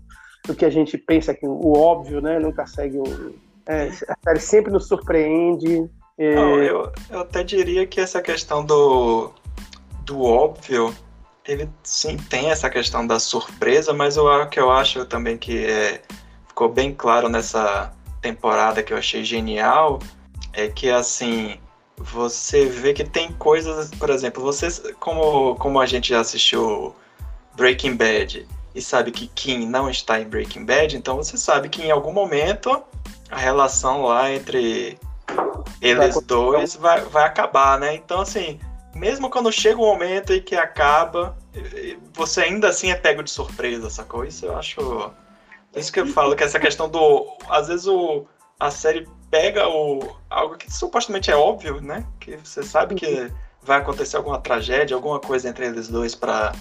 o 0.48 0.54
que 0.54 0.64
a 0.64 0.70
gente 0.70 0.96
pensa 0.98 1.34
que 1.34 1.46
o 1.46 1.72
óbvio, 1.76 2.20
né? 2.20 2.38
Nunca 2.38 2.66
segue 2.66 2.98
o 2.98 3.48
é, 3.68 3.90
a 4.08 4.16
série 4.24 4.40
sempre 4.40 4.72
nos 4.72 4.88
surpreende. 4.88 5.88
é, 6.18 6.34
Não, 6.34 6.62
eu, 6.62 6.92
eu 7.10 7.20
até 7.20 7.44
diria 7.44 7.86
que 7.86 8.00
essa 8.00 8.22
questão 8.22 8.64
do, 8.64 9.30
do 10.06 10.22
óbvio, 10.22 10.94
ele 11.46 11.68
sim 11.82 12.16
tem 12.16 12.50
essa 12.50 12.70
questão 12.70 13.06
da 13.06 13.20
surpresa, 13.20 13.92
mas 13.92 14.16
o 14.16 14.46
que 14.46 14.58
eu 14.58 14.70
acho 14.70 15.04
também 15.04 15.36
que 15.36 15.66
é, 15.66 16.00
ficou 16.58 16.68
bem 16.68 16.92
claro 16.92 17.28
nessa 17.28 17.92
temporada 18.20 18.82
que 18.82 18.92
eu 18.92 18.96
achei 18.96 19.22
genial 19.22 20.00
é 20.52 20.66
que 20.66 20.90
assim 20.90 21.56
você 21.96 22.66
vê 22.66 22.92
que 22.92 23.04
tem 23.04 23.32
coisas, 23.34 23.90
por 23.90 24.10
exemplo, 24.10 24.42
vocês 24.42 24.82
como 24.98 25.54
como 25.54 25.80
a 25.80 25.86
gente 25.86 26.08
já 26.08 26.18
assistiu 26.18 26.96
Breaking 27.56 27.94
Bad 27.94 28.44
e 28.74 28.82
sabe 28.82 29.12
que 29.12 29.28
Kim 29.28 29.68
não 29.68 29.88
está 29.88 30.20
em 30.20 30.28
Breaking 30.28 30.64
Bad, 30.64 30.96
então 30.96 31.16
você 31.16 31.36
sabe 31.36 31.68
que 31.68 31.82
em 31.82 31.92
algum 31.92 32.12
momento 32.12 32.82
a 33.30 33.36
relação 33.36 34.02
lá 34.02 34.32
entre 34.32 34.98
eles 35.80 36.14
Vai 36.16 36.24
dois 36.24 36.74
vai, 36.74 37.02
vai 37.02 37.24
acabar, 37.24 37.78
né? 37.78 37.94
Então, 37.94 38.20
assim, 38.20 38.58
mesmo 38.96 39.30
quando 39.30 39.52
chega 39.52 39.80
o 39.80 39.86
momento 39.86 40.32
em 40.32 40.42
que 40.42 40.56
acaba, 40.56 41.36
você 42.12 42.40
ainda 42.40 42.68
assim 42.68 42.90
é 42.90 42.96
pego 42.96 43.22
de 43.22 43.30
surpresa, 43.30 43.88
sacou? 43.90 44.24
Isso 44.24 44.46
eu 44.46 44.56
acho. 44.56 45.12
Isso 45.78 45.92
que 45.92 46.00
eu 46.00 46.06
falo, 46.06 46.34
que 46.36 46.44
essa 46.44 46.58
questão 46.58 46.88
do. 46.88 47.26
Às 47.48 47.68
vezes 47.68 47.86
o, 47.86 48.26
a 48.58 48.70
série 48.70 49.08
pega 49.30 49.68
o, 49.68 50.16
algo 50.30 50.56
que 50.56 50.72
supostamente 50.72 51.30
é 51.30 51.36
óbvio, 51.36 51.80
né? 51.80 52.04
Que 52.20 52.36
você 52.36 52.62
sabe 52.62 52.94
que 52.94 53.30
vai 53.62 53.78
acontecer 53.78 54.16
alguma 54.16 54.38
tragédia, 54.40 54.94
alguma 54.94 55.20
coisa 55.20 55.48
entre 55.48 55.66
eles 55.66 55.88
dois 55.88 56.14
pra 56.14 56.52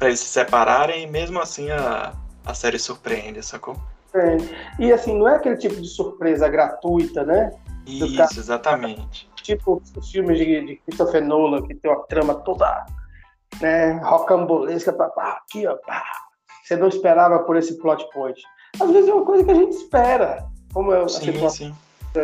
eles 0.00 0.20
se 0.20 0.26
separarem, 0.26 1.04
e 1.04 1.06
mesmo 1.06 1.40
assim 1.40 1.70
a, 1.70 2.12
a 2.44 2.54
série 2.54 2.78
surpreende, 2.78 3.42
sacou? 3.42 3.76
é, 4.14 4.36
e 4.78 4.92
assim, 4.92 5.16
não 5.18 5.28
é 5.28 5.36
aquele 5.36 5.56
tipo 5.56 5.80
de 5.80 5.88
surpresa 5.88 6.48
gratuita, 6.48 7.24
né? 7.24 7.50
Cara- 8.16 8.28
Isso, 8.28 8.40
exatamente. 8.40 9.28
Tipo 9.42 9.82
os 9.96 10.10
filmes 10.10 10.38
de, 10.38 10.66
de 10.66 10.76
Christopher 10.76 11.24
Nolan, 11.24 11.62
que 11.66 11.74
tem 11.74 11.90
uma 11.90 12.02
trama 12.04 12.34
toda 12.34 12.86
né, 13.60 13.92
rocambolesca, 14.04 14.92
pá, 14.92 15.08
pá, 15.08 15.40
aqui, 15.44 15.66
ó, 15.66 15.76
pá. 15.76 16.02
Você 16.62 16.76
não 16.76 16.88
esperava 16.88 17.40
por 17.40 17.56
esse 17.56 17.78
plot 17.78 18.08
point. 18.12 18.40
Às 18.80 18.90
vezes 18.90 19.08
é 19.08 19.14
uma 19.14 19.24
coisa 19.24 19.44
que 19.44 19.50
a 19.50 19.54
gente 19.54 19.72
espera, 19.72 20.46
como 20.72 20.92
eu 20.92 21.08
Sim, 21.08 21.48
sim. 21.48 21.74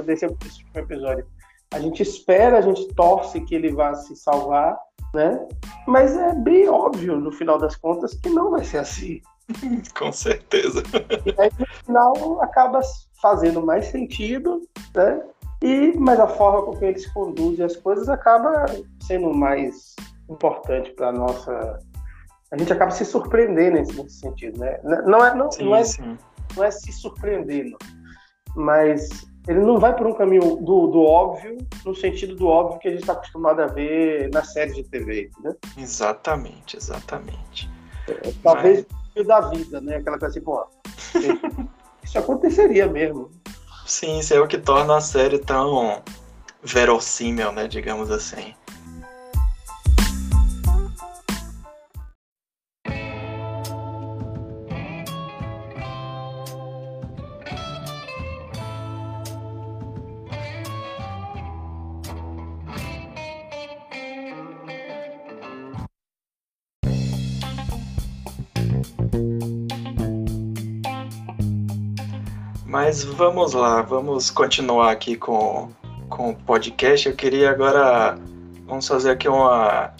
desse 0.05 0.27
episódio. 0.75 1.27
A 1.71 1.79
gente 1.81 2.03
espera, 2.03 2.59
a 2.59 2.63
gente 2.63 2.87
torce 2.95 3.41
que 3.43 3.55
ele 3.55 3.73
vá 3.73 3.95
se 3.95 4.17
salvar, 4.17 4.79
né? 5.13 5.47
Mas 5.87 6.17
é 6.17 6.35
bem 6.35 6.69
óbvio, 6.69 7.19
no 7.19 7.31
final 7.31 7.59
das 7.59 7.77
contas, 7.77 8.15
que 8.15 8.31
não 8.31 8.51
vai 8.51 8.65
ser 8.65 8.79
assim. 8.79 9.21
Com 9.99 10.13
certeza. 10.13 10.83
E 11.27 11.41
aí, 11.41 11.51
no 11.59 11.67
final, 11.85 12.43
acaba 12.43 12.81
fazendo 13.21 13.65
mais 13.65 13.87
sentido, 13.87 14.63
né? 14.95 15.23
E, 15.63 15.93
mas 15.99 16.21
a 16.21 16.29
forma 16.29 16.63
com 16.63 16.77
que 16.77 16.85
eles 16.85 17.07
conduzem 17.13 17.65
as 17.65 17.77
coisas 17.77 18.09
acaba 18.09 18.67
sendo 19.03 19.35
mais 19.35 19.97
importante 20.31 20.91
para 20.93 21.13
nossa. 21.13 21.81
A 22.51 22.57
gente 22.57 22.73
acaba 22.73 22.91
se 22.91 23.05
surpreendendo 23.05 23.77
nesse, 23.77 24.21
sentido, 24.21 24.59
né? 24.59 24.81
Não 25.07 25.25
é, 25.25 25.35
não, 25.35 25.53
sim, 25.53 25.65
não, 25.65 25.77
é, 25.77 25.83
não 26.57 26.65
é 26.65 26.71
se 26.71 26.93
surpreendendo, 26.93 27.77
mas 28.57 29.29
ele 29.47 29.61
não 29.61 29.79
vai 29.79 29.95
por 29.97 30.07
um 30.07 30.15
caminho 30.15 30.57
do, 30.57 30.89
do 30.89 31.03
óbvio, 31.03 31.57
no 31.85 31.95
sentido 31.95 32.35
do 32.35 32.47
óbvio 32.47 32.79
que 32.81 32.89
a 32.89 32.91
gente 32.91 33.01
está 33.01 33.15
acostumado 33.15 33.61
a 33.61 33.67
ver 33.67 34.31
na 34.31 34.45
série 34.45 34.73
de 34.73 34.83
TV, 34.85 35.31
né? 35.43 35.55
Exatamente, 35.77 36.77
exatamente. 36.77 37.71
É, 38.09 38.33
talvez 38.43 38.87
mas... 39.17 39.27
da 39.27 39.41
vida, 39.41 39.81
né? 39.81 39.97
Aquela 39.97 40.19
coisa 40.19 40.39
assim, 40.39 40.45
pô, 40.45 40.67
isso 42.05 42.19
aconteceria 42.19 42.87
mesmo. 42.87 43.31
Sim, 43.87 44.19
isso 44.19 44.35
é 44.35 44.41
o 44.41 44.47
que 44.47 44.59
torna 44.59 44.97
a 44.97 45.01
série 45.01 45.39
tão 45.39 46.03
verossímil, 46.63 47.51
né? 47.53 47.67
Digamos 47.67 48.11
assim. 48.11 48.55
Mas 72.89 73.05
vamos 73.05 73.53
lá, 73.53 73.83
vamos 73.83 74.31
continuar 74.31 74.91
aqui 74.91 75.15
com, 75.15 75.69
com 76.09 76.31
o 76.31 76.35
podcast. 76.35 77.07
Eu 77.07 77.15
queria 77.15 77.51
agora. 77.51 78.19
Vamos 78.67 78.89
fazer 78.89 79.11
aqui 79.11 79.29
uma. 79.29 79.93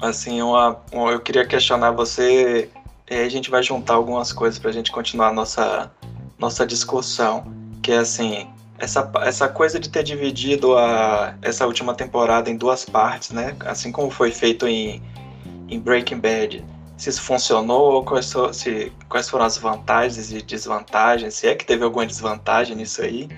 Assim, 0.00 0.40
uma, 0.40 0.80
uma 0.92 1.10
eu 1.10 1.18
queria 1.18 1.44
questionar 1.44 1.90
você. 1.90 2.70
E 3.10 3.14
aí 3.14 3.26
a 3.26 3.28
gente 3.28 3.50
vai 3.50 3.60
juntar 3.60 3.94
algumas 3.94 4.32
coisas 4.32 4.56
para 4.56 4.70
a 4.70 4.72
gente 4.72 4.92
continuar 4.92 5.30
a 5.30 5.32
nossa, 5.32 5.90
nossa 6.38 6.64
discussão. 6.64 7.52
Que 7.82 7.90
é 7.90 7.98
assim, 7.98 8.46
essa, 8.78 9.10
essa 9.22 9.48
coisa 9.48 9.80
de 9.80 9.88
ter 9.88 10.04
dividido 10.04 10.78
a, 10.78 11.34
essa 11.42 11.66
última 11.66 11.92
temporada 11.92 12.48
em 12.48 12.56
duas 12.56 12.84
partes, 12.84 13.30
né? 13.30 13.56
Assim 13.64 13.90
como 13.90 14.12
foi 14.12 14.30
feito 14.30 14.68
em, 14.68 15.02
em 15.68 15.80
Breaking 15.80 16.20
Bad 16.20 16.64
se 16.96 17.10
isso 17.10 17.22
funcionou, 17.22 18.02
quais, 18.04 18.32
se, 18.52 18.92
quais 19.08 19.28
foram 19.28 19.44
as 19.44 19.58
vantagens 19.58 20.32
e 20.32 20.40
desvantagens, 20.40 21.34
se 21.34 21.46
é 21.46 21.54
que 21.54 21.64
teve 21.64 21.84
alguma 21.84 22.06
desvantagem 22.06 22.76
nisso 22.76 23.02
aí. 23.02 23.28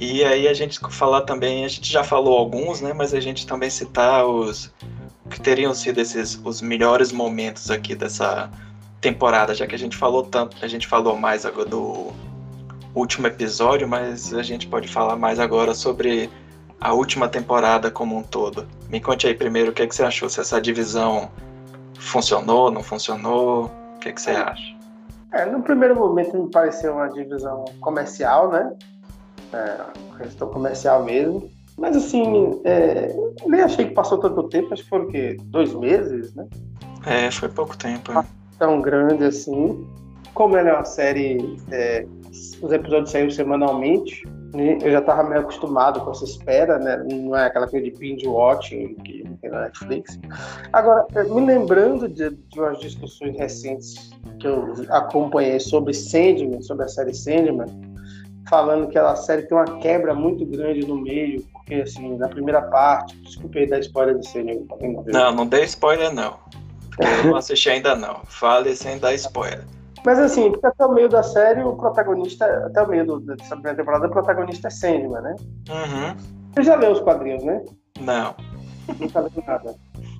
E 0.00 0.24
aí 0.24 0.48
a 0.48 0.54
gente 0.54 0.80
falar 0.90 1.22
também, 1.22 1.64
a 1.64 1.68
gente 1.68 1.90
já 1.90 2.02
falou 2.02 2.36
alguns, 2.36 2.80
né? 2.80 2.92
Mas 2.92 3.12
a 3.14 3.20
gente 3.20 3.46
também 3.46 3.70
citar 3.70 4.26
os 4.26 4.72
que 5.28 5.40
teriam 5.40 5.72
sido 5.72 5.98
esses 6.00 6.40
os 6.42 6.60
melhores 6.60 7.12
momentos 7.12 7.70
aqui 7.70 7.94
dessa 7.94 8.50
temporada, 9.00 9.54
já 9.54 9.66
que 9.66 9.74
a 9.74 9.78
gente 9.78 9.96
falou 9.96 10.24
tanto, 10.24 10.56
a 10.62 10.68
gente 10.68 10.86
falou 10.86 11.16
mais 11.16 11.46
agora 11.46 11.68
do 11.68 12.12
último 12.94 13.26
episódio, 13.26 13.88
mas 13.88 14.34
a 14.34 14.42
gente 14.42 14.66
pode 14.66 14.88
falar 14.88 15.16
mais 15.16 15.38
agora 15.38 15.74
sobre 15.74 16.28
a 16.80 16.92
última 16.92 17.28
temporada 17.28 17.90
como 17.90 18.16
um 18.16 18.22
todo. 18.22 18.66
Me 18.88 19.00
conte 19.00 19.26
aí 19.26 19.34
primeiro 19.34 19.70
o 19.70 19.72
que, 19.72 19.82
é 19.82 19.86
que 19.86 19.94
você 19.94 20.02
achou, 20.02 20.28
se 20.28 20.40
essa 20.40 20.60
divisão 20.60 21.30
funcionou, 22.00 22.70
não 22.70 22.82
funcionou? 22.82 23.70
O 23.96 23.98
que, 24.00 24.12
que 24.12 24.20
você 24.20 24.30
acha? 24.30 24.74
É, 25.32 25.46
no 25.46 25.62
primeiro 25.62 25.94
momento 25.94 26.36
me 26.36 26.50
pareceu 26.50 26.94
uma 26.94 27.08
divisão 27.08 27.64
comercial, 27.80 28.50
né? 28.50 28.72
É, 29.52 29.76
questão 30.18 30.48
comercial 30.48 31.04
mesmo. 31.04 31.48
Mas 31.78 31.96
assim, 31.96 32.60
é, 32.64 33.14
nem 33.46 33.60
achei 33.60 33.86
que 33.86 33.94
passou 33.94 34.18
tanto 34.18 34.42
tempo, 34.48 34.72
acho 34.72 34.82
que 34.82 34.88
foram 34.88 35.04
o 35.04 35.08
quê? 35.08 35.36
Dois 35.44 35.72
meses, 35.72 36.34
né? 36.34 36.46
É, 37.06 37.30
foi 37.30 37.48
pouco 37.48 37.76
tempo. 37.76 38.12
É. 38.12 38.24
Tão 38.58 38.80
grande 38.80 39.24
assim. 39.24 39.86
Como 40.34 40.56
ela 40.56 40.70
é 40.70 40.72
uma 40.74 40.84
série, 40.84 41.58
é, 41.70 42.06
os 42.62 42.72
episódios 42.72 43.10
saíram 43.10 43.30
semanalmente, 43.30 44.22
eu 44.54 44.90
já 44.90 44.98
estava 44.98 45.22
meio 45.22 45.42
acostumado 45.42 46.00
com 46.00 46.10
essa 46.10 46.24
espera, 46.24 46.78
né? 46.78 47.04
Não 47.10 47.36
é 47.36 47.46
aquela 47.46 47.68
coisa 47.68 47.84
de 47.84 47.96
binge 47.96 48.26
watching 48.26 48.94
que 48.96 49.24
tem 49.40 49.50
na 49.50 49.62
Netflix. 49.62 50.18
Agora, 50.72 51.06
me 51.28 51.46
lembrando 51.46 52.08
de, 52.08 52.30
de 52.30 52.60
umas 52.60 52.78
discussões 52.80 53.36
recentes 53.36 54.10
que 54.40 54.46
eu 54.46 54.74
acompanhei 54.90 55.60
sobre 55.60 55.94
Sandman, 55.94 56.60
sobre 56.62 56.84
a 56.84 56.88
série 56.88 57.14
Sandman, 57.14 57.66
falando 58.48 58.88
que 58.88 58.98
a 58.98 59.14
série 59.14 59.42
tem 59.42 59.56
uma 59.56 59.78
quebra 59.78 60.14
muito 60.14 60.44
grande 60.44 60.86
no 60.86 60.96
meio, 60.96 61.42
porque 61.52 61.74
assim, 61.76 62.16
na 62.16 62.28
primeira 62.28 62.62
parte, 62.62 63.16
desculpe 63.22 63.60
aí 63.60 63.66
dar 63.68 63.78
spoiler 63.78 64.18
de 64.18 64.28
Sandman. 64.28 64.66
Não, 65.06 65.32
não 65.32 65.46
dê 65.46 65.64
spoiler 65.64 66.12
não. 66.12 66.38
Eu 66.98 67.30
não 67.30 67.36
assisti 67.36 67.70
ainda 67.70 67.94
não. 67.94 68.20
Fale 68.26 68.74
sem 68.74 68.98
dar 68.98 69.14
spoiler. 69.14 69.64
Mas 70.04 70.18
assim, 70.18 70.50
porque 70.50 70.66
até 70.66 70.84
o 70.86 70.92
meio 70.92 71.08
da 71.08 71.22
série, 71.22 71.62
o 71.62 71.76
protagonista, 71.76 72.44
até 72.66 72.82
o 72.82 72.88
meio 72.88 73.06
do, 73.06 73.20
dessa 73.20 73.54
primeira 73.54 73.76
temporada, 73.76 74.06
o 74.06 74.10
protagonista 74.10 74.68
é 74.68 74.70
Sandman, 74.70 75.20
né? 75.20 75.36
Uhum. 75.68 76.16
Você 76.54 76.62
já 76.62 76.74
leu 76.76 76.92
os 76.92 77.00
quadrinhos, 77.00 77.44
né? 77.44 77.62
Não. 78.00 78.34
Nunca 78.98 79.20
leu 79.20 79.30
nada. 79.46 79.74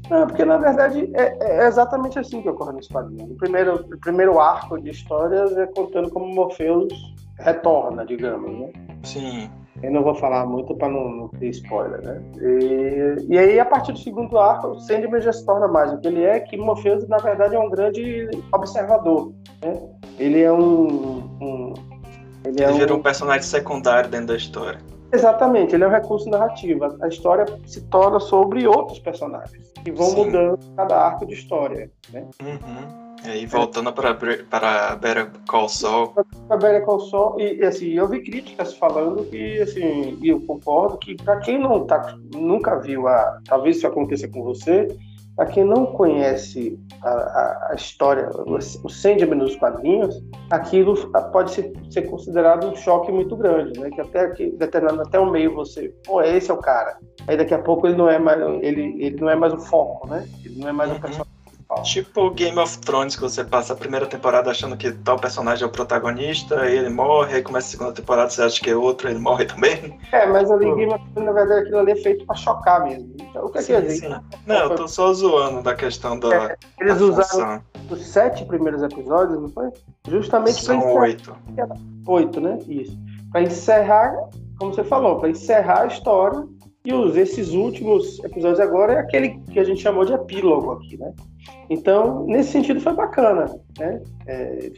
Não, 0.08 0.26
porque 0.26 0.44
na 0.44 0.56
verdade 0.58 1.08
é, 1.14 1.38
é, 1.40 1.66
exatamente 1.66 2.18
assim 2.18 2.42
que 2.42 2.48
ocorre 2.48 2.72
nos 2.72 2.88
quadrinhos. 2.88 3.30
O 3.30 3.36
primeiro, 3.36 3.76
o 3.76 3.98
primeiro 4.00 4.40
arco 4.40 4.80
de 4.80 4.90
histórias 4.90 5.56
é 5.56 5.66
contando 5.66 6.10
como 6.10 6.26
Morpheus 6.26 6.92
retorna, 7.38 8.04
digamos, 8.04 8.50
né? 8.58 8.72
Sim. 9.04 9.50
Eu 9.82 9.90
não 9.90 10.02
vou 10.02 10.14
falar 10.14 10.44
muito 10.46 10.74
para 10.74 10.88
não, 10.88 11.08
não, 11.08 11.28
ter 11.28 11.48
spoiler, 11.48 12.02
né? 12.02 12.22
E, 12.38 13.32
e, 13.34 13.38
aí, 13.38 13.58
a 13.58 13.64
partir 13.64 13.92
do 13.92 13.98
segundo 13.98 14.38
arco, 14.38 14.68
o 14.68 14.80
Sandman 14.80 15.20
já 15.20 15.32
se 15.32 15.44
torna 15.44 15.66
mais 15.68 15.92
o 15.92 15.98
que 15.98 16.08
ele 16.08 16.22
é, 16.22 16.38
que 16.40 16.56
Morpheus, 16.56 17.08
na 17.08 17.16
verdade, 17.16 17.54
é 17.54 17.58
um 17.58 17.70
grande 17.70 18.28
observador. 18.52 19.32
Né? 19.62 19.72
Ele 20.18 20.42
é 20.42 20.52
um. 20.52 21.22
um 21.40 21.74
ele, 22.44 22.62
é 22.62 22.68
ele 22.68 22.78
vira 22.78 22.94
um... 22.94 22.98
um 22.98 23.02
personagem 23.02 23.42
secundário 23.42 24.10
dentro 24.10 24.28
da 24.28 24.36
história. 24.36 24.80
Exatamente, 25.12 25.74
ele 25.74 25.82
é 25.82 25.88
um 25.88 25.90
recurso 25.90 26.28
narrativo. 26.28 26.84
A 27.02 27.08
história 27.08 27.46
se 27.66 27.80
torna 27.82 28.20
sobre 28.20 28.66
outros 28.66 28.98
personagens, 28.98 29.72
que 29.82 29.90
vão 29.90 30.10
Sim. 30.10 30.24
mudando 30.26 30.58
cada 30.76 30.96
arco 30.96 31.26
de 31.26 31.34
história. 31.34 31.90
Né? 32.12 32.26
Uhum. 32.42 33.09
E 33.24 33.28
aí, 33.28 33.46
voltando 33.46 33.92
para, 33.92 34.14
para 34.48 34.96
Better 34.96 35.30
Call 35.46 35.68
Saul. 35.68 36.14
Para 36.48 36.56
Better 36.56 36.84
Call 36.84 37.00
Saul, 37.00 37.40
e 37.40 37.62
assim, 37.62 37.90
eu 37.92 38.08
vi 38.08 38.22
críticas 38.22 38.74
falando 38.74 39.24
que, 39.24 39.60
assim, 39.60 40.18
e 40.22 40.28
eu 40.28 40.40
concordo 40.40 40.96
que 40.98 41.14
para 41.16 41.38
quem 41.38 41.58
não 41.58 41.86
tá, 41.86 42.16
nunca 42.34 42.76
viu, 42.78 43.06
a, 43.06 43.38
talvez 43.44 43.76
isso 43.76 43.86
aconteça 43.86 44.26
com 44.28 44.42
você, 44.42 44.88
para 45.36 45.46
quem 45.46 45.64
não 45.64 45.86
conhece 45.86 46.78
a, 47.02 47.08
a, 47.08 47.68
a 47.70 47.74
história, 47.74 48.28
o, 48.46 48.90
Sandman 48.90 49.38
nos 49.38 49.56
quadrinhos, 49.56 50.22
aquilo 50.50 50.94
pode 51.32 51.52
ser, 51.52 51.72
ser, 51.88 52.02
considerado 52.02 52.66
um 52.68 52.76
choque 52.76 53.10
muito 53.10 53.36
grande, 53.36 53.78
né? 53.80 53.90
Que 53.90 54.00
até 54.00 54.28
que 54.30 54.50
determinado 54.50 55.00
até 55.00 55.18
o 55.18 55.30
meio 55.30 55.54
você, 55.54 55.94
pô, 56.04 56.20
esse 56.20 56.50
é 56.50 56.54
o 56.54 56.58
cara. 56.58 56.98
Aí 57.26 57.36
daqui 57.36 57.54
a 57.54 57.58
pouco 57.58 57.86
ele 57.86 57.96
não 57.96 58.10
é 58.10 58.18
mais, 58.18 58.38
ele, 58.62 59.02
ele 59.02 59.16
não 59.18 59.30
é 59.30 59.34
mais 59.36 59.52
o 59.52 59.58
foco, 59.58 60.08
né? 60.08 60.28
Ele 60.44 60.60
não 60.60 60.68
é 60.68 60.72
mais 60.72 60.90
uhum. 60.90 60.96
o 60.96 61.00
personagem 61.00 61.39
Tipo 61.84 62.30
Game 62.30 62.58
of 62.58 62.78
Thrones, 62.78 63.14
que 63.14 63.22
você 63.22 63.44
passa 63.44 63.72
a 63.72 63.76
primeira 63.76 64.06
temporada 64.06 64.50
achando 64.50 64.76
que 64.76 64.90
tal 64.90 65.18
personagem 65.18 65.64
é 65.64 65.66
o 65.66 65.70
protagonista, 65.70 66.66
ele 66.66 66.88
morre, 66.88 67.36
aí 67.36 67.42
começa 67.42 67.68
a 67.68 67.70
segunda 67.70 67.92
temporada, 67.92 68.28
você 68.28 68.42
acha 68.42 68.60
que 68.60 68.70
é 68.70 68.76
outro, 68.76 69.08
ele 69.08 69.18
morre 69.18 69.44
também. 69.44 69.98
É, 70.12 70.26
mas 70.26 70.50
ali 70.50 70.64
Game 70.74 70.92
of 70.92 71.04
Thrones, 71.12 71.26
na 71.26 71.32
verdade, 71.32 71.60
aquilo 71.62 71.78
ali 71.78 71.92
é 71.92 71.96
feito 71.96 72.26
pra 72.26 72.34
chocar 72.34 72.82
mesmo. 72.82 73.14
Então, 73.20 73.44
o 73.44 73.48
que 73.48 73.62
sim, 73.62 73.72
é 73.74 73.82
que 73.82 73.90
sim. 73.90 74.08
Não, 74.44 74.56
eu 74.56 74.74
tô 74.74 74.88
só 74.88 75.12
zoando 75.12 75.62
da 75.62 75.74
questão 75.74 76.18
da. 76.18 76.50
É, 76.50 76.56
eles 76.80 76.98
da 76.98 77.04
usaram 77.04 77.28
função. 77.28 77.62
os 77.90 78.06
sete 78.06 78.44
primeiros 78.44 78.82
episódios, 78.82 79.40
não 79.40 79.48
foi? 79.48 79.70
Justamente 80.08 80.64
São 80.64 80.80
pra 80.80 80.90
oito. 81.02 81.36
Oito, 82.08 82.40
né? 82.40 82.58
Isso. 82.66 82.98
Pra 83.30 83.42
encerrar, 83.42 84.14
como 84.58 84.74
você 84.74 84.82
falou, 84.82 85.20
pra 85.20 85.28
encerrar 85.28 85.82
a 85.82 85.86
história. 85.86 86.44
E 86.82 86.94
os, 86.94 87.14
esses 87.14 87.50
últimos 87.50 88.18
episódios 88.24 88.58
agora 88.58 88.94
é 88.94 88.98
aquele 89.00 89.38
que 89.52 89.58
a 89.58 89.64
gente 89.64 89.82
chamou 89.82 90.04
de 90.04 90.14
epílogo 90.14 90.72
aqui, 90.72 90.96
né? 90.96 91.12
Então, 91.68 92.24
nesse 92.26 92.52
sentido, 92.52 92.80
foi 92.80 92.94
bacana. 92.94 93.54
Né? 93.78 94.02
É, 94.26 94.70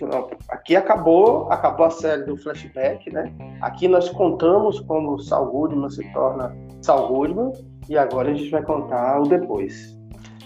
aqui 0.49 0.75
acabou, 0.75 1.51
acabou 1.51 1.87
a 1.87 1.91
série 1.91 2.25
do 2.25 2.37
flashback. 2.37 3.11
Né? 3.13 3.33
Aqui 3.61 3.87
nós 3.87 4.11
contamos 4.11 4.81
como 4.81 5.19
Saul 5.21 5.51
Goodman 5.51 5.91
se 5.91 6.05
torna 6.13 6.55
Saul 6.83 7.09
Goodman 7.09 7.53
e 7.89 7.97
agora 7.97 8.31
a 8.31 8.35
gente 8.35 8.51
vai 8.51 8.63
contar 8.63 9.21
o 9.21 9.29
depois. 9.29 9.97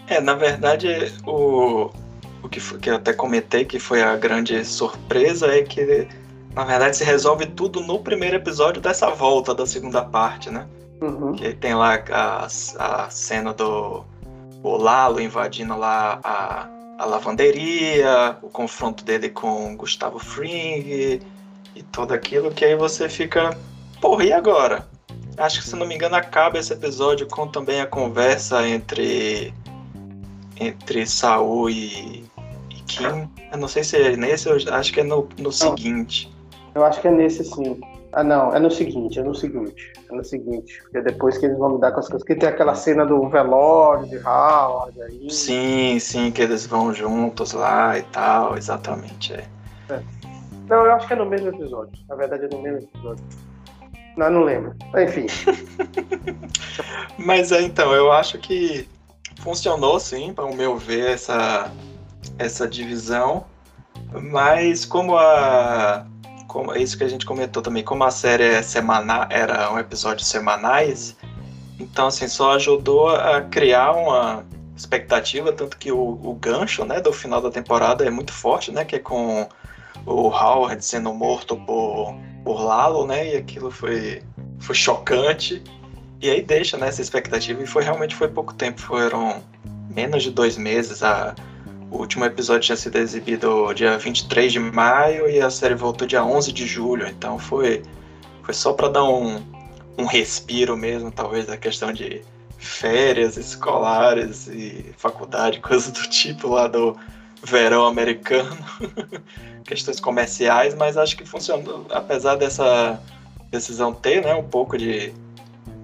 É, 0.09 0.21
na 0.21 0.35
verdade, 0.35 0.89
o, 1.27 1.91
o 2.43 2.49
que, 2.49 2.61
que 2.79 2.91
eu 2.91 2.97
até 2.97 3.13
comentei 3.13 3.65
que 3.65 3.79
foi 3.79 4.03
a 4.03 4.15
grande 4.15 4.65
surpresa 4.65 5.47
é 5.49 5.63
que, 5.63 6.07
na 6.55 6.65
verdade, 6.65 6.99
se 6.99 7.05
resolve 7.05 7.47
tudo 7.47 7.81
no 7.81 7.99
primeiro 7.99 8.37
episódio 8.37 8.81
dessa 8.81 9.11
volta 9.11 9.55
da 9.55 9.67
segunda 9.67 10.05
parte, 10.05 10.51
né? 10.51 10.67
Uhum. 11.01 11.35
Que 11.35 11.53
tem 11.53 11.75
lá 11.75 12.03
a, 12.11 12.47
a 12.47 13.11
cena 13.11 13.53
do 13.53 14.05
o 14.63 14.77
Lalo 14.77 15.21
invadindo 15.21 15.77
lá 15.77 16.19
a, 16.25 16.69
a 16.99 17.05
lavanderia, 17.05 18.37
o 18.43 18.49
confronto 18.49 19.05
dele 19.05 19.29
com 19.29 19.77
Gustavo 19.77 20.19
Fring 20.19 21.21
e 21.75 21.83
tudo 21.93 22.15
aquilo 22.15 22.51
que 22.51 22.65
aí 22.65 22.75
você 22.75 23.09
fica, 23.09 23.57
porra, 24.01 24.25
e 24.25 24.33
agora? 24.33 24.89
Acho 25.37 25.61
que 25.61 25.69
se 25.69 25.77
não 25.77 25.87
me 25.87 25.95
engano 25.95 26.17
acaba 26.17 26.59
esse 26.59 26.73
episódio 26.73 27.27
com 27.29 27.47
também 27.47 27.81
a 27.81 27.87
conversa 27.87 28.67
entre 28.67 29.53
entre 30.59 31.07
Saul 31.07 31.69
e, 31.69 32.25
e 32.71 32.75
Kim. 32.87 33.31
Eu 33.53 33.59
não 33.59 33.69
sei 33.69 33.85
se 33.85 33.97
é 33.97 34.17
nesse, 34.17 34.49
acho 34.49 34.93
que 34.93 35.01
é 35.01 35.05
no, 35.05 35.29
no 35.39 35.53
seguinte. 35.53 36.35
Eu 36.75 36.85
acho 36.85 37.01
que 37.01 37.09
é 37.09 37.11
nesse 37.11 37.45
sim. 37.45 37.79
Ah, 38.17 38.25
não, 38.25 38.51
é 38.55 38.59
no 38.59 38.71
seguinte, 38.71 39.19
é 39.19 39.23
no 39.23 39.35
seguinte. 39.35 39.93
É 40.11 40.15
no 40.15 40.25
seguinte. 40.25 40.79
Porque 40.81 40.97
é 40.97 41.03
depois 41.03 41.37
que 41.37 41.45
eles 41.45 41.59
vão 41.59 41.75
lidar 41.75 41.93
com 41.93 42.01
as 42.01 42.09
coisas. 42.09 42.27
Que 42.27 42.35
tem 42.35 42.49
aquela 42.49 42.75
cena 42.75 43.05
do 43.05 43.29
velório 43.29 44.09
de 44.09 44.17
Howard 44.27 45.03
aí. 45.03 45.31
Sim, 45.31 45.99
sim, 46.01 46.31
que 46.31 46.41
eles 46.41 46.67
vão 46.67 46.95
juntos 46.95 47.53
lá 47.53 47.99
e 47.99 48.03
tal, 48.05 48.57
exatamente. 48.57 49.35
É. 49.35 49.45
é. 49.91 50.03
Não, 50.67 50.87
eu 50.87 50.93
acho 50.93 51.07
que 51.07 51.13
é 51.13 51.17
no 51.17 51.27
mesmo 51.27 51.49
episódio. 51.49 51.93
Na 52.09 52.17
verdade, 52.17 52.47
é 52.47 52.49
no 52.57 52.63
mesmo 52.63 52.89
episódio. 52.89 53.23
Não, 54.17 54.31
não 54.31 54.45
lembro. 54.45 54.75
Enfim. 54.97 55.27
Mas 57.21 57.53
é, 57.53 57.61
então, 57.61 57.93
eu 57.93 58.11
acho 58.11 58.39
que 58.39 58.89
funcionou 59.41 60.01
sim, 60.01 60.33
para 60.33 60.47
o 60.47 60.57
meu 60.57 60.79
ver, 60.79 61.11
essa, 61.11 61.71
essa 62.39 62.67
divisão. 62.67 63.45
Mas 64.11 64.87
como 64.87 65.19
a. 65.19 66.07
Como, 66.47 66.73
é 66.73 66.81
isso 66.81 66.97
que 66.97 67.05
a 67.05 67.09
gente 67.09 67.27
comentou 67.27 67.63
também, 67.63 67.83
como 67.83 68.05
a 68.05 68.11
série 68.11 68.45
é 68.45 68.63
semana, 68.63 69.27
era 69.31 69.73
um 69.73 69.79
episódio 69.79 70.25
semanais, 70.25 71.17
então 71.79 72.07
assim, 72.07 72.29
só 72.29 72.53
ajudou 72.53 73.09
a 73.09 73.43
criar 73.43 73.93
uma 73.93 74.45
expectativa, 74.77 75.53
tanto 75.53 75.77
que 75.77 75.91
o, 75.91 75.99
o 75.99 76.35
gancho 76.35 76.85
né, 76.85 77.01
do 77.01 77.13
final 77.13 77.41
da 77.41 77.51
temporada 77.51 78.05
é 78.05 78.11
muito 78.11 78.33
forte, 78.33 78.71
né? 78.71 78.85
Que 78.85 78.97
é 78.97 78.99
com 78.99 79.49
o 80.05 80.29
Howard 80.29 80.85
sendo 80.85 81.13
morto 81.13 81.57
por, 81.57 82.15
por 82.45 82.61
Lalo, 82.61 83.07
né? 83.07 83.35
E 83.35 83.37
aquilo 83.37 83.71
foi, 83.71 84.23
foi 84.59 84.75
chocante. 84.75 85.63
E 86.21 86.31
aí 86.31 86.43
deixa 86.43 86.77
né, 86.77 86.89
essa 86.89 87.01
expectativa. 87.01 87.63
E 87.63 87.67
foi 87.67 87.83
realmente 87.83 88.15
foi 88.15 88.29
pouco 88.29 88.53
tempo, 88.55 88.81
foram 88.81 89.43
menos 89.91 90.23
de 90.23 90.31
dois 90.31 90.57
meses. 90.59 91.03
A, 91.03 91.35
o 91.97 92.01
último 92.01 92.25
episódio 92.25 92.63
tinha 92.67 92.77
sido 92.77 92.97
exibido 92.97 93.73
dia 93.73 93.97
23 93.97 94.53
de 94.53 94.61
maio 94.61 95.29
e 95.29 95.41
a 95.41 95.49
série 95.51 95.75
voltou 95.75 96.07
dia 96.07 96.23
11 96.23 96.53
de 96.53 96.67
julho. 96.67 97.07
Então 97.07 97.39
foi, 97.39 97.83
foi 98.43 98.53
só 98.53 98.73
para 98.73 98.89
dar 98.89 99.05
um, 99.05 99.43
um 99.97 100.05
respiro 100.05 100.77
mesmo, 100.77 101.11
talvez, 101.11 101.49
a 101.49 101.57
questão 101.57 101.93
de 101.93 102.23
férias 102.59 103.37
escolares 103.37 104.47
e 104.47 104.93
faculdade, 104.99 105.61
coisas 105.61 105.91
do 105.91 106.03
tipo 106.09 106.49
lá 106.49 106.69
do 106.69 106.97
verão 107.43 107.87
americano. 107.87 108.57
questões 109.65 109.99
comerciais, 109.99 110.75
mas 110.75 110.97
acho 110.97 111.17
que 111.17 111.25
funcionou, 111.25 111.87
apesar 111.91 112.37
dessa 112.37 113.03
decisão 113.51 113.93
ter, 113.93 114.23
né, 114.23 114.35
um 114.35 114.45
pouco 114.45 114.79
de 114.79 115.13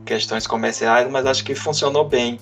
questões 0.05 0.47
comerciais, 0.47 1.11
mas 1.11 1.27
acho 1.27 1.43
que 1.45 1.55
funcionou 1.55 2.05
bem. 2.05 2.39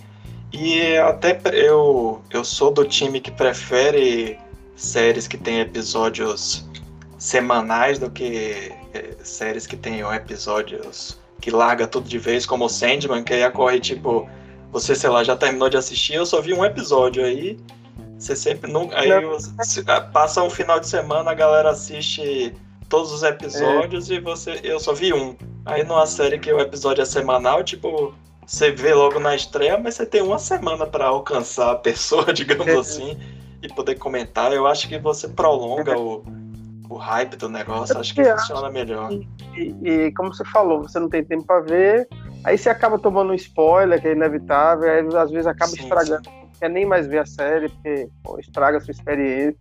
E 0.53 0.97
até 0.97 1.41
eu, 1.53 2.21
eu 2.31 2.45
sou 2.45 2.73
do 2.73 2.85
time 2.85 3.21
que 3.21 3.31
prefere 3.31 4.39
séries 4.75 5.29
que 5.29 5.37
têm 5.37 5.61
episódios 5.61 6.69
semanais 7.19 7.99
do 7.99 8.11
que 8.11 8.73
é, 8.93 9.15
séries 9.23 9.67
que 9.67 9.77
tenham 9.77 10.13
episódios 10.13 11.19
que 11.41 11.51
larga 11.51 11.87
tudo 11.87 12.09
de 12.09 12.19
vez, 12.19 12.45
como 12.45 12.67
o 12.67 12.69
Sandman, 12.69 13.25
que 13.25 13.33
aí 13.33 13.51
corre 13.51 13.81
tipo, 13.81 14.29
você, 14.71 14.95
sei 14.95 15.09
lá, 15.09 15.25
já 15.25 15.37
terminou 15.37 15.69
de 15.69 15.77
assistir, 15.77 16.15
eu 16.15 16.27
só 16.27 16.41
vi 16.41 16.53
um 16.53 16.65
episódio 16.65 17.25
aí, 17.25 17.59
você 18.19 18.37
sempre 18.37 18.71
não. 18.71 18.91
Aí 18.93 19.09
você, 19.25 19.83
passa 20.13 20.43
um 20.43 20.51
final 20.51 20.79
de 20.79 20.87
semana, 20.87 21.31
a 21.31 21.35
galera 21.35 21.71
assiste 21.71 22.55
todos 22.89 23.11
os 23.13 23.23
episódios 23.23 24.11
é. 24.11 24.15
e 24.15 24.21
você. 24.21 24.61
Eu 24.63 24.79
só 24.79 24.93
vi 24.93 25.13
um. 25.15 25.35
Aí 25.65 25.83
numa 25.83 26.07
série 26.07 26.39
que 26.39 26.53
o 26.53 26.61
episódio 26.61 27.01
é 27.01 27.07
semanal, 27.07 27.65
tipo, 27.65 28.15
você 28.51 28.73
vê 28.73 28.93
logo 28.93 29.21
na 29.21 29.37
estreia, 29.37 29.79
mas 29.79 29.95
você 29.95 30.05
tem 30.05 30.23
uma 30.23 30.39
semana 30.39 30.85
para 30.85 31.07
alcançar 31.07 31.71
a 31.71 31.77
pessoa, 31.77 32.31
digamos 32.35 32.67
é. 32.67 32.79
assim, 32.79 33.19
e 33.63 33.69
poder 33.69 33.95
comentar. 33.95 34.53
Eu 34.53 34.67
acho 34.67 34.89
que 34.89 34.99
você 34.99 35.29
prolonga 35.29 35.97
o, 35.97 36.25
o 36.89 36.97
hype 36.97 37.37
do 37.37 37.49
negócio, 37.49 37.97
acho 37.97 38.13
que 38.13 38.25
funciona 38.25 38.69
melhor. 38.69 39.13
E, 39.13 39.29
e, 39.57 39.89
e, 39.89 40.13
como 40.13 40.35
você 40.35 40.45
falou, 40.47 40.83
você 40.83 40.99
não 40.99 41.09
tem 41.09 41.25
tempo 41.25 41.45
para 41.45 41.61
ver, 41.61 42.09
aí 42.43 42.59
você 42.59 42.69
acaba 42.69 42.99
tomando 42.99 43.31
um 43.31 43.35
spoiler, 43.35 44.01
que 44.01 44.09
é 44.09 44.13
inevitável, 44.13 44.91
aí 44.91 45.17
às 45.17 45.31
vezes 45.31 45.47
acaba 45.47 45.71
sim, 45.71 45.83
estragando. 45.83 46.29
Sim 46.29 46.41
quer 46.61 46.69
nem 46.69 46.85
mais 46.85 47.07
ver 47.07 47.21
a 47.21 47.27
série, 47.27 47.71
porque 47.71 48.09
pô, 48.23 48.39
estraga 48.39 48.77
a 48.77 48.81
sua 48.81 48.93
experiência. 48.93 49.59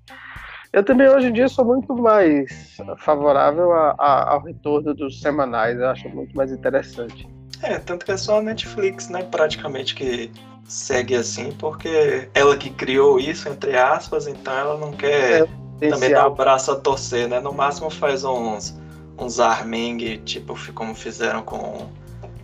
Eu 0.73 0.83
também 0.83 1.07
hoje 1.07 1.27
em 1.27 1.33
dia 1.33 1.47
sou 1.47 1.63
muito 1.63 1.95
mais 1.95 2.77
favorável 2.97 3.71
a, 3.71 3.95
a, 3.97 4.33
ao 4.33 4.43
retorno 4.43 4.93
dos 4.93 5.21
semanais, 5.21 5.79
eu 5.79 5.89
acho 5.89 6.09
muito 6.09 6.35
mais 6.35 6.51
interessante. 6.51 7.25
É, 7.61 7.77
tanto 7.77 8.05
que 8.05 8.11
é 8.11 8.17
só 8.17 8.39
a 8.39 8.41
Netflix, 8.41 9.09
né, 9.09 9.23
praticamente 9.23 9.93
que 9.95 10.31
segue 10.65 11.15
assim, 11.15 11.51
porque 11.51 12.29
ela 12.33 12.55
que 12.55 12.69
criou 12.69 13.19
isso, 13.19 13.49
entre 13.49 13.75
aspas, 13.75 14.27
então 14.27 14.53
ela 14.53 14.77
não 14.77 14.91
quer 14.91 15.47
é, 15.81 15.89
também 15.89 16.11
dar 16.11 16.27
o 16.27 16.35
braço 16.35 16.71
a 16.71 16.75
torcer, 16.75 17.27
né? 17.27 17.39
No 17.39 17.51
máximo 17.51 17.89
faz 17.89 18.23
uns, 18.23 18.79
uns 19.17 19.39
armengue, 19.39 20.19
tipo 20.19 20.55
como 20.73 20.93
fizeram 20.93 21.41
com 21.41 21.89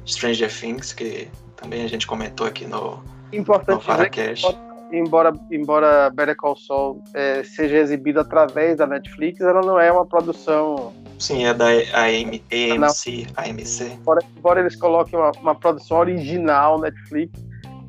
Stranger 0.05 0.51
Things, 0.51 0.91
que 0.91 1.29
também 1.55 1.83
a 1.83 1.87
gente 1.87 2.07
comentou 2.07 2.47
aqui 2.47 2.65
no, 2.65 2.99
Importante 3.33 3.85
dizer 3.85 4.09
que, 4.09 4.97
embora, 4.97 5.33
embora 5.51 6.09
Better 6.09 6.35
Call 6.35 6.55
Saul 6.55 7.03
é, 7.13 7.43
seja 7.43 7.77
exibido 7.77 8.19
através 8.19 8.77
da 8.77 8.87
Netflix, 8.87 9.41
ela 9.41 9.61
não 9.61 9.79
é 9.79 9.91
uma 9.91 10.05
produção... 10.05 10.93
Sim, 11.17 11.45
é 11.45 11.53
da 11.53 11.67
AM, 11.67 12.43
AMC, 12.51 13.27
AMC. 13.35 13.83
Embora, 13.93 14.21
embora 14.37 14.59
eles 14.59 14.75
coloquem 14.75 15.17
uma, 15.17 15.31
uma 15.41 15.55
produção 15.55 15.97
original 15.99 16.79
Netflix, 16.79 17.31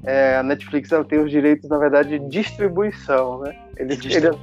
é, 0.05 0.37
a 0.37 0.43
Netflix 0.43 0.93
ela 0.93 1.05
tem 1.05 1.19
os 1.19 1.31
direitos, 1.31 1.69
na 1.69 1.79
verdade, 1.79 2.19
de 2.19 2.29
distribuição, 2.29 3.41
né? 3.41 3.57
Eles, 3.77 3.99
e, 3.99 4.01
distribu 4.01 4.41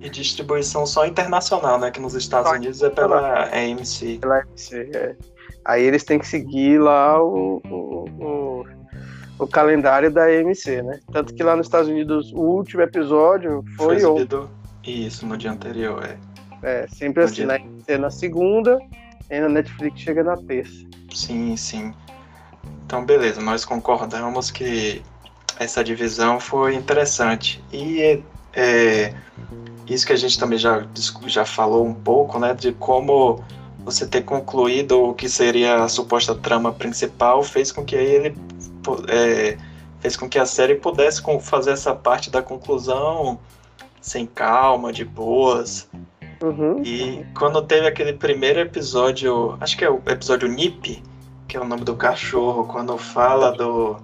e 0.00 0.08
distribuição 0.08 0.86
só 0.86 1.06
internacional, 1.06 1.78
né? 1.78 1.90
Que 1.90 2.00
nos 2.00 2.14
Estados 2.14 2.50
só 2.50 2.56
Unidos 2.56 2.82
é 2.82 2.90
pela 2.90 3.44
AMC. 3.44 4.18
Pela 4.20 4.38
AMC, 4.38 4.90
é. 4.94 5.16
Aí 5.64 5.82
eles 5.82 6.04
têm 6.04 6.18
que 6.18 6.26
seguir 6.26 6.78
lá 6.78 7.22
o, 7.22 7.60
o, 7.68 8.04
o 8.20 8.66
o 9.38 9.46
calendário 9.46 10.10
da 10.10 10.24
AMC, 10.24 10.82
né? 10.82 11.00
Tanto 11.12 11.34
que 11.34 11.42
lá 11.42 11.56
nos 11.56 11.66
Estados 11.66 11.88
Unidos 11.88 12.32
o 12.32 12.40
último 12.40 12.82
episódio 12.82 13.62
foi, 13.76 13.86
foi 13.86 13.96
exibido... 13.96 14.50
Isso, 14.84 15.26
no 15.26 15.36
dia 15.36 15.50
anterior, 15.50 16.04
é. 16.04 16.16
É, 16.62 16.86
sempre 16.88 17.22
assim, 17.22 17.44
na 17.44 17.54
AMC 17.54 17.98
na 17.98 18.10
segunda 18.10 18.78
e 19.30 19.40
na 19.40 19.48
Netflix 19.48 20.00
chega 20.00 20.22
na 20.22 20.36
terça. 20.36 20.86
Sim, 21.12 21.56
sim. 21.56 21.94
Então, 22.84 23.04
beleza, 23.04 23.40
nós 23.40 23.64
concordamos 23.64 24.50
que 24.50 25.02
essa 25.58 25.82
divisão 25.82 26.38
foi 26.38 26.74
interessante. 26.74 27.62
E 27.72 28.22
é, 28.52 29.12
isso 29.86 30.06
que 30.06 30.12
a 30.12 30.16
gente 30.16 30.38
também 30.38 30.58
já, 30.58 30.86
já 31.26 31.44
falou 31.44 31.86
um 31.86 31.94
pouco, 31.94 32.38
né, 32.38 32.54
de 32.54 32.72
como 32.72 33.42
você 33.78 34.06
ter 34.06 34.22
concluído 34.22 35.00
o 35.00 35.14
que 35.14 35.28
seria 35.28 35.84
a 35.84 35.88
suposta 35.88 36.34
trama 36.34 36.72
principal 36.72 37.42
fez 37.42 37.70
com 37.70 37.84
que 37.84 37.94
ele 37.94 38.36
é, 39.08 39.56
fez 40.00 40.16
com 40.16 40.28
que 40.28 40.38
a 40.38 40.46
série 40.46 40.74
pudesse 40.74 41.22
fazer 41.40 41.70
essa 41.70 41.94
parte 41.94 42.30
da 42.30 42.42
conclusão 42.42 43.38
sem 44.00 44.26
calma, 44.26 44.92
de 44.92 45.04
boas. 45.04 45.88
Uhum. 46.42 46.82
E 46.84 47.24
quando 47.36 47.62
teve 47.62 47.86
aquele 47.86 48.12
primeiro 48.12 48.60
episódio, 48.60 49.56
acho 49.60 49.76
que 49.76 49.84
é 49.84 49.90
o 49.90 50.00
episódio 50.06 50.48
Nip, 50.48 51.02
que 51.48 51.56
é 51.56 51.60
o 51.60 51.64
nome 51.64 51.84
do 51.84 51.96
cachorro, 51.96 52.64
quando 52.64 52.96
fala 52.98 53.52
do, 53.52 53.96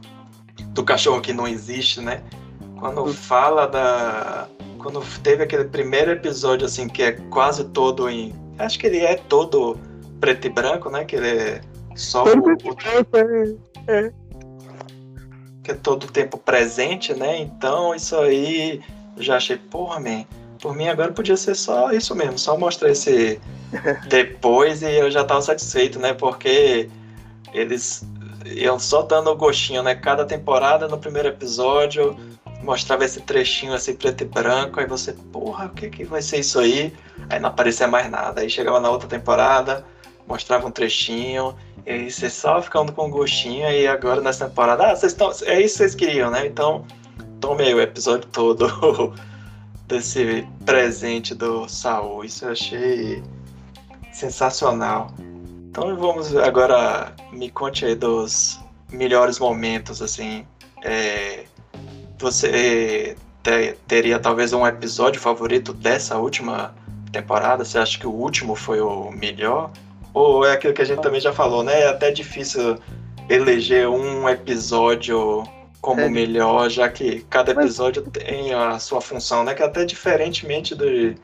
do 0.69 0.85
cachorro 0.85 1.21
que 1.21 1.33
não 1.33 1.47
existe, 1.47 2.01
né? 2.01 2.23
Quando 2.79 3.03
uhum. 3.03 3.13
fala 3.13 3.67
da. 3.67 4.49
Quando 4.79 5.01
teve 5.23 5.45
aquele 5.45 5.65
primeiro 5.65 6.11
episódio, 6.11 6.67
assim, 6.67 6.89
que 6.89 7.03
é 7.03 7.13
quase 7.31 7.65
todo 7.65 8.09
em. 8.09 8.35
Acho 8.59 8.79
que 8.79 8.87
ele 8.87 8.99
é 8.99 9.15
todo 9.15 9.79
preto 10.21 10.47
e 10.47 10.51
branco, 10.51 10.91
né? 10.91 11.05
Que 11.05 11.17
ele 11.17 11.29
é 11.29 11.61
só 11.95 12.25
o. 12.25 12.29
o... 12.29 12.77
É, 13.87 14.07
é 14.07 14.13
que 15.63 15.71
é 15.71 15.75
todo 15.75 16.05
o 16.05 16.11
tempo 16.11 16.37
presente, 16.37 17.15
né? 17.15 17.41
Então 17.41 17.95
isso 17.95 18.17
aí 18.17 18.81
eu 19.17 19.23
já 19.23 19.37
achei, 19.37 19.57
porra, 19.57 20.01
man, 20.01 20.25
por 20.63 20.77
mim 20.77 20.89
agora 20.89 21.13
podia 21.13 21.37
ser 21.37 21.57
só 21.57 21.91
isso 21.91 22.15
mesmo, 22.15 22.39
só 22.39 22.57
mostrar 22.57 22.91
esse 22.91 23.39
depois 24.09 24.81
e 24.81 24.91
eu 24.91 25.11
já 25.11 25.25
tava 25.25 25.43
satisfeito, 25.43 25.99
né? 25.99 26.15
Porque 26.15 26.89
eles 27.53 28.07
iam 28.47 28.79
só 28.79 29.03
dando 29.03 29.29
o 29.29 29.37
gostinho, 29.37 29.83
né? 29.83 29.97
Cada 29.97 30.25
temporada, 30.25 30.87
no 30.87 30.97
primeiro 30.97 31.29
episódio, 31.29 32.17
mostrava 32.63 33.05
esse 33.05 33.21
trechinho 33.21 33.75
assim 33.75 33.95
preto 33.95 34.23
e 34.23 34.25
branco, 34.25 34.79
aí 34.79 34.87
você, 34.87 35.13
porra, 35.33 35.67
o 35.67 35.71
que 35.71 35.91
que 35.91 36.05
vai 36.05 36.23
ser 36.23 36.39
isso 36.39 36.61
aí? 36.61 36.95
Aí 37.29 37.41
não 37.41 37.49
aparecia 37.49 37.89
mais 37.89 38.09
nada. 38.09 38.41
Aí 38.41 38.49
chegava 38.49 38.79
na 38.79 38.89
outra 38.89 39.09
temporada, 39.09 39.85
mostrava 40.29 40.69
um 40.69 40.71
trechinho, 40.71 41.57
e 41.85 41.91
aí 41.91 42.11
você 42.11 42.31
só 42.31 42.63
ficando 42.63 42.93
com 42.93 43.11
gostinho, 43.11 43.69
e 43.69 43.89
agora 43.89 44.21
nessa 44.21 44.47
temporada, 44.49 44.93
ah, 44.93 44.95
vocês 44.95 45.11
estão. 45.11 45.33
É 45.45 45.61
isso 45.61 45.75
que 45.75 45.79
vocês 45.79 45.95
queriam, 45.97 46.31
né? 46.31 46.47
Então, 46.47 46.87
tome 47.41 47.65
aí 47.65 47.75
o 47.75 47.81
episódio 47.81 48.29
todo 48.31 49.13
desse 49.93 50.49
presente 50.65 51.35
do 51.35 51.69
Saul. 51.69 52.25
Isso 52.25 52.47
eu 52.47 52.53
achei 52.53 53.23
sensacional. 54.11 55.13
Então 55.71 55.95
vamos 55.97 56.35
agora 56.35 57.15
me 57.31 57.51
conte 57.51 57.85
aí 57.85 57.95
dos 57.95 58.59
melhores 58.91 59.39
momentos, 59.39 60.01
assim, 60.01 60.47
é, 60.83 61.45
você 62.19 63.17
ter, 63.43 63.77
teria 63.87 64.19
talvez 64.19 64.53
um 64.53 64.67
episódio 64.67 65.21
favorito 65.21 65.73
dessa 65.75 66.17
última 66.17 66.75
temporada? 67.11 67.65
Você 67.65 67.79
acha 67.79 67.99
que 67.99 68.07
o 68.07 68.13
último 68.13 68.55
foi 68.55 68.81
o 68.81 69.11
melhor? 69.11 69.71
Ou 70.15 70.45
é 70.45 70.53
aquilo 70.53 70.73
que 70.73 70.83
a 70.83 70.87
gente 70.87 71.03
também 71.03 71.21
já 71.21 71.33
falou, 71.33 71.63
né? 71.63 71.83
É 71.83 71.89
até 71.89 72.11
difícil 72.11 72.79
eleger 73.29 73.89
um 73.89 74.29
episódio 74.29 75.43
como 75.83 76.01
é. 76.01 76.09
melhor, 76.09 76.71
já 76.71 76.89
que 76.89 77.27
cada 77.29 77.51
episódio 77.51 78.03
Mas... 78.07 78.25
tem 78.25 78.55
a 78.55 78.79
sua 78.79 79.01
função, 79.01 79.43
né? 79.43 79.53
Que 79.53 79.63
até 79.63 79.85
diferentemente 79.85 80.75
de 80.75 81.17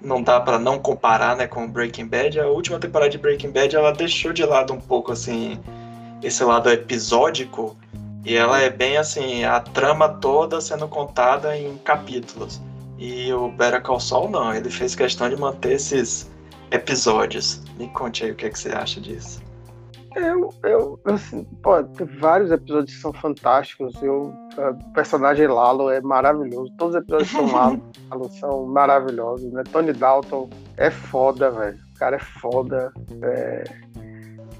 não 0.00 0.20
dá 0.20 0.40
para 0.40 0.58
não 0.58 0.80
comparar, 0.80 1.36
né, 1.36 1.46
com 1.46 1.70
Breaking 1.70 2.08
Bad, 2.08 2.40
a 2.40 2.48
última 2.48 2.80
temporada 2.80 3.08
de 3.08 3.18
Breaking 3.18 3.52
Bad 3.52 3.76
ela 3.76 3.92
deixou 3.92 4.32
de 4.32 4.44
lado 4.44 4.72
um 4.72 4.80
pouco 4.80 5.12
assim 5.12 5.60
esse 6.20 6.42
lado 6.42 6.68
episódico 6.68 7.76
e 8.24 8.34
ela 8.34 8.60
é 8.60 8.68
bem 8.68 8.96
assim, 8.96 9.44
a 9.44 9.60
trama 9.60 10.08
toda 10.08 10.60
sendo 10.60 10.88
contada 10.88 11.56
em 11.56 11.76
capítulos. 11.78 12.60
E 12.98 13.32
o 13.32 13.48
Better 13.48 13.82
Call 13.82 14.00
Saul 14.00 14.28
não, 14.28 14.54
ele 14.54 14.70
fez 14.70 14.94
questão 14.94 15.28
de 15.28 15.36
manter 15.36 15.72
esses 15.72 16.30
episódios. 16.70 17.62
Me 17.76 17.88
conte 17.88 18.24
aí 18.24 18.30
o 18.30 18.34
que, 18.34 18.46
é 18.46 18.50
que 18.50 18.58
você 18.58 18.70
acha 18.70 19.00
disso. 19.00 19.40
Eu, 20.16 20.50
eu 20.64 21.00
assim, 21.06 21.44
pô, 21.62 21.82
tem 21.82 22.06
vários 22.18 22.50
episódios 22.50 22.94
que 22.94 23.00
são 23.00 23.12
fantásticos. 23.12 24.00
Eu, 24.02 24.34
o 24.56 24.92
personagem 24.92 25.46
Lalo 25.46 25.90
é 25.90 26.00
maravilhoso. 26.00 26.72
Todos 26.76 26.94
os 26.94 27.02
episódios 27.02 27.30
são 27.30 27.46
Lalo, 27.52 27.82
Lalo 28.10 28.28
são 28.30 28.66
maravilhosos, 28.66 29.52
né? 29.52 29.62
Tony 29.72 29.92
Dalton 29.92 30.48
é 30.76 30.90
foda, 30.90 31.50
velho. 31.50 31.78
O 31.94 31.98
cara 31.98 32.16
é 32.16 32.18
foda. 32.18 32.92
É, 33.22 33.64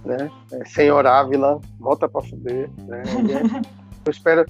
né? 0.05 0.31
É, 0.53 0.65
Senhor 0.65 1.07
Ávila, 1.07 1.61
volta 1.79 2.09
pra 2.09 2.23
fuder, 2.23 2.71
né? 2.87 3.03
eu 4.05 4.11
espero, 4.11 4.45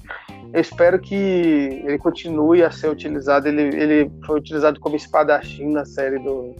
eu 0.53 0.61
espero 0.61 0.99
que 0.99 1.15
ele 1.15 1.97
continue 1.97 2.63
a 2.63 2.71
ser 2.71 2.89
utilizado. 2.89 3.47
Ele, 3.47 3.75
ele 3.75 4.11
foi 4.25 4.39
utilizado 4.39 4.79
como 4.79 4.95
espadachim 4.95 5.71
na 5.71 5.85
série 5.85 6.19
do, 6.19 6.55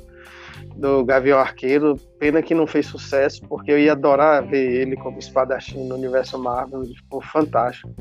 do 0.76 1.04
Gavião 1.06 1.40
Arqueiro. 1.40 1.96
Pena 2.20 2.42
que 2.42 2.56
não 2.56 2.68
fez 2.68 2.86
sucesso, 2.88 3.42
porque 3.48 3.72
eu 3.72 3.80
ia 3.80 3.92
adorar 3.94 4.46
ver 4.46 4.82
ele 4.82 4.96
como 4.96 5.20
espadachim 5.20 5.88
no 5.88 5.96
universo 5.96 6.38
Marvel. 6.38 6.84
Ficou 6.84 7.22
fantástico. 7.22 7.94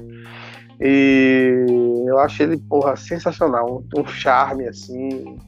E 0.80 1.64
eu 2.06 2.18
acho 2.18 2.42
ele, 2.42 2.58
porra, 2.58 2.96
sensacional. 2.96 3.84
Um, 3.96 4.00
um 4.00 4.06
charme, 4.06 4.66
assim, 4.66 5.38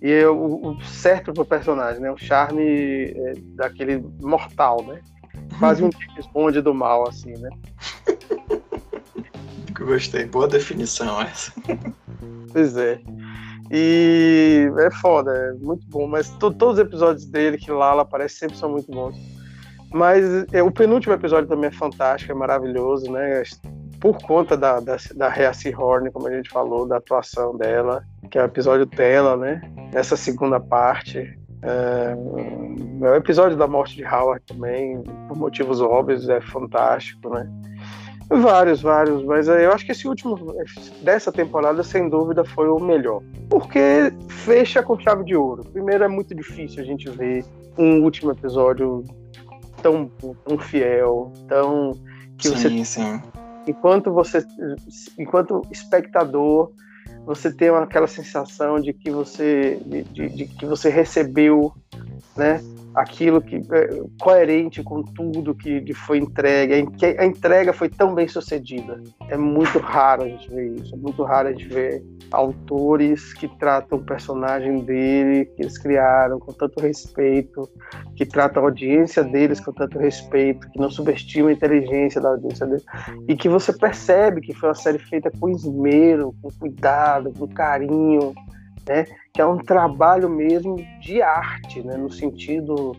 e 0.00 0.12
é 0.12 0.28
o, 0.28 0.60
o 0.62 0.80
certo 0.84 1.32
pro 1.32 1.44
personagem, 1.44 2.00
né? 2.00 2.10
O 2.10 2.16
charme 2.16 2.62
é, 2.62 3.32
daquele 3.54 4.04
mortal, 4.20 4.84
né? 4.84 5.00
Quase 5.58 5.82
um 5.82 5.90
James 6.06 6.26
Bond 6.32 6.60
do 6.60 6.72
mal, 6.72 7.08
assim, 7.08 7.32
né? 7.36 7.50
Gostei, 9.72 10.26
boa 10.26 10.48
definição 10.48 11.20
essa. 11.20 11.52
Pois 12.52 12.76
é. 12.76 13.00
E 13.70 14.70
é 14.78 14.90
foda, 14.90 15.32
é 15.32 15.52
muito 15.54 15.86
bom. 15.88 16.06
Mas 16.06 16.30
todos 16.38 16.74
os 16.74 16.78
episódios 16.78 17.26
dele 17.26 17.58
que 17.58 17.70
Lala 17.70 18.02
aparece 18.02 18.36
sempre 18.36 18.56
são 18.56 18.70
muito 18.70 18.90
bons. 18.90 19.16
Mas 19.92 20.24
é, 20.52 20.62
o 20.62 20.70
penúltimo 20.70 21.14
episódio 21.14 21.48
também 21.48 21.68
é 21.68 21.72
fantástico, 21.72 22.32
é 22.32 22.34
maravilhoso, 22.34 23.10
né? 23.10 23.42
Por 24.00 24.18
conta 24.22 24.56
da, 24.56 24.80
da, 24.80 24.96
da 25.14 25.28
Rhea 25.28 25.52
Horn, 25.76 26.10
como 26.10 26.28
a 26.28 26.32
gente 26.32 26.50
falou, 26.50 26.86
da 26.86 26.98
atuação 26.98 27.56
dela, 27.56 28.04
que 28.30 28.38
é 28.38 28.42
o 28.42 28.44
episódio 28.44 28.86
dela, 28.86 29.36
né? 29.36 29.60
Essa 29.92 30.16
segunda 30.16 30.60
parte. 30.60 31.38
É, 31.60 32.14
é 33.04 33.10
o 33.10 33.14
episódio 33.16 33.56
da 33.56 33.66
morte 33.66 33.96
de 33.96 34.04
Howard 34.04 34.44
também, 34.46 35.02
por 35.26 35.36
motivos 35.36 35.80
óbvios, 35.80 36.28
é 36.28 36.40
fantástico, 36.40 37.30
né? 37.30 37.48
Vários, 38.30 38.82
vários, 38.82 39.24
mas 39.24 39.48
eu 39.48 39.72
acho 39.72 39.86
que 39.86 39.92
esse 39.92 40.06
último 40.06 40.54
dessa 41.02 41.32
temporada, 41.32 41.82
sem 41.82 42.10
dúvida, 42.10 42.44
foi 42.44 42.68
o 42.68 42.78
melhor. 42.78 43.22
Porque 43.48 44.12
fecha 44.28 44.82
com 44.82 44.98
chave 45.00 45.24
de 45.24 45.34
ouro. 45.34 45.64
Primeiro, 45.64 46.04
é 46.04 46.08
muito 46.08 46.34
difícil 46.34 46.82
a 46.82 46.84
gente 46.84 47.08
ver 47.08 47.42
um 47.78 48.02
último 48.02 48.30
episódio 48.30 49.02
tão, 49.82 50.10
tão 50.44 50.58
fiel, 50.58 51.32
tão. 51.48 51.92
Que 52.36 52.48
sim, 52.48 52.54
você, 52.54 52.84
sim. 52.84 53.22
Enquanto 53.66 54.12
você, 54.12 54.44
enquanto 55.18 55.62
espectador, 55.70 56.70
você 57.24 57.50
tem 57.50 57.70
aquela 57.70 58.06
sensação 58.06 58.78
de 58.78 58.92
que 58.92 59.10
você, 59.10 59.80
de, 59.86 60.02
de, 60.04 60.28
de 60.28 60.44
que 60.46 60.66
você 60.66 60.90
recebeu, 60.90 61.72
né? 62.36 62.60
Aquilo 62.98 63.40
que 63.40 63.56
é 63.56 64.02
coerente 64.20 64.82
com 64.82 65.02
tudo 65.02 65.54
que 65.54 65.94
foi 65.94 66.18
entregue, 66.18 66.74
a 67.18 67.24
entrega 67.24 67.72
foi 67.72 67.88
tão 67.88 68.14
bem 68.14 68.26
sucedida. 68.26 69.00
É 69.28 69.36
muito 69.36 69.78
raro 69.78 70.24
a 70.24 70.28
gente 70.28 70.50
ver 70.50 70.74
isso, 70.74 70.94
é 70.94 70.98
muito 70.98 71.22
raro 71.22 71.48
a 71.48 71.52
gente 71.52 71.68
ver 71.68 72.02
autores 72.30 73.32
que 73.32 73.48
tratam 73.58 73.98
o 73.98 74.04
personagem 74.04 74.80
dele, 74.80 75.46
que 75.46 75.62
eles 75.62 75.78
criaram 75.78 76.38
com 76.38 76.52
tanto 76.52 76.80
respeito, 76.80 77.68
que 78.16 78.26
tratam 78.26 78.62
a 78.62 78.66
audiência 78.66 79.22
deles 79.22 79.60
com 79.60 79.72
tanto 79.72 79.98
respeito, 79.98 80.68
que 80.70 80.78
não 80.78 80.90
subestimam 80.90 81.48
a 81.48 81.52
inteligência 81.52 82.20
da 82.20 82.30
audiência 82.30 82.66
dele, 82.66 82.82
e 83.28 83.36
que 83.36 83.48
você 83.48 83.72
percebe 83.72 84.40
que 84.40 84.52
foi 84.54 84.68
uma 84.68 84.74
série 84.74 84.98
feita 84.98 85.30
com 85.40 85.48
esmero, 85.48 86.34
com 86.42 86.50
cuidado, 86.58 87.32
com 87.32 87.46
carinho, 87.48 88.34
né? 88.88 89.04
que 89.32 89.40
é 89.40 89.46
um 89.46 89.58
trabalho 89.58 90.28
mesmo 90.28 90.76
de 91.00 91.20
arte, 91.22 91.82
né? 91.82 91.96
no 91.96 92.10
sentido 92.10 92.96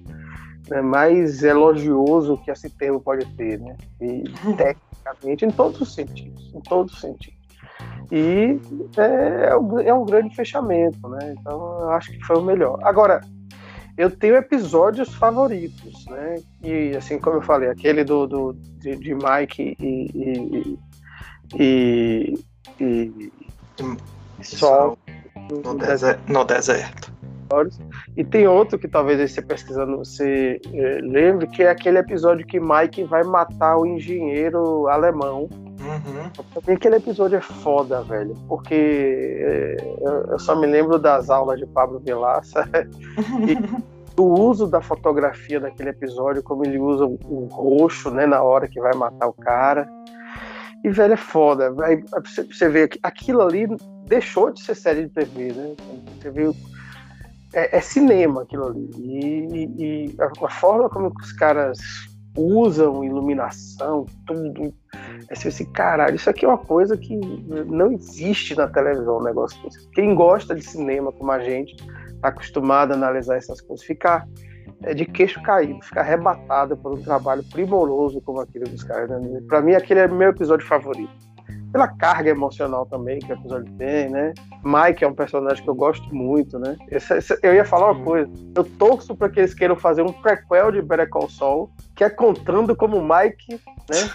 né, 0.69 0.81
mais 0.81 1.43
elogioso 1.43 2.37
que 2.37 2.51
esse 2.51 2.69
termo 2.69 3.01
pode 3.01 3.25
ter, 3.35 3.59
né? 3.59 3.75
e 3.99 4.23
tecnicamente 4.55 5.45
em 5.45 5.51
todos 5.51 5.81
os 5.81 5.93
sentidos, 5.93 6.53
em 6.53 6.61
todos 6.61 6.93
os 6.93 7.01
sentidos. 7.01 7.39
E 8.11 8.59
é, 8.97 9.87
é 9.87 9.93
um 9.93 10.05
grande 10.05 10.35
fechamento, 10.35 11.07
né? 11.07 11.35
Então 11.39 11.81
eu 11.81 11.89
acho 11.91 12.11
que 12.11 12.25
foi 12.25 12.37
o 12.37 12.41
melhor. 12.41 12.79
Agora, 12.81 13.21
eu 13.95 14.09
tenho 14.09 14.35
episódios 14.35 15.13
favoritos, 15.13 16.05
né? 16.07 16.35
E 16.63 16.97
assim 16.97 17.19
como 17.19 17.37
eu 17.37 17.41
falei, 17.43 17.69
aquele 17.69 18.03
do, 18.03 18.25
do 18.25 18.53
de, 18.53 18.95
de 18.95 19.13
Mike 19.13 19.77
e, 19.79 20.09
e, 20.15 20.77
e, 21.55 22.33
e, 22.79 23.31
e 24.39 24.43
Sol 24.43 24.97
no, 25.51 25.75
deserto. 25.75 26.31
no 26.31 26.43
deserto. 26.43 27.19
E 28.15 28.23
tem 28.23 28.47
outro 28.47 28.77
que 28.77 28.87
talvez 28.87 29.31
você 29.31 29.41
pesquisando 29.41 29.97
você 29.97 30.61
é, 30.71 30.99
lembre, 31.01 31.47
que 31.47 31.63
é 31.63 31.69
aquele 31.69 31.97
episódio 31.97 32.45
que 32.45 32.59
Mike 32.59 33.03
vai 33.05 33.23
matar 33.23 33.77
o 33.77 33.85
engenheiro 33.85 34.87
alemão. 34.87 35.49
Uhum. 35.79 36.73
Aquele 36.73 36.97
episódio 36.97 37.37
é 37.37 37.41
foda, 37.41 38.03
velho, 38.03 38.35
porque 38.47 38.75
é, 38.75 39.77
eu 40.29 40.37
só 40.37 40.55
me 40.55 40.67
lembro 40.67 40.99
das 40.99 41.29
aulas 41.29 41.59
de 41.59 41.65
Pablo 41.65 41.99
Vilaça 41.99 42.69
e 43.47 44.15
do 44.15 44.25
uso 44.25 44.67
da 44.67 44.81
fotografia 44.81 45.59
daquele 45.59 45.89
episódio, 45.89 46.43
como 46.43 46.65
ele 46.65 46.77
usa 46.77 47.05
o 47.05 47.47
roxo, 47.49 48.11
né, 48.11 48.25
na 48.25 48.43
hora 48.43 48.67
que 48.67 48.79
vai 48.79 48.93
matar 48.93 49.27
o 49.27 49.33
cara. 49.33 49.89
E, 50.83 50.89
velho, 50.89 51.13
é 51.13 51.17
foda. 51.17 51.73
Aí, 51.83 52.03
você 52.51 52.69
vê 52.69 52.87
que 52.87 52.99
aquilo 53.03 53.41
ali 53.41 53.67
deixou 54.09 54.51
de 54.51 54.61
ser 54.61 54.75
série 54.75 55.03
de 55.03 55.09
TV, 55.09 55.53
né? 55.53 55.75
Você 56.19 56.31
viu. 56.31 56.55
É, 57.53 57.77
é 57.77 57.81
cinema 57.81 58.41
aquilo 58.41 58.67
ali. 58.67 58.89
E, 58.97 59.65
e 59.77 60.15
a, 60.19 60.45
a, 60.45 60.49
forma 60.49 60.89
como 60.89 61.11
os 61.19 61.31
caras 61.33 61.79
usam 62.35 63.03
iluminação, 63.03 64.05
tudo. 64.27 64.73
É 65.29 65.33
assim, 65.33 65.47
assim, 65.47 65.65
caralho, 65.65 66.15
isso 66.15 66.29
aqui 66.29 66.45
é 66.45 66.47
uma 66.47 66.57
coisa 66.57 66.97
que 66.97 67.15
não 67.15 67.91
existe 67.91 68.55
na 68.55 68.67
televisão, 68.67 69.19
um 69.19 69.23
negócio 69.23 69.61
desse. 69.63 69.89
Quem 69.91 70.13
gosta 70.13 70.53
de 70.53 70.61
cinema 70.61 71.11
como 71.11 71.31
a 71.31 71.39
gente, 71.39 71.75
tá 72.21 72.29
acostumado 72.29 72.91
a 72.91 72.95
analisar 72.95 73.37
essas 73.37 73.61
coisas, 73.61 73.85
ficar 73.85 74.27
é, 74.83 74.93
de 74.93 75.05
queixo 75.05 75.41
caído, 75.41 75.81
ficar 75.81 76.01
arrebatado 76.01 76.77
por 76.77 76.93
um 76.93 77.01
trabalho 77.01 77.43
primoroso 77.51 78.21
como 78.21 78.39
aquele 78.41 78.65
dos 78.65 78.83
caras. 78.83 79.09
Né? 79.09 79.41
Para 79.47 79.61
mim, 79.61 79.73
aquele 79.73 80.01
é 80.01 80.07
meu 80.07 80.29
episódio 80.29 80.65
favorito 80.67 81.28
pela 81.71 81.87
carga 81.87 82.29
emocional 82.29 82.85
também 82.85 83.19
que 83.19 83.31
o 83.31 83.35
episódio 83.35 83.71
tem, 83.73 84.09
né? 84.09 84.33
Mike 84.63 85.03
é 85.03 85.07
um 85.07 85.13
personagem 85.13 85.63
que 85.63 85.69
eu 85.69 85.75
gosto 85.75 86.13
muito, 86.13 86.57
né? 86.57 86.75
Eu 87.43 87.53
ia 87.53 87.65
falar 87.65 87.91
uma 87.91 88.03
coisa, 88.03 88.31
eu 88.55 88.63
torço 88.63 89.15
para 89.15 89.29
que 89.29 89.39
eles 89.39 89.53
queiram 89.53 89.75
fazer 89.75 90.01
um 90.01 90.11
prequel 90.11 90.71
de 90.71 90.81
Better 90.81 91.09
Call 91.09 91.29
Saul, 91.29 91.69
que 91.95 92.03
é 92.03 92.09
contando 92.09 92.75
como 92.75 93.01
Mike, 93.01 93.59
né? 93.89 94.09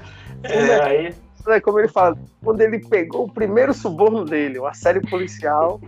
É, 0.46 0.82
aí... 0.82 1.14
É, 1.46 1.60
como 1.60 1.78
ele 1.78 1.88
fala, 1.88 2.16
quando 2.42 2.60
ele 2.60 2.78
pegou 2.78 3.24
o 3.24 3.32
primeiro 3.32 3.72
suborno 3.72 4.24
dele, 4.24 4.58
uma 4.58 4.72
série 4.72 5.00
policial, 5.00 5.80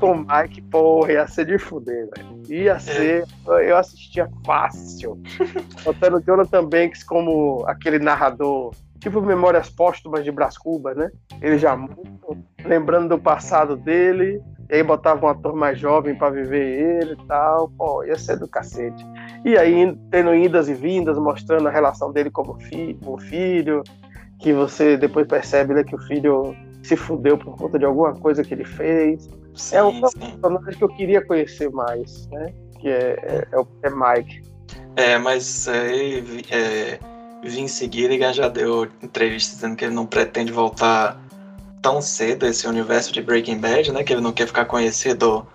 com 0.00 0.12
o 0.12 0.18
Mike, 0.18 0.60
porra, 0.62 1.12
ia 1.12 1.26
ser 1.26 1.46
de 1.46 1.58
fuder, 1.58 2.08
velho. 2.14 2.42
Ia 2.48 2.72
é. 2.72 2.78
ser, 2.78 3.24
eu 3.46 3.76
assistia 3.76 4.28
fácil. 4.44 5.18
Botando 5.84 6.22
Jonathan 6.24 6.64
Banks 6.64 7.02
como 7.04 7.64
aquele 7.66 7.98
narrador 7.98 8.74
tipo 9.00 9.20
Memórias 9.20 9.70
Póstumas 9.70 10.24
de 10.24 10.30
Brás 10.30 10.56
Cubas, 10.56 10.96
né? 10.96 11.10
Ele 11.40 11.58
já 11.58 11.76
muito, 11.76 12.38
lembrando 12.64 13.10
do 13.10 13.18
passado 13.18 13.76
dele, 13.76 14.42
e 14.70 14.76
aí 14.76 14.82
botava 14.82 15.26
um 15.26 15.28
ator 15.28 15.54
mais 15.54 15.78
jovem 15.78 16.14
para 16.14 16.30
viver 16.30 17.00
ele 17.00 17.12
e 17.12 17.26
tal, 17.26 17.70
pô, 17.70 18.04
ia 18.04 18.18
ser 18.18 18.38
do 18.38 18.48
cacete. 18.48 19.04
E 19.44 19.56
aí 19.56 19.96
tendo 20.10 20.34
idas 20.34 20.68
e 20.68 20.74
vindas, 20.74 21.18
mostrando 21.18 21.68
a 21.68 21.70
relação 21.70 22.12
dele 22.12 22.30
como, 22.30 22.58
fi 22.60 22.98
como 23.02 23.18
filho, 23.18 23.82
que 24.40 24.52
você 24.52 24.96
depois 24.96 25.26
percebe 25.26 25.74
né, 25.74 25.84
que 25.84 25.94
o 25.94 26.02
filho 26.02 26.54
se 26.82 26.96
fudeu 26.96 27.36
por 27.36 27.56
conta 27.56 27.78
de 27.78 27.84
alguma 27.84 28.14
coisa 28.14 28.44
que 28.44 28.54
ele 28.54 28.64
fez. 28.64 29.28
Sim, 29.54 29.76
é 29.76 29.82
um 29.82 30.00
personagem 30.00 30.78
que 30.78 30.84
eu 30.84 30.88
queria 30.88 31.24
conhecer 31.24 31.70
mais, 31.70 32.28
né? 32.28 32.52
Que 32.78 32.88
é, 32.88 33.16
é, 33.22 33.48
é, 33.52 33.66
é 33.82 33.90
Mike. 33.90 34.42
É, 34.96 35.18
mas 35.18 35.66
é, 35.68 36.18
é, 36.50 36.98
Vince 37.42 37.88
Gilligan 37.92 38.32
já 38.32 38.48
deu 38.48 38.88
entrevista 39.02 39.54
dizendo 39.54 39.76
que 39.76 39.84
ele 39.84 39.94
não 39.94 40.06
pretende 40.06 40.52
voltar 40.52 41.20
tão 41.80 42.00
cedo 42.00 42.46
a 42.46 42.48
esse 42.48 42.66
universo 42.66 43.12
de 43.12 43.22
Breaking 43.22 43.58
Bad, 43.58 43.92
né? 43.92 44.02
Que 44.02 44.12
ele 44.12 44.20
não 44.20 44.32
quer 44.32 44.46
ficar 44.46 44.64
conhecido 44.64 45.46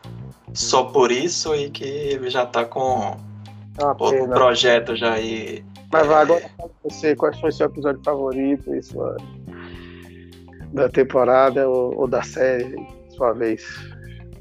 só 0.53 0.85
por 0.85 1.11
isso 1.11 1.55
e 1.55 1.69
que 1.69 1.83
ele 1.83 2.29
já 2.29 2.45
tá 2.45 2.65
com 2.65 3.17
ah, 3.81 3.95
outro 3.99 4.21
pena. 4.21 4.33
projeto 4.33 4.95
já 4.95 5.13
aí. 5.13 5.63
Mas 5.91 6.07
vai, 6.07 6.19
é... 6.19 6.21
agora 6.21 6.51
você, 6.83 7.15
quais 7.15 7.39
foi 7.39 7.49
o 7.49 7.53
seu 7.53 7.65
episódio 7.65 8.01
favorito 8.03 8.73
e 8.73 8.81
sua, 8.81 9.17
da 10.73 10.87
temporada 10.89 11.67
ou, 11.67 11.99
ou 11.99 12.07
da 12.07 12.21
série, 12.21 12.75
sua 13.09 13.33
vez? 13.33 13.63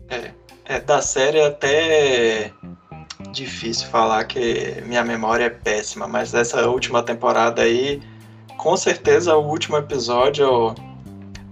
É, 0.09 0.31
é, 0.67 0.81
da 0.81 1.03
série 1.03 1.41
até 1.41 2.53
difícil 3.33 3.89
falar 3.89 4.25
que 4.25 4.83
minha 4.87 5.05
memória 5.05 5.45
é 5.45 5.51
péssima, 5.51 6.07
mas 6.07 6.33
dessa 6.33 6.69
última 6.69 7.03
temporada 7.03 7.63
aí, 7.63 8.03
com 8.57 8.77
certeza 8.77 9.37
o 9.37 9.47
último 9.47 9.77
episódio 9.77 10.75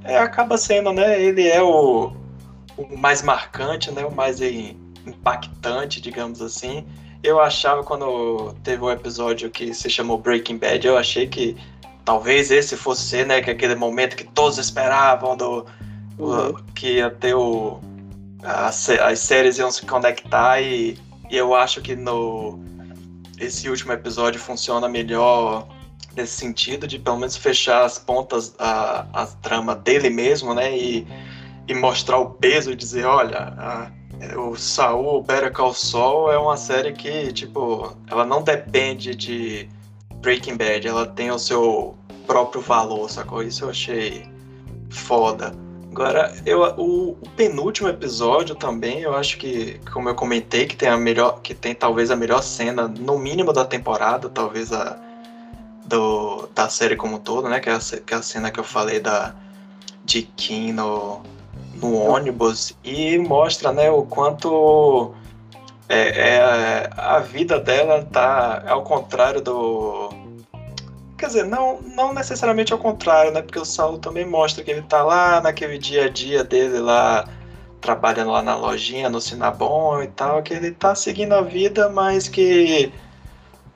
é, 0.05 0.19
acaba 0.19 0.57
sendo, 0.57 0.93
né? 0.93 1.21
Ele 1.21 1.47
é 1.47 1.63
o, 1.63 2.13
o 2.77 2.97
mais 2.97 3.23
marcante, 3.23 3.91
né? 3.91 4.05
O 4.05 4.15
mais 4.15 4.41
impactante, 5.07 6.01
digamos 6.01 6.41
assim. 6.41 6.87
Eu 7.23 7.41
achava 7.41 7.83
quando 7.83 8.55
teve 8.63 8.83
um 8.83 8.91
episódio 8.91 9.51
que 9.51 9.75
se 9.75 9.91
chamou 9.91 10.19
Breaking 10.19 10.59
Bad, 10.59 10.87
eu 10.87 10.97
achei 10.97 11.27
que 11.27 11.57
talvez 12.05 12.51
esse 12.51 12.77
fosse 12.77 13.03
ser, 13.03 13.27
né, 13.27 13.43
que 13.43 13.51
aquele 13.51 13.75
momento 13.75 14.17
que 14.17 14.25
todos 14.25 14.57
esperavam 14.57 15.37
do 15.37 15.67
uhum. 16.19 16.55
que 16.75 16.95
ia 16.95 17.11
ter 17.11 17.35
o 17.35 17.81
as, 18.43 18.89
as 18.89 19.19
séries 19.19 19.59
iam 19.59 19.71
se 19.71 19.85
conectar 19.85 20.61
e, 20.61 20.97
e 21.31 21.37
eu 21.37 21.55
acho 21.55 21.81
que 21.81 21.95
no 21.95 22.59
esse 23.39 23.69
último 23.69 23.93
episódio 23.93 24.41
funciona 24.41 24.89
melhor 24.89 25.69
nesse 26.17 26.33
sentido 26.33 26.87
de 26.87 26.99
pelo 26.99 27.19
menos 27.19 27.37
fechar 27.37 27.85
as 27.85 27.99
pontas 27.99 28.55
a, 28.59 29.07
a 29.13 29.27
trama 29.27 29.77
dele 29.77 30.11
mesmo, 30.11 30.55
né, 30.55 30.77
e, 30.77 31.07
e 31.69 31.75
mostrar 31.75 32.19
o 32.19 32.31
peso 32.31 32.73
e 32.73 32.77
dizer, 32.77 33.05
olha, 33.05 33.55
a, 33.57 33.91
o 34.37 34.57
Saul, 34.57 35.23
Better 35.23 35.53
Call 35.53 35.73
Saul 35.73 36.33
é 36.33 36.39
uma 36.39 36.57
série 36.57 36.93
que, 36.93 37.33
tipo, 37.33 37.97
ela 38.09 38.25
não 38.25 38.43
depende 38.43 39.15
de 39.15 39.69
Breaking 40.17 40.57
Bad, 40.57 40.89
ela 40.89 41.07
tem 41.07 41.31
o 41.31 41.39
seu 41.39 41.97
próprio 42.27 42.61
valor, 42.61 43.09
sacou? 43.09 43.43
Isso 43.43 43.65
eu 43.65 43.71
achei 43.71 44.29
foda. 44.91 45.53
Agora, 45.91 46.33
eu, 46.45 46.63
o, 46.77 47.11
o, 47.13 47.29
penúltimo 47.37 47.89
episódio 47.89 48.55
também, 48.55 49.01
eu 49.01 49.15
acho 49.15 49.39
que, 49.39 49.81
como 49.93 50.09
eu 50.09 50.15
comentei, 50.15 50.67
que 50.67 50.77
tem 50.77 50.89
a 50.89 50.97
melhor, 50.97 51.41
que 51.41 51.55
tem 51.55 51.75
talvez 51.75 52.11
a 52.11 52.17
melhor 52.17 52.43
cena, 52.43 52.87
no 52.87 53.19
mínimo 53.19 53.53
da 53.53 53.65
temporada, 53.65 54.29
talvez 54.29 54.73
a 54.73 54.99
do, 55.87 56.47
da 56.55 56.69
série 56.69 56.95
como 56.95 57.17
um 57.17 57.19
todo, 57.19 57.49
né? 57.49 57.59
Que 57.61 57.71
é, 57.71 57.75
a, 57.75 57.79
que 57.79 58.15
é 58.15 58.17
a 58.17 58.23
cena 58.23 58.51
que 58.51 58.61
eu 58.61 58.65
falei 58.65 59.01
da 59.01 59.35
de 60.05 60.23
Kim 60.23 60.73
no, 60.73 61.23
no 61.75 61.95
ônibus 61.95 62.75
e 62.83 63.19
mostra, 63.19 63.73
né, 63.73 63.91
o 63.91 64.03
quanto 64.03 65.13
é, 65.89 66.09
é, 66.09 66.91
a 66.97 67.19
vida 67.19 67.61
dela 67.61 68.05
tá 68.05 68.65
ao 68.67 68.83
contrário 68.83 69.41
do 69.41 70.11
Quer 71.19 71.27
dizer, 71.27 71.45
não, 71.45 71.81
não 71.81 72.15
necessariamente 72.15 72.73
ao 72.73 72.79
contrário, 72.79 73.33
né? 73.33 73.43
Porque 73.43 73.59
o 73.59 73.65
Saulo 73.65 73.99
também 73.99 74.25
mostra 74.25 74.63
que 74.63 74.71
ele 74.71 74.83
tá 74.83 75.03
lá 75.03 75.41
naquele 75.41 75.77
dia 75.77 76.05
a 76.05 76.09
dia 76.09 76.45
dele 76.45 76.79
lá, 76.79 77.29
trabalhando 77.81 78.31
lá 78.31 78.41
na 78.41 78.55
lojinha, 78.55 79.11
no 79.11 79.21
Sinabon 79.21 80.01
e 80.01 80.07
tal, 80.07 80.41
que 80.45 80.55
ele 80.55 80.71
tá 80.71 80.95
seguindo 80.95 81.35
a 81.35 81.43
vida, 81.43 81.89
mas 81.89 82.29
que 82.29 82.93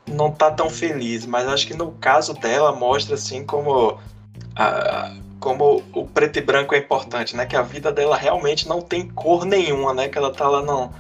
não 0.06 0.30
tá 0.30 0.52
tão 0.52 0.70
feliz. 0.70 1.26
Mas 1.26 1.48
acho 1.48 1.66
que 1.66 1.74
no 1.74 1.90
caso 1.92 2.32
dela 2.34 2.70
mostra 2.70 3.16
assim 3.16 3.44
como 3.44 3.98
a, 4.54 5.12
como 5.40 5.82
o 5.92 6.06
preto 6.06 6.38
e 6.38 6.42
branco 6.42 6.76
é 6.76 6.78
importante, 6.78 7.34
né? 7.36 7.44
Que 7.44 7.56
a 7.56 7.62
vida 7.62 7.90
dela 7.90 8.16
realmente 8.16 8.68
não 8.68 8.80
tem 8.80 9.08
cor 9.08 9.44
nenhuma, 9.44 9.92
né? 9.92 10.08
Que 10.08 10.16
ela 10.16 10.32
tá 10.32 10.48
lá 10.48 10.62
no 10.62 10.92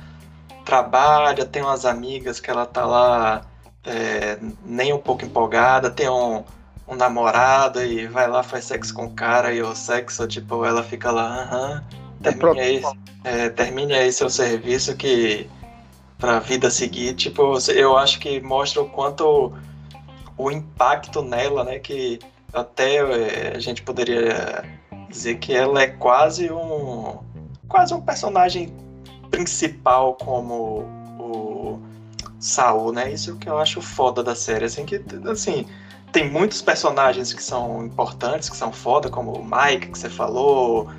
trabalha, 0.64 1.44
tem 1.44 1.62
umas 1.62 1.84
amigas 1.84 2.40
que 2.40 2.50
ela 2.50 2.66
tá 2.66 2.84
lá 2.84 3.42
é, 3.84 4.38
nem 4.64 4.92
um 4.92 4.98
pouco 4.98 5.24
empolgada, 5.24 5.90
tem 5.90 6.08
um, 6.08 6.44
um, 6.86 6.94
namorado 6.94 7.82
e 7.82 8.06
vai 8.06 8.28
lá, 8.28 8.42
faz 8.42 8.64
sexo 8.64 8.94
com 8.94 9.06
o 9.06 9.10
cara 9.10 9.52
e 9.52 9.62
o 9.62 9.74
sexo, 9.74 10.26
tipo, 10.26 10.64
ela 10.64 10.82
fica 10.82 11.10
lá, 11.10 11.42
aham, 11.42 11.84
termine, 12.22 12.60
aí, 12.60 12.82
é, 13.24 13.48
termine 13.48 13.94
aí 13.94 14.12
seu 14.12 14.30
serviço 14.30 14.96
que 14.96 15.48
pra 16.18 16.38
vida 16.38 16.70
seguir, 16.70 17.14
tipo, 17.14 17.58
eu 17.70 17.96
acho 17.96 18.20
que 18.20 18.40
mostra 18.40 18.82
o 18.82 18.88
quanto 18.88 19.52
o 20.38 20.50
impacto 20.50 21.20
nela, 21.22 21.64
né, 21.64 21.78
que 21.78 22.20
até 22.52 22.96
é, 22.96 23.56
a 23.56 23.58
gente 23.58 23.82
poderia 23.82 24.64
dizer 25.08 25.36
que 25.36 25.54
ela 25.54 25.82
é 25.82 25.88
quase 25.88 26.50
um 26.50 27.18
quase 27.68 27.94
um 27.94 28.00
personagem 28.00 28.74
principal 29.30 30.14
como 30.14 31.01
Saul, 32.42 32.92
né? 32.92 33.12
Isso 33.12 33.36
que 33.36 33.48
eu 33.48 33.58
acho 33.58 33.80
foda 33.80 34.22
da 34.22 34.34
série, 34.34 34.64
assim, 34.64 34.84
que, 34.84 35.00
assim, 35.30 35.66
tem 36.12 36.28
muitos 36.28 36.60
personagens 36.60 37.32
que 37.32 37.42
são 37.42 37.86
importantes, 37.86 38.50
que 38.50 38.56
são 38.56 38.72
foda, 38.72 39.08
como 39.08 39.32
o 39.32 39.44
Mike, 39.44 39.88
que 39.88 39.98
você 39.98 40.10
falou, 40.10 40.90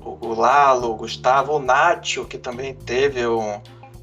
o, 0.00 0.34
Lalo, 0.34 0.92
o 0.92 0.96
Gustavo, 0.96 1.56
o 1.56 1.58
Nacho, 1.58 2.24
que 2.24 2.38
também 2.38 2.74
teve 2.74 3.26
um 3.26 3.60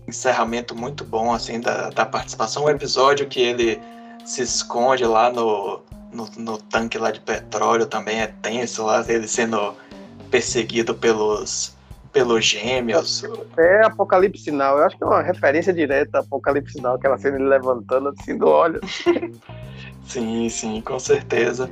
encerramento 0.07 0.75
muito 0.75 1.03
bom, 1.03 1.33
assim, 1.33 1.59
da, 1.59 1.89
da 1.89 2.05
participação. 2.05 2.65
Um 2.65 2.69
episódio 2.69 3.27
que 3.27 3.39
ele 3.39 3.81
se 4.25 4.41
esconde 4.41 5.05
lá 5.05 5.31
no, 5.31 5.81
no, 6.11 6.29
no 6.37 6.57
tanque 6.57 6.97
lá 6.97 7.11
de 7.11 7.21
petróleo 7.21 7.85
também 7.85 8.19
é 8.19 8.27
tenso 8.27 8.83
lá, 8.83 9.03
ele 9.07 9.27
sendo 9.27 9.73
perseguido 10.29 10.93
pelos 10.93 11.73
pelos 12.11 12.45
gêmeos. 12.45 13.23
É 13.57 13.85
Apocalipse 13.85 14.43
Sinal. 14.43 14.77
Eu 14.77 14.85
acho 14.85 14.97
que 14.97 15.03
é 15.03 15.07
uma 15.07 15.21
referência 15.21 15.73
direta 15.73 16.17
a 16.17 16.21
Apocalipse 16.21 16.73
Sinal, 16.73 16.95
aquela 16.95 17.17
cena 17.17 17.37
ele 17.37 17.47
levantando 17.47 18.09
assim 18.09 18.37
do 18.37 18.47
óleo. 18.47 18.81
sim, 20.05 20.49
sim, 20.49 20.81
com 20.81 20.99
certeza. 20.99 21.69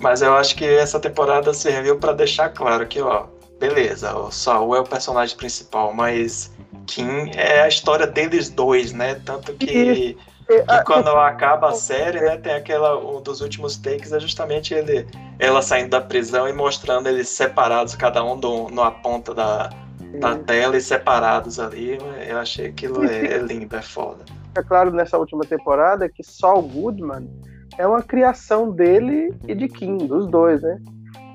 Mas 0.00 0.22
eu 0.22 0.34
acho 0.34 0.54
que 0.56 0.64
essa 0.64 1.00
temporada 1.00 1.52
serviu 1.52 1.98
para 1.98 2.12
deixar 2.12 2.50
claro 2.50 2.86
que, 2.86 3.00
ó, 3.00 3.26
beleza, 3.58 4.16
o 4.16 4.30
Saul 4.30 4.76
é 4.76 4.80
o 4.80 4.84
personagem 4.84 5.36
principal, 5.36 5.92
mas 5.92 6.52
Kim 6.86 7.30
é 7.34 7.62
a 7.62 7.68
história 7.68 8.06
deles 8.06 8.48
dois, 8.48 8.92
né? 8.92 9.16
Tanto 9.24 9.52
que 9.54 10.16
que 10.48 10.84
quando 10.84 11.08
acaba 11.10 11.68
a 11.68 11.74
série, 11.74 12.20
né, 12.20 12.38
tem 12.38 12.54
aquela 12.54 12.98
um 12.98 13.20
dos 13.20 13.42
últimos 13.42 13.76
takes 13.76 14.12
é 14.12 14.18
justamente 14.18 14.72
ele 14.72 15.06
ela 15.38 15.60
saindo 15.60 15.90
da 15.90 16.00
prisão 16.00 16.48
e 16.48 16.52
mostrando 16.52 17.06
eles 17.06 17.28
separados, 17.28 17.94
cada 17.94 18.24
um 18.24 18.38
do, 18.38 18.68
numa 18.68 18.90
ponta 18.90 19.34
da, 19.34 19.70
da 20.18 20.36
tela 20.36 20.76
e 20.76 20.80
separados 20.80 21.60
ali. 21.60 21.98
Eu 22.26 22.38
achei 22.38 22.68
aquilo 22.68 23.04
é, 23.04 23.34
é 23.34 23.38
lindo, 23.38 23.76
é 23.76 23.82
foda. 23.82 24.24
É 24.56 24.62
claro 24.62 24.90
nessa 24.90 25.18
última 25.18 25.44
temporada 25.44 26.08
que 26.08 26.22
Saul 26.22 26.62
Goodman 26.62 27.28
é 27.76 27.86
uma 27.86 28.02
criação 28.02 28.70
dele 28.72 29.32
e 29.46 29.54
de 29.54 29.68
Kim, 29.68 29.98
dos 29.98 30.26
dois, 30.26 30.62
né? 30.62 30.80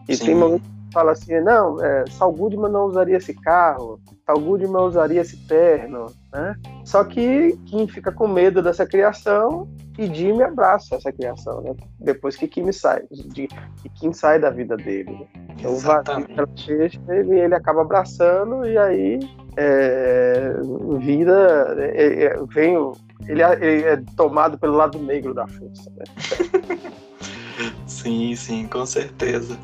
E 0.09 0.15
Sim. 0.15 0.25
tem 0.25 0.35
momentos 0.35 0.72
fala 0.93 1.11
assim, 1.11 1.39
não, 1.41 1.83
é, 1.83 2.05
Saul 2.11 2.33
Goodman 2.33 2.71
não 2.71 2.85
usaria 2.85 3.17
esse 3.17 3.33
carro, 3.33 3.99
Saul 4.25 4.39
Goodman 4.39 4.83
usaria 4.83 5.21
esse 5.21 5.35
terno, 5.47 6.05
né? 6.31 6.55
Só 6.85 7.03
que 7.03 7.57
Kim 7.65 7.87
fica 7.87 8.11
com 8.11 8.27
medo 8.27 8.61
dessa 8.61 8.85
criação 8.85 9.67
e 9.97 10.05
Jimmy 10.05 10.43
abraça 10.43 10.95
essa 10.95 11.11
criação, 11.11 11.61
né? 11.61 11.75
Depois 11.99 12.35
que 12.35 12.47
Kim 12.47 12.71
sai, 12.71 13.03
de, 13.11 13.47
que 13.47 13.89
Kim 13.95 14.13
sai 14.13 14.39
da 14.39 14.49
vida 14.49 14.77
dele. 14.77 15.11
Né? 15.11 15.27
Então, 15.59 15.75
ele, 17.09 17.39
ele 17.39 17.55
acaba 17.55 17.81
abraçando 17.81 18.65
e 18.65 18.77
aí 18.77 19.19
é, 19.57 20.53
vida 20.99 21.75
é, 21.77 22.25
é, 22.25 22.43
vem 22.47 22.75
ele, 23.27 23.41
é, 23.41 23.53
ele 23.61 23.83
é 23.83 24.01
tomado 24.15 24.57
pelo 24.57 24.75
lado 24.75 24.99
negro 24.99 25.33
da 25.33 25.47
força. 25.47 25.91
Né? 25.95 26.79
sim, 27.85 28.35
sim, 28.35 28.67
com 28.67 28.85
certeza. 28.85 29.57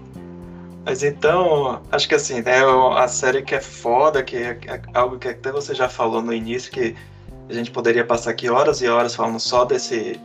Mas 0.85 1.03
então, 1.03 1.81
acho 1.91 2.07
que 2.07 2.15
assim, 2.15 2.41
né, 2.41 2.61
a 2.95 3.07
série 3.07 3.41
que 3.41 3.53
é 3.53 3.61
foda, 3.61 4.23
que 4.23 4.35
é, 4.35 4.59
é 4.65 4.81
algo 4.93 5.19
que 5.19 5.27
até 5.27 5.51
você 5.51 5.75
já 5.75 5.89
falou 5.89 6.21
no 6.21 6.33
início, 6.33 6.71
que 6.71 6.95
a 7.49 7.53
gente 7.53 7.71
poderia 7.71 8.05
passar 8.05 8.31
aqui 8.31 8.49
horas 8.49 8.81
e 8.81 8.87
horas 8.87 9.15
falando 9.15 9.39
só 9.39 9.65
desse 9.65 10.19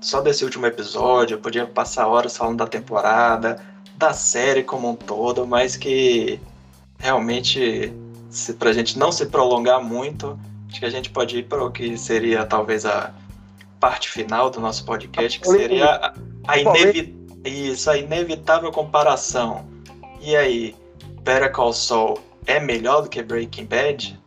só 0.00 0.20
desse 0.20 0.44
último 0.44 0.66
episódio, 0.66 1.38
podia 1.38 1.66
passar 1.66 2.06
horas 2.06 2.36
falando 2.36 2.58
da 2.58 2.66
temporada, 2.66 3.58
da 3.96 4.12
série 4.12 4.62
como 4.62 4.90
um 4.90 4.94
todo, 4.94 5.46
mas 5.46 5.76
que 5.76 6.38
realmente, 6.98 7.90
se, 8.28 8.52
pra 8.52 8.72
gente 8.72 8.98
não 8.98 9.10
se 9.10 9.24
prolongar 9.24 9.82
muito, 9.82 10.38
acho 10.68 10.78
que 10.78 10.84
a 10.84 10.90
gente 10.90 11.08
pode 11.08 11.38
ir 11.38 11.44
para 11.44 11.64
o 11.64 11.70
que 11.70 11.96
seria 11.96 12.44
talvez 12.44 12.84
a 12.84 13.14
parte 13.80 14.10
final 14.10 14.50
do 14.50 14.60
nosso 14.60 14.84
podcast, 14.84 15.40
que 15.40 15.48
seria 15.48 15.86
a, 15.86 16.14
a 16.48 16.58
inevitável 16.58 17.14
Isso, 17.44 17.90
a 17.90 17.96
inevitável 17.96 18.70
comparação. 18.72 19.73
E 20.26 20.34
aí, 20.34 20.74
Better 21.20 21.52
Call 21.52 21.74
Saul 21.74 22.18
é 22.46 22.58
melhor 22.58 23.02
do 23.02 23.10
que 23.10 23.22
Breaking 23.22 23.66
Bad? 23.66 24.18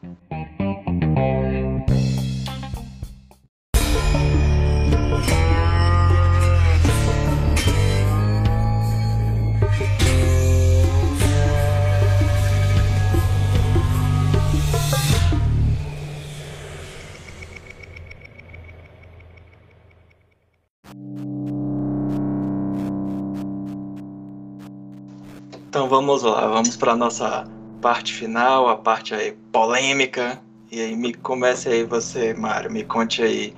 Vamos 25.97 26.21
lá, 26.21 26.45
vamos 26.45 26.77
para 26.77 26.95
nossa 26.95 27.43
parte 27.81 28.13
final, 28.13 28.69
a 28.69 28.77
parte 28.77 29.15
aí 29.15 29.31
polêmica. 29.51 30.39
E 30.71 30.79
aí 30.79 30.95
me 30.95 31.11
comece 31.11 31.69
aí 31.69 31.83
você, 31.83 32.35
Mário, 32.35 32.71
me 32.71 32.83
conte 32.83 33.23
aí. 33.23 33.51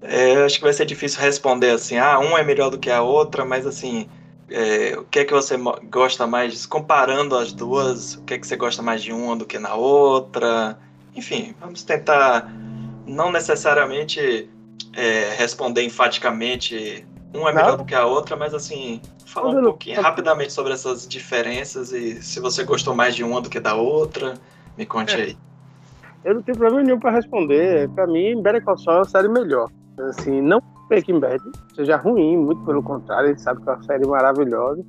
É, 0.00 0.36
eu 0.36 0.46
acho 0.46 0.56
que 0.56 0.64
vai 0.64 0.72
ser 0.72 0.86
difícil 0.86 1.20
responder 1.20 1.70
assim, 1.70 1.98
ah, 1.98 2.18
um 2.18 2.38
é 2.38 2.42
melhor 2.42 2.70
do 2.70 2.78
que 2.78 2.90
a 2.90 3.02
outra, 3.02 3.44
mas 3.44 3.66
assim, 3.66 4.08
é, 4.48 4.96
o 4.96 5.04
que 5.04 5.18
é 5.18 5.24
que 5.26 5.34
você 5.34 5.56
gosta 5.90 6.26
mais, 6.26 6.64
comparando 6.64 7.36
as 7.36 7.52
duas, 7.52 8.14
o 8.14 8.22
que 8.22 8.32
é 8.34 8.38
que 8.38 8.46
você 8.46 8.56
gosta 8.56 8.80
mais 8.80 9.02
de 9.02 9.12
uma 9.12 9.36
do 9.36 9.44
que 9.44 9.58
na 9.58 9.74
outra? 9.74 10.78
Enfim, 11.14 11.54
vamos 11.60 11.82
tentar 11.82 12.50
não 13.06 13.30
necessariamente 13.30 14.48
é, 14.94 15.34
responder 15.36 15.84
enfaticamente 15.84 17.06
um 17.34 17.46
é 17.46 17.52
melhor 17.52 17.76
do 17.76 17.84
que 17.84 17.94
a 17.94 18.06
outra, 18.06 18.36
mas 18.36 18.54
assim, 18.54 19.02
falar 19.28 19.50
um 19.50 19.62
pouquinho 19.62 20.00
rapidamente 20.00 20.52
sobre 20.52 20.72
essas 20.72 21.06
diferenças 21.06 21.92
e 21.92 22.22
se 22.22 22.40
você 22.40 22.64
gostou 22.64 22.94
mais 22.94 23.14
de 23.14 23.22
uma 23.22 23.40
do 23.40 23.50
que 23.50 23.60
da 23.60 23.74
outra, 23.74 24.34
me 24.76 24.86
conte 24.86 25.14
é. 25.14 25.22
aí. 25.22 25.38
Eu 26.24 26.34
não 26.34 26.42
tenho 26.42 26.58
problema 26.58 26.82
nenhum 26.82 26.98
para 26.98 27.12
responder. 27.12 27.88
Para 27.90 28.06
mim, 28.06 28.42
Better 28.42 28.64
Call 28.64 28.78
Saul 28.78 28.96
é 28.96 29.00
uma 29.00 29.04
série 29.04 29.28
melhor. 29.28 29.70
Assim, 30.08 30.40
não 30.40 30.60
Breaking 30.88 31.20
Bad 31.20 31.42
seja 31.74 31.96
ruim, 31.96 32.36
muito 32.36 32.64
pelo 32.64 32.82
contrário, 32.82 33.26
a 33.26 33.28
gente 33.28 33.42
sabe 33.42 33.62
que 33.62 33.68
é 33.68 33.72
uma 33.72 33.82
série 33.82 34.06
maravilhosa. 34.06 34.82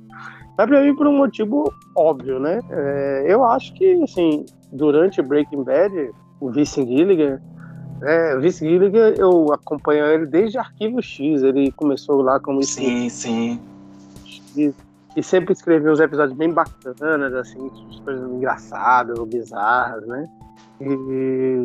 Mas 0.56 0.66
para 0.68 0.82
mim, 0.82 0.94
por 0.94 1.06
um 1.06 1.16
motivo 1.16 1.72
óbvio, 1.96 2.40
né? 2.40 2.60
É, 2.70 3.24
eu 3.28 3.44
acho 3.44 3.72
que, 3.74 4.02
assim, 4.02 4.44
durante 4.72 5.22
Breaking 5.22 5.62
Bad, 5.62 6.10
o 6.40 6.50
Vice 6.50 6.84
Gilligan 6.84 7.40
é, 8.02 8.34
o 8.34 8.40
Vince 8.40 8.66
Gilligan, 8.66 9.14
eu 9.18 9.52
acompanho 9.52 10.06
ele 10.06 10.26
desde 10.26 10.58
Arquivo 10.58 11.02
X. 11.02 11.42
Ele 11.42 11.70
começou 11.72 12.22
lá 12.22 12.40
como. 12.40 12.62
Sim, 12.62 13.08
sim. 13.08 13.60
E, 14.56 14.74
sempre 15.22 15.52
escreveu 15.52 15.92
uns 15.92 16.00
episódios 16.00 16.36
bem 16.36 16.52
bacanas, 16.52 17.34
assim, 17.34 17.68
coisas 18.04 18.30
engraçadas 18.30 19.18
ou 19.18 19.26
bizarras, 19.26 20.06
né? 20.06 20.28
E, 20.80 21.64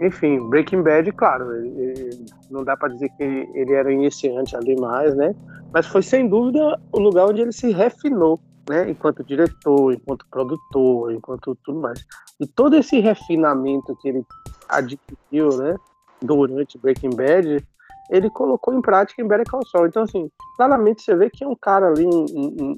enfim, 0.00 0.48
Breaking 0.48 0.82
Bad, 0.82 1.12
claro, 1.12 1.54
ele, 1.54 1.68
ele, 1.68 2.26
não 2.50 2.64
dá 2.64 2.76
para 2.76 2.88
dizer 2.88 3.08
que 3.10 3.22
ele 3.22 3.72
era 3.72 3.92
iniciante 3.92 4.56
ali 4.56 4.74
mais, 4.80 5.14
né? 5.14 5.34
Mas 5.72 5.86
foi 5.86 6.02
sem 6.02 6.28
dúvida 6.28 6.80
o 6.92 6.98
lugar 6.98 7.26
onde 7.26 7.42
ele 7.42 7.52
se 7.52 7.70
refinou, 7.70 8.40
né? 8.68 8.90
Enquanto 8.90 9.22
diretor, 9.22 9.92
enquanto 9.92 10.26
produtor, 10.30 11.12
enquanto 11.12 11.56
tudo 11.62 11.80
mais. 11.80 12.04
E 12.40 12.46
todo 12.46 12.74
esse 12.76 12.98
refinamento 12.98 13.96
que 13.96 14.08
ele 14.08 14.24
adquiriu, 14.68 15.56
né, 15.58 15.76
durante 16.22 16.78
Breaking 16.78 17.10
Bad, 17.10 17.66
ele 18.10 18.28
colocou 18.28 18.74
em 18.74 18.82
prática 18.82 19.22
em 19.22 19.26
Better 19.26 19.48
Call 19.48 19.64
Saul. 19.66 19.86
Então, 19.86 20.02
assim, 20.02 20.30
claramente 20.56 21.02
você 21.02 21.14
vê 21.14 21.30
que 21.30 21.44
é 21.44 21.48
um 21.48 21.56
cara 21.56 21.88
ali, 21.88 22.04
um, 22.04 22.26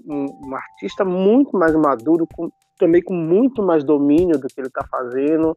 um, 0.06 0.26
um 0.46 0.54
artista 0.54 1.04
muito 1.04 1.56
mais 1.56 1.74
maduro, 1.74 2.26
com, 2.34 2.50
também 2.78 3.02
com 3.02 3.14
muito 3.14 3.62
mais 3.62 3.82
domínio 3.82 4.38
do 4.38 4.46
que 4.46 4.60
ele 4.60 4.68
está 4.68 4.84
fazendo, 4.90 5.56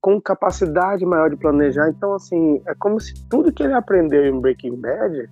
com 0.00 0.20
capacidade 0.20 1.06
maior 1.06 1.30
de 1.30 1.36
planejar. 1.36 1.88
Então, 1.88 2.14
assim, 2.14 2.60
é 2.66 2.74
como 2.74 3.00
se 3.00 3.14
tudo 3.28 3.52
que 3.52 3.62
ele 3.62 3.74
aprendeu 3.74 4.24
em 4.26 4.40
Breaking 4.40 4.80
Bad 4.80 5.28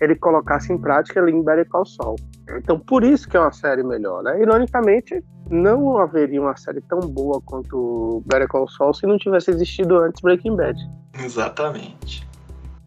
ele 0.00 0.14
colocasse 0.14 0.72
em 0.72 0.78
prática 0.78 1.20
ali 1.20 1.32
em 1.32 1.42
Better 1.42 1.68
Call 1.68 1.86
Saul. 1.86 2.16
Então, 2.58 2.78
por 2.78 3.02
isso 3.02 3.28
que 3.28 3.36
é 3.36 3.40
uma 3.40 3.52
série 3.52 3.82
melhor, 3.82 4.22
né? 4.22 4.40
Ironicamente, 4.40 5.24
não 5.50 5.98
haveria 5.98 6.40
uma 6.40 6.56
série 6.56 6.80
tão 6.82 7.00
boa 7.00 7.40
quanto 7.44 8.22
Better 8.26 8.48
Call 8.48 8.68
Saul 8.68 8.94
se 8.94 9.06
não 9.06 9.18
tivesse 9.18 9.50
existido 9.50 9.96
antes 9.96 10.20
Breaking 10.20 10.54
Bad. 10.56 10.78
Exatamente. 11.18 12.26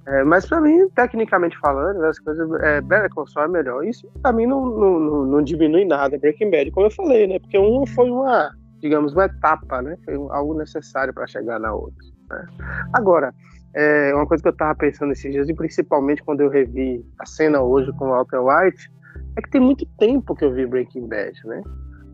É, 0.08 0.24
mas 0.24 0.45
para 0.47 0.62
mim, 0.62 0.89
tecnicamente 0.95 1.58
falando, 1.60 2.04
as 2.04 2.18
coisas, 2.20 2.50
é, 2.62 2.82
Better 2.82 3.10
Call 3.14 3.28
Saul 3.28 3.45
é 3.45 3.50
melhor. 3.50 3.86
Isso 3.86 4.10
para 4.22 4.34
mim 4.34 4.45
não, 4.45 4.66
não, 4.66 5.00
não, 5.00 5.26
não, 5.26 5.41
diminui 5.41 5.86
nada 5.86 6.18
Breaking 6.18 6.50
Bad, 6.50 6.72
como 6.72 6.88
eu 6.88 6.91
falei, 6.91 7.28
né? 7.28 7.39
Porque 7.39 7.58
uma 7.58 7.86
foi 7.88 8.10
uma, 8.10 8.52
digamos, 8.80 9.14
uma 9.14 9.26
etapa, 9.26 9.82
né? 9.82 9.97
Foi 10.06 10.16
algo 10.16 10.58
necessário 10.58 11.14
para 11.14 11.28
chegar 11.28 11.60
na 11.60 11.74
outra. 11.74 11.97
Né? 12.30 12.45
Agora, 12.93 13.34
é, 13.76 14.14
uma 14.16 14.26
coisa 14.26 14.41
que 14.41 14.50
eu 14.50 14.56
tava 14.56 14.76
pensando 14.76 15.12
esses 15.12 15.32
dias, 15.32 15.47
e 15.47 15.54
principalmente 15.54 16.24
quando 16.24 16.41
eu 16.41 16.50
revi 16.50 17.06
a 17.20 17.26
cena 17.26 17.62
hoje 17.62 17.91
com 17.93 18.06
o 18.06 18.10
Walter 18.10 18.39
White, 18.39 18.89
é 19.38 19.41
que 19.41 19.50
tem 19.52 19.62
muito 19.62 19.86
tempo 20.00 20.36
que 20.36 20.43
eu 20.43 20.52
vi 20.52 20.66
Breaking 20.66 21.08
Bad, 21.08 21.39
né? 21.45 21.62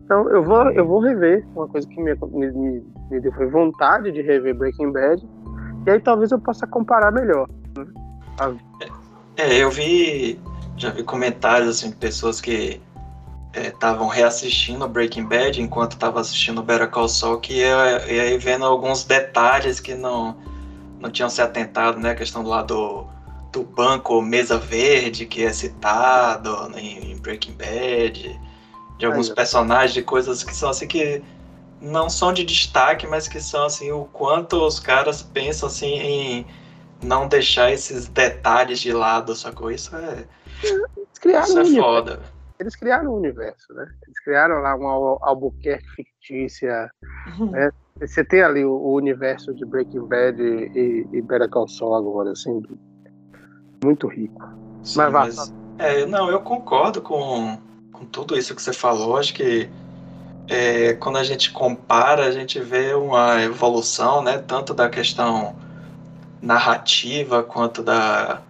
Então 0.04 0.28
eu 0.30 0.42
vou, 0.42 0.70
eu 0.70 0.86
vou 0.86 1.00
rever, 1.00 1.46
uma 1.56 1.66
coisa 1.66 1.88
que 1.88 2.00
me, 2.00 2.14
me, 2.14 2.84
me 3.10 3.20
deu 3.20 3.32
foi 3.32 3.46
vontade 3.46 4.12
de 4.12 4.22
rever 4.22 4.54
Breaking 4.54 4.92
Bad, 4.92 5.26
e 5.86 5.90
aí 5.90 6.00
talvez 6.00 6.30
eu 6.30 6.38
possa 6.38 6.66
comparar 6.66 7.10
melhor. 7.10 7.48
Né? 7.76 7.92
É, 9.36 9.58
eu 9.58 9.70
vi, 9.70 10.40
já 10.76 10.90
vi 10.90 11.02
comentários 11.02 11.68
assim, 11.68 11.90
de 11.90 11.96
pessoas 11.96 12.40
que 12.40 12.80
estavam 13.54 14.12
é, 14.12 14.16
reassistindo 14.16 14.86
Breaking 14.88 15.24
Bad 15.24 15.60
enquanto 15.60 15.92
estavam 15.92 16.20
assistindo 16.20 16.62
Better 16.62 16.88
Call 16.88 17.08
Saul, 17.08 17.38
que 17.38 17.54
ia, 17.54 18.12
ia 18.12 18.22
aí 18.22 18.38
vendo 18.38 18.64
alguns 18.64 19.04
detalhes 19.04 19.80
que 19.80 19.94
não, 19.94 20.36
não 21.00 21.10
tinham 21.10 21.30
se 21.30 21.40
atentado, 21.40 21.98
né? 21.98 22.10
A 22.10 22.14
questão 22.14 22.42
lá 22.42 22.62
do, 22.62 23.06
do 23.52 23.62
banco 23.62 24.20
Mesa 24.20 24.58
Verde, 24.58 25.26
que 25.26 25.44
é 25.44 25.52
citado 25.52 26.72
em, 26.76 27.12
em 27.12 27.16
Breaking 27.18 27.54
Bad 27.54 28.40
de 28.98 29.06
alguns 29.06 29.28
Aí, 29.28 29.34
personagens, 29.34 29.92
de 29.92 30.02
coisas 30.02 30.42
que 30.42 30.54
são 30.54 30.70
assim 30.70 30.86
que 30.86 31.22
não 31.80 32.08
são 32.08 32.32
de 32.32 32.44
destaque, 32.44 33.06
mas 33.06 33.28
que 33.28 33.40
são 33.40 33.64
assim 33.64 33.92
o 33.92 34.04
quanto 34.06 34.56
os 34.64 34.80
caras 34.80 35.22
pensam 35.22 35.68
assim 35.68 35.94
em 35.94 36.46
não 37.06 37.28
deixar 37.28 37.72
esses 37.72 38.08
detalhes 38.08 38.80
de 38.80 38.92
lado, 38.92 39.34
sacou? 39.34 39.70
Isso 39.70 39.94
é 39.96 40.24
Eles 40.62 41.18
criaram 41.20 41.44
isso 41.46 41.58
é 41.58 41.62
um 41.62 41.82
foda. 41.82 42.20
Eles 42.58 42.76
criaram 42.76 43.12
um 43.12 43.16
universo, 43.16 43.72
né? 43.74 43.86
Eles 44.06 44.18
criaram 44.20 44.60
lá 44.60 44.74
uma 44.74 45.18
Albuquerque 45.22 45.88
fictícia, 45.94 46.90
uhum. 47.38 47.50
né? 47.50 47.70
Você 48.00 48.24
tem 48.24 48.42
ali 48.42 48.64
o, 48.64 48.72
o, 48.72 48.94
universo 48.94 49.54
de 49.54 49.64
Breaking 49.64 50.06
Bad 50.06 50.42
e, 50.42 51.06
e 51.12 51.22
Better 51.22 51.48
Call 51.48 51.68
Saul 51.68 51.94
agora, 51.94 52.32
assim, 52.32 52.62
muito 53.82 54.06
rico. 54.06 54.42
Sim, 54.82 54.98
mas, 54.98 55.12
mas 55.12 55.54
é, 55.78 56.04
não, 56.06 56.30
eu 56.30 56.40
concordo 56.40 57.00
com 57.00 57.58
com 57.96 58.04
tudo 58.04 58.36
isso 58.36 58.54
que 58.54 58.60
você 58.60 58.72
falou, 58.72 59.16
acho 59.16 59.32
que 59.32 59.68
é, 60.48 60.92
quando 60.94 61.16
a 61.16 61.24
gente 61.24 61.50
compara, 61.50 62.26
a 62.26 62.30
gente 62.30 62.60
vê 62.60 62.94
uma 62.94 63.42
evolução, 63.42 64.22
né, 64.22 64.38
tanto 64.38 64.74
da 64.74 64.88
questão 64.88 65.56
narrativa 66.40 67.42
quanto 67.42 67.82
da 67.82 68.42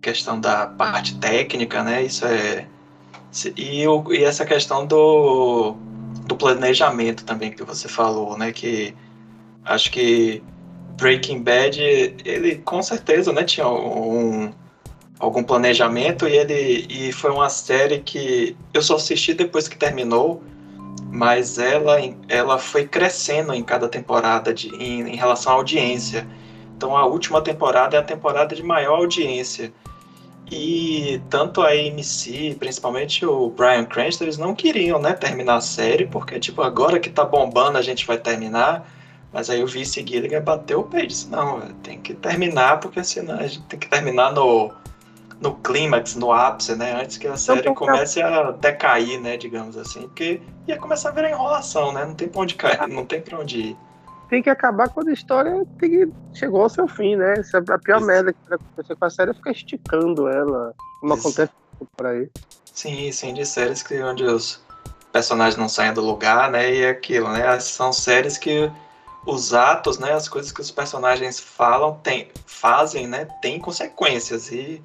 questão 0.00 0.40
da 0.40 0.66
parte 0.66 1.16
técnica, 1.16 1.82
né, 1.82 2.02
isso 2.02 2.26
é 2.26 2.66
e, 3.56 3.86
o, 3.88 4.12
e 4.12 4.24
essa 4.24 4.44
questão 4.44 4.86
do, 4.86 5.74
do 6.26 6.36
planejamento 6.36 7.24
também 7.24 7.50
que 7.50 7.64
você 7.64 7.88
falou, 7.88 8.36
né, 8.36 8.52
que 8.52 8.94
acho 9.64 9.90
que 9.90 10.42
Breaking 10.96 11.42
Bad, 11.42 11.80
ele 12.24 12.56
com 12.56 12.82
certeza, 12.82 13.32
né, 13.32 13.42
tinha 13.44 13.66
um, 13.66 14.52
algum 15.18 15.42
planejamento 15.42 16.28
e 16.28 16.36
ele 16.36 16.86
e 16.88 17.12
foi 17.12 17.30
uma 17.30 17.48
série 17.48 18.00
que 18.00 18.56
eu 18.74 18.82
só 18.82 18.96
assisti 18.96 19.32
depois 19.32 19.68
que 19.68 19.76
terminou, 19.76 20.42
mas 21.10 21.58
ela 21.58 21.96
ela 22.28 22.58
foi 22.58 22.86
crescendo 22.86 23.54
em 23.54 23.62
cada 23.62 23.88
temporada 23.88 24.52
de, 24.52 24.68
em, 24.74 25.08
em 25.08 25.16
relação 25.16 25.52
à 25.52 25.56
audiência. 25.56 26.26
Então 26.82 26.96
a 26.96 27.06
última 27.06 27.40
temporada 27.40 27.96
é 27.96 28.00
a 28.00 28.02
temporada 28.02 28.56
de 28.56 28.62
maior 28.62 28.96
audiência. 28.96 29.72
E 30.50 31.22
tanto 31.30 31.62
a 31.62 31.68
AMC, 31.68 32.56
principalmente 32.58 33.24
o 33.24 33.50
Brian 33.50 33.84
Cranston, 33.84 34.24
eles 34.24 34.36
não 34.36 34.52
queriam, 34.52 34.98
né, 34.98 35.12
terminar 35.12 35.54
a 35.54 35.60
série, 35.60 36.06
porque 36.06 36.40
tipo, 36.40 36.60
agora 36.60 36.98
que 36.98 37.08
tá 37.08 37.24
bombando 37.24 37.78
a 37.78 37.82
gente 37.82 38.04
vai 38.04 38.18
terminar. 38.18 38.84
Mas 39.32 39.48
aí 39.48 39.62
o 39.62 39.66
vice 39.66 40.04
Gilligan 40.04 40.42
bateu 40.42 40.80
o 40.80 40.82
peito, 40.82 41.06
disse, 41.06 41.30
não, 41.30 41.60
tem 41.84 42.00
que 42.00 42.14
terminar, 42.14 42.80
porque 42.80 43.04
senão 43.04 43.38
a 43.38 43.46
gente 43.46 43.62
tem 43.62 43.78
que 43.78 43.88
terminar 43.88 44.32
no 44.32 44.72
no 45.40 45.54
clímax, 45.54 46.16
no 46.16 46.32
ápice, 46.32 46.74
né? 46.74 47.00
Antes 47.00 47.16
que 47.16 47.26
a 47.26 47.36
série 47.36 47.72
comece 47.74 48.22
a 48.22 48.52
decair, 48.52 49.20
né? 49.20 49.36
Digamos 49.36 49.76
assim. 49.76 50.02
Porque 50.02 50.40
ia 50.68 50.76
começar 50.76 51.08
a 51.08 51.12
virar 51.12 51.30
enrolação, 51.30 51.92
né? 51.92 52.04
Não 52.04 52.14
tem 52.14 52.28
pra 52.28 52.42
onde 52.42 52.54
cair, 52.54 52.88
não 52.88 53.04
tem 53.04 53.20
pra 53.20 53.38
onde 53.40 53.58
ir. 53.58 53.76
Tem 54.32 54.42
que 54.42 54.48
acabar 54.48 54.88
quando 54.88 55.08
a 55.08 55.12
história 55.12 55.62
que... 55.78 56.08
chegou 56.32 56.62
ao 56.62 56.68
seu 56.70 56.88
fim, 56.88 57.16
né? 57.16 57.34
é 57.34 57.72
a 57.74 57.78
pior 57.78 57.98
Isso. 57.98 58.06
merda 58.06 58.32
que 58.32 58.38
vai 58.48 58.56
acontecer 58.56 58.96
com 58.96 59.04
a 59.04 59.10
série 59.10 59.30
é 59.30 59.34
ficar 59.34 59.50
esticando 59.50 60.26
ela, 60.26 60.74
como 61.02 61.12
Isso. 61.12 61.28
acontece 61.28 61.52
por 61.94 62.06
aí. 62.06 62.30
Sim, 62.72 63.12
sim, 63.12 63.34
de 63.34 63.44
séries 63.44 63.82
que 63.82 64.02
onde 64.02 64.24
os 64.24 64.58
personagens 65.12 65.58
não 65.58 65.68
saem 65.68 65.92
do 65.92 66.00
lugar, 66.00 66.50
né? 66.50 66.72
E 66.72 66.80
é 66.80 66.88
aquilo, 66.88 67.30
né? 67.30 67.60
São 67.60 67.92
séries 67.92 68.38
que 68.38 68.72
os 69.26 69.52
atos, 69.52 69.98
né, 69.98 70.14
as 70.14 70.30
coisas 70.30 70.50
que 70.50 70.62
os 70.62 70.70
personagens 70.70 71.38
falam, 71.38 72.00
tem, 72.02 72.30
fazem, 72.46 73.06
né, 73.06 73.28
tem 73.42 73.60
consequências 73.60 74.50
e 74.50 74.82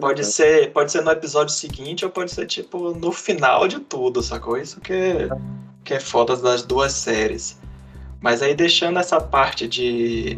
pode 0.00 0.24
ser, 0.24 0.72
pode 0.72 0.90
ser 0.90 1.02
no 1.02 1.12
episódio 1.12 1.54
seguinte 1.54 2.04
ou 2.04 2.10
pode 2.10 2.32
ser 2.32 2.46
tipo 2.46 2.90
no 2.94 3.12
final 3.12 3.68
de 3.68 3.78
tudo, 3.78 4.24
sacou? 4.24 4.58
Isso 4.58 4.80
que 4.80 4.92
é, 4.92 5.28
que 5.84 5.94
é 5.94 6.00
foda 6.00 6.36
das 6.36 6.62
duas 6.62 6.92
séries. 6.92 7.64
Mas 8.26 8.42
aí 8.42 8.56
deixando 8.56 8.98
essa 8.98 9.20
parte 9.20 9.68
de 9.68 10.36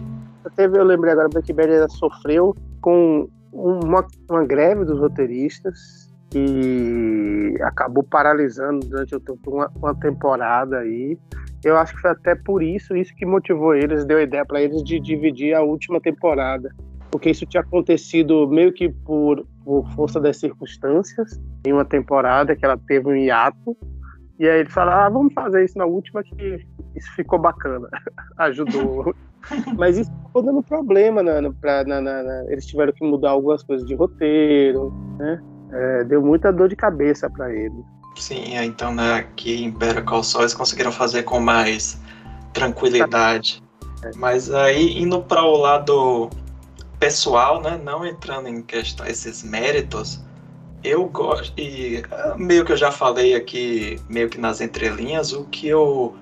teve, 0.54 0.78
eu 0.78 0.84
lembrei 0.84 1.14
agora, 1.14 1.26
Breaking 1.26 1.54
Bad 1.54 1.90
sofreu 1.94 2.54
com 2.82 3.26
uma, 3.50 4.06
uma 4.28 4.44
greve 4.44 4.84
dos 4.84 5.00
roteiristas 5.00 6.12
que 6.28 7.56
acabou 7.62 8.02
paralisando 8.02 8.86
durante 8.86 9.16
uma, 9.46 9.70
uma 9.74 9.94
temporada 9.94 10.80
aí 10.80 11.16
eu 11.64 11.78
acho 11.78 11.94
que 11.94 12.02
foi 12.02 12.10
até 12.10 12.34
por 12.34 12.62
isso, 12.62 12.94
isso 12.94 13.14
que 13.16 13.24
motivou 13.24 13.74
eles, 13.74 14.04
deu 14.04 14.18
a 14.18 14.22
ideia 14.22 14.44
para 14.44 14.60
eles 14.60 14.84
de 14.84 15.00
dividir 15.00 15.54
a 15.54 15.62
última 15.62 15.98
temporada. 15.98 16.70
Porque 17.10 17.30
isso 17.30 17.46
tinha 17.46 17.62
acontecido 17.62 18.46
meio 18.48 18.70
que 18.70 18.90
por, 18.90 19.46
por 19.64 19.88
força 19.94 20.20
das 20.20 20.36
circunstâncias, 20.36 21.40
em 21.66 21.72
uma 21.72 21.86
temporada 21.86 22.54
que 22.54 22.66
ela 22.66 22.76
teve 22.86 23.08
um 23.08 23.16
hiato. 23.16 23.74
E 24.38 24.48
aí 24.48 24.60
eles 24.60 24.72
falaram, 24.72 25.00
ah, 25.00 25.08
vamos 25.08 25.34
fazer 25.34 25.64
isso 25.64 25.76
na 25.76 25.84
última 25.84 26.22
que 26.22 26.64
isso 26.94 27.12
ficou 27.16 27.38
bacana. 27.38 27.88
Ajudou. 28.38 29.14
Mas 29.76 29.98
isso 29.98 30.12
ficou 30.26 30.42
dando 30.42 30.62
problema, 30.62 31.22
né, 31.22 31.40
pra, 31.60 31.84
na, 31.84 32.00
na, 32.00 32.22
na, 32.22 32.44
eles 32.52 32.66
tiveram 32.66 32.92
que 32.92 33.04
mudar 33.04 33.30
algumas 33.30 33.62
coisas 33.62 33.86
de 33.86 33.94
roteiro, 33.94 34.92
né? 35.18 35.42
É, 35.70 36.04
deu 36.04 36.22
muita 36.22 36.52
dor 36.52 36.68
de 36.68 36.76
cabeça 36.76 37.28
para 37.28 37.52
eles. 37.52 37.84
Sim, 38.16 38.56
é, 38.56 38.64
então 38.64 38.94
né, 38.94 39.14
aqui 39.14 39.64
em 39.64 39.70
Better 39.70 40.04
Call 40.04 40.22
Saul 40.22 40.42
eles 40.42 40.54
conseguiram 40.54 40.90
fazer 40.90 41.22
com 41.22 41.40
mais 41.40 42.00
tranquilidade. 42.52 43.62
É. 44.02 44.10
Mas 44.16 44.52
aí 44.52 44.98
indo 45.00 45.22
para 45.22 45.42
o 45.42 45.56
lado 45.56 46.30
pessoal, 46.98 47.60
né, 47.60 47.80
não 47.82 48.04
entrando 48.04 48.48
em 48.48 48.62
questão 48.62 49.06
esses 49.06 49.42
méritos, 49.42 50.24
eu 50.82 51.06
gosto 51.06 51.58
e 51.58 52.02
ah, 52.10 52.34
meio 52.36 52.64
que 52.64 52.72
eu 52.72 52.76
já 52.76 52.90
falei 52.90 53.34
aqui, 53.34 54.00
meio 54.08 54.28
que 54.28 54.38
nas 54.38 54.60
entrelinhas, 54.60 55.32
o 55.32 55.44
que 55.44 55.68
eu 55.68 56.14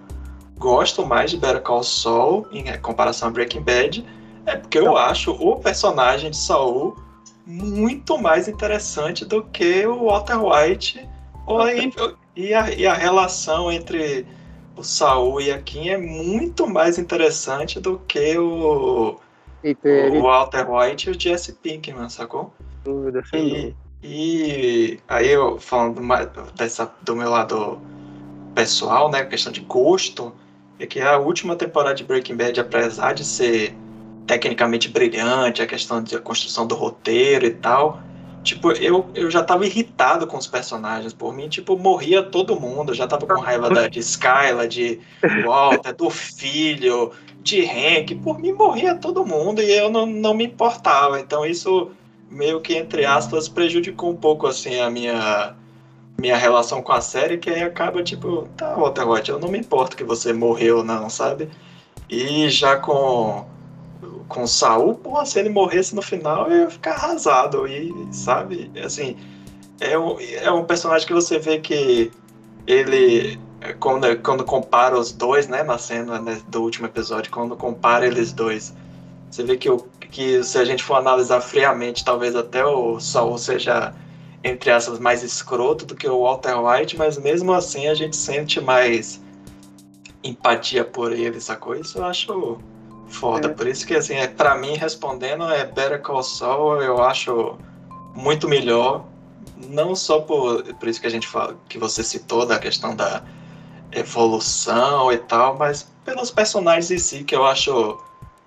gosto 0.58 1.04
mais 1.04 1.30
de 1.30 1.36
Better 1.36 1.60
Call 1.62 1.82
Saul 1.82 2.46
em 2.50 2.64
comparação 2.78 3.28
a 3.28 3.30
Breaking 3.30 3.62
Bad 3.62 4.06
é 4.46 4.56
porque 4.56 4.78
eu 4.78 4.96
acho 4.96 5.32
o 5.32 5.56
personagem 5.56 6.30
de 6.30 6.36
Saul 6.36 6.96
muito 7.44 8.18
mais 8.18 8.48
interessante 8.48 9.24
do 9.24 9.42
que 9.44 9.86
o 9.86 10.06
Walter 10.06 10.38
White 10.42 11.08
Oi, 11.46 11.92
e, 12.34 12.52
a, 12.52 12.70
e 12.72 12.86
a 12.86 12.94
relação 12.94 13.70
entre 13.70 14.26
o 14.76 14.82
Saul 14.82 15.40
e 15.40 15.52
a 15.52 15.60
Kim 15.60 15.88
é 15.88 15.96
muito 15.96 16.66
mais 16.66 16.98
interessante 16.98 17.78
do 17.78 17.98
que 18.00 18.36
o, 18.36 19.18
o 19.62 20.22
Walter 20.22 20.68
White 20.68 21.08
e 21.08 21.12
o 21.12 21.20
Jesse 21.20 21.52
Pinkman, 21.52 22.08
sacou? 22.08 22.52
Dúvida, 22.84 23.24
sem 23.30 23.48
e, 23.48 23.76
e 24.06 25.00
aí 25.08 25.28
eu 25.28 25.58
falando 25.58 26.00
dessa, 26.54 26.92
do 27.02 27.16
meu 27.16 27.30
lado 27.30 27.80
pessoal, 28.54 29.10
né, 29.10 29.24
questão 29.24 29.52
de 29.52 29.60
gosto, 29.60 30.32
é 30.78 30.86
que 30.86 31.00
a 31.00 31.18
última 31.18 31.56
temporada 31.56 31.94
de 31.94 32.04
Breaking 32.04 32.36
Bad, 32.36 32.60
apesar 32.60 33.14
de 33.14 33.24
ser 33.24 33.76
tecnicamente 34.26 34.88
brilhante, 34.88 35.60
a 35.60 35.66
questão 35.66 36.02
de 36.02 36.14
a 36.16 36.20
construção 36.20 36.66
do 36.66 36.74
roteiro 36.74 37.44
e 37.46 37.50
tal, 37.50 38.00
Tipo, 38.46 38.70
eu, 38.70 39.04
eu 39.12 39.28
já 39.28 39.42
tava 39.42 39.66
irritado 39.66 40.24
com 40.24 40.36
os 40.36 40.46
personagens. 40.46 41.12
Por 41.12 41.34
mim, 41.34 41.48
tipo, 41.48 41.76
morria 41.76 42.22
todo 42.22 42.58
mundo. 42.58 42.92
Eu 42.92 42.94
já 42.94 43.04
tava 43.04 43.26
com 43.26 43.40
raiva 43.40 43.68
da, 43.68 43.88
de 43.88 43.98
Skyla, 43.98 44.68
de 44.68 45.00
Walter, 45.44 45.92
do 45.92 46.08
filho, 46.08 47.10
de 47.40 47.64
Hank. 47.64 48.14
Por 48.22 48.38
mim, 48.38 48.52
morria 48.52 48.94
todo 48.94 49.26
mundo 49.26 49.60
e 49.60 49.72
eu 49.72 49.90
não, 49.90 50.06
não 50.06 50.32
me 50.32 50.44
importava. 50.46 51.18
Então, 51.18 51.44
isso 51.44 51.90
meio 52.30 52.60
que, 52.60 52.74
entre 52.74 53.04
aspas, 53.04 53.48
prejudicou 53.48 54.10
um 54.10 54.16
pouco, 54.16 54.46
assim, 54.46 54.80
a 54.80 54.90
minha, 54.90 55.54
minha 56.18 56.36
relação 56.36 56.82
com 56.82 56.92
a 56.92 57.00
série, 57.00 57.38
que 57.38 57.50
aí 57.50 57.62
acaba, 57.62 58.02
tipo, 58.02 58.48
tá, 58.56 58.74
Walter 58.74 59.08
White, 59.08 59.30
eu 59.30 59.38
não 59.38 59.48
me 59.48 59.58
importo 59.58 59.96
que 59.96 60.04
você 60.04 60.32
morreu, 60.32 60.82
não, 60.84 61.08
sabe? 61.08 61.48
E 62.08 62.48
já 62.48 62.76
com 62.76 63.46
com 64.28 64.46
Saul, 64.46 64.94
porra, 64.94 65.24
se 65.24 65.38
ele 65.38 65.48
morresse 65.48 65.94
no 65.94 66.02
final, 66.02 66.50
eu 66.50 66.62
ia 66.62 66.70
ficar 66.70 66.92
arrasado. 66.92 67.66
E, 67.66 67.92
sabe, 68.12 68.70
assim, 68.84 69.16
é 69.80 69.98
um, 69.98 70.18
é 70.20 70.50
um 70.50 70.64
personagem 70.64 71.06
que 71.06 71.12
você 71.12 71.38
vê 71.38 71.58
que 71.58 72.10
ele, 72.66 73.38
quando, 73.78 74.16
quando 74.22 74.44
compara 74.44 74.98
os 74.98 75.12
dois, 75.12 75.48
né, 75.48 75.62
na 75.62 75.78
cena 75.78 76.20
né, 76.20 76.40
do 76.48 76.62
último 76.62 76.86
episódio, 76.86 77.30
quando 77.30 77.56
compara 77.56 78.06
eles 78.06 78.32
dois, 78.32 78.74
você 79.36 79.44
vê 79.44 79.56
que, 79.58 79.68
o, 79.68 79.76
que 80.10 80.42
se 80.42 80.56
a 80.56 80.64
gente 80.64 80.82
for 80.82 80.94
analisar 80.94 81.42
friamente, 81.42 82.02
talvez 82.02 82.34
até 82.34 82.64
o 82.64 82.98
Saul 82.98 83.36
seja, 83.36 83.94
entre 84.42 84.70
aspas, 84.70 84.98
mais 84.98 85.22
escroto 85.22 85.84
do 85.84 85.94
que 85.94 86.08
o 86.08 86.22
Walter 86.22 86.58
White, 86.58 86.96
mas 86.96 87.18
mesmo 87.18 87.52
assim 87.52 87.86
a 87.86 87.94
gente 87.94 88.16
sente 88.16 88.58
mais 88.62 89.20
empatia 90.24 90.84
por 90.84 91.12
ele, 91.12 91.38
sacou? 91.38 91.74
Isso 91.74 91.98
eu 91.98 92.06
acho 92.06 92.58
foda. 93.08 93.48
É. 93.48 93.52
Por 93.52 93.66
isso 93.66 93.86
que, 93.86 93.94
assim, 93.94 94.14
é, 94.14 94.26
pra 94.26 94.54
mim, 94.54 94.74
respondendo, 94.74 95.44
é 95.50 95.66
Better 95.66 96.00
Call 96.00 96.22
Saul, 96.22 96.80
eu 96.80 97.02
acho 97.02 97.58
muito 98.14 98.48
melhor. 98.48 99.04
Não 99.68 99.94
só 99.94 100.20
por, 100.20 100.62
por 100.74 100.88
isso 100.88 100.98
que 100.98 101.06
a 101.06 101.10
gente 101.10 101.28
fala, 101.28 101.58
que 101.68 101.78
você 101.78 102.02
citou 102.02 102.46
da 102.46 102.58
questão 102.58 102.96
da 102.96 103.22
evolução 103.92 105.12
e 105.12 105.18
tal, 105.18 105.58
mas 105.58 105.90
pelos 106.06 106.30
personagens 106.30 106.90
em 106.90 106.98
si 106.98 107.22
que 107.22 107.34
eu 107.36 107.44
acho 107.44 107.98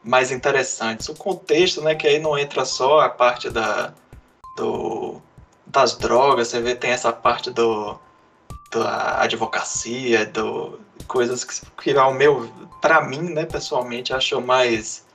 mais 0.04 0.32
interessantes. 0.32 1.10
O 1.10 1.16
contexto, 1.16 1.82
né, 1.82 1.96
que 1.96 2.08
aí 2.08 2.20
não 2.20 2.38
entra 2.38 2.66
só 2.66 3.02
a 3.02 3.10
parte 3.10 3.50
da, 3.50 3.94
do, 4.56 5.22
das 5.68 5.98
drogas, 5.98 6.50
você 6.50 6.62
vê, 6.62 6.76
tem 6.76 6.92
essa 6.92 7.12
parte 7.12 7.52
do, 7.52 8.00
da 8.72 9.22
advocacia, 9.22 10.26
do, 10.26 10.80
coisas 11.08 11.44
que, 11.44 11.92
que 11.92 11.98
ao 11.98 12.14
meu, 12.14 12.50
para 12.82 13.02
mim, 13.06 13.34
né, 13.34 13.46
pessoalmente, 13.46 14.14
acho 14.14 14.42
mais 14.42 15.08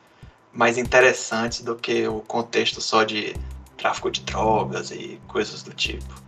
mais 0.55 0.79
interessantes 0.79 1.63
do 1.63 1.75
que 1.75 2.07
o 2.07 2.21
contexto 2.21 2.81
só 2.81 3.03
de 3.03 3.35
tráfico 3.77 4.11
de 4.11 4.23
drogas 4.23 4.91
e 4.93 5.21
coisas 5.27 5.63
do 5.63 5.75
tipo. 5.75 6.23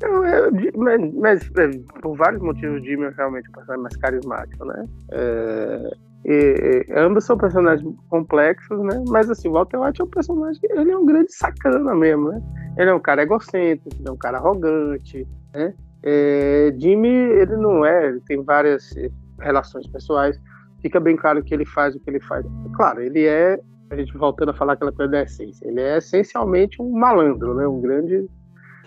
Eu, 0.00 0.24
eu, 0.24 0.50
mas, 0.76 1.14
mas, 1.14 1.42
é, 1.58 1.68
por 2.00 2.16
vários 2.16 2.40
motivos, 2.40 2.80
o 2.80 2.84
Jimmy 2.84 3.04
é 3.04 3.10
realmente 3.10 3.48
um 3.50 3.52
personagem 3.52 3.82
mais 3.82 3.96
carismático, 3.96 4.64
né? 4.64 4.86
É, 5.12 5.90
e, 6.24 6.86
ambos 6.94 7.24
são 7.24 7.36
personagens 7.38 7.88
complexos, 8.08 8.78
né? 8.84 9.02
Mas 9.08 9.30
assim, 9.30 9.48
o 9.48 9.52
Walter 9.52 9.78
White 9.78 10.00
é 10.00 10.04
um 10.04 10.08
personagem 10.08 10.60
ele 10.64 10.92
é 10.92 10.96
um 10.96 11.06
grande 11.06 11.32
sacana 11.32 11.94
mesmo, 11.94 12.28
né? 12.28 12.42
Ele 12.76 12.90
é 12.90 12.94
um 12.94 13.00
cara 13.00 13.22
egocêntrico, 13.22 13.96
ele 13.98 14.08
é 14.08 14.12
um 14.12 14.16
cara 14.16 14.38
arrogante, 14.38 15.26
né? 15.54 15.74
É, 16.02 16.74
Jimmy, 16.78 17.08
ele 17.08 17.56
não 17.56 17.84
é, 17.84 18.08
ele 18.08 18.20
tem 18.20 18.42
várias 18.42 18.96
eh, 18.96 19.10
relações 19.40 19.86
pessoais. 19.86 20.40
Fica 20.80 20.98
bem 20.98 21.16
claro 21.16 21.42
que 21.42 21.52
ele 21.52 21.66
faz 21.66 21.94
o 21.94 22.00
que 22.00 22.08
ele 22.08 22.20
faz. 22.20 22.44
Claro, 22.74 23.02
ele 23.02 23.26
é, 23.26 23.60
a 23.90 23.96
gente 23.96 24.16
voltando 24.16 24.50
a 24.50 24.54
falar 24.54 24.74
aquela 24.74 24.92
coisa 24.92 25.10
da 25.10 25.22
essência, 25.22 25.66
ele 25.66 25.80
é 25.80 25.98
essencialmente 25.98 26.80
um 26.80 26.90
malandro, 26.90 27.54
né? 27.54 27.66
Um 27.66 27.80
grande 27.80 28.16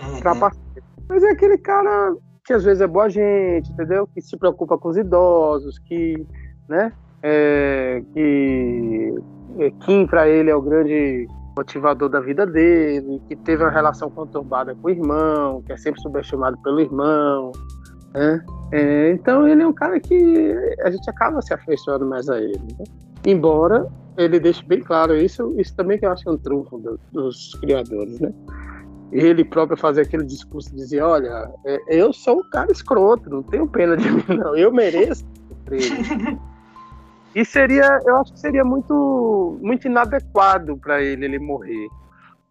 uhum. 0.01 0.19
trapaceiro. 0.21 0.83
Mas 1.07 1.23
é 1.23 1.31
aquele 1.31 1.57
cara 1.57 2.15
que 2.45 2.53
às 2.53 2.63
vezes 2.63 2.81
é 2.81 2.87
boa 2.87 3.09
gente, 3.09 3.71
entendeu? 3.71 4.07
Que 4.07 4.21
se 4.21 4.37
preocupa 4.37 4.77
com 4.77 4.89
os 4.89 4.97
idosos, 4.97 5.79
que, 5.79 6.25
né? 6.67 6.91
É, 7.23 8.03
que 8.13 9.15
é, 9.59 9.71
Kim 9.85 10.05
para 10.05 10.27
ele 10.27 10.49
é 10.49 10.55
o 10.55 10.61
grande 10.61 11.27
motivador 11.55 12.09
da 12.09 12.19
vida 12.19 12.45
dele, 12.45 13.21
que 13.27 13.35
teve 13.35 13.63
uma 13.63 13.71
relação 13.71 14.09
conturbada 14.09 14.75
com 14.75 14.87
o 14.87 14.89
irmão, 14.89 15.61
que 15.61 15.71
é 15.71 15.77
sempre 15.77 16.01
subestimado 16.01 16.57
pelo 16.63 16.79
irmão. 16.79 17.51
Né? 18.13 18.43
É, 18.71 19.11
então 19.11 19.47
ele 19.47 19.61
é 19.61 19.67
um 19.67 19.73
cara 19.73 19.99
que 19.99 20.55
a 20.83 20.91
gente 20.91 21.09
acaba 21.09 21.41
se 21.41 21.53
afeiçoando 21.53 22.05
mais 22.05 22.27
a 22.29 22.39
ele. 22.39 22.59
Né? 22.77 22.85
Embora 23.25 23.87
ele 24.17 24.39
deixe 24.39 24.63
bem 24.65 24.81
claro 24.81 25.15
isso, 25.15 25.53
isso 25.57 25.75
também 25.75 25.97
que 25.97 26.05
eu 26.05 26.11
acho 26.11 26.27
é 26.27 26.31
um 26.31 26.37
trunfo 26.37 26.77
do, 26.77 26.99
dos 27.11 27.55
criadores, 27.55 28.19
né? 28.19 28.31
Ele 29.11 29.43
próprio 29.43 29.77
fazer 29.77 30.01
aquele 30.01 30.23
discurso 30.23 30.71
de 30.71 30.77
dizer, 30.77 31.01
olha, 31.01 31.51
é, 31.65 31.79
eu 31.87 32.11
sou 32.11 32.39
um 32.39 32.49
cara 32.49 32.71
escroto, 32.71 33.29
não 33.29 33.43
tenho 33.43 33.67
pena 33.67 33.95
de 33.95 34.09
mim, 34.09 34.23
não. 34.29 34.55
Eu 34.55 34.71
mereço 34.71 35.23
E 37.35 37.43
seria, 37.43 37.99
eu 38.05 38.17
acho 38.17 38.33
que 38.33 38.39
seria 38.39 38.63
muito, 38.63 39.57
muito 39.61 39.87
inadequado 39.87 40.77
para 40.77 41.01
ele 41.01 41.25
ele 41.25 41.39
morrer, 41.39 41.87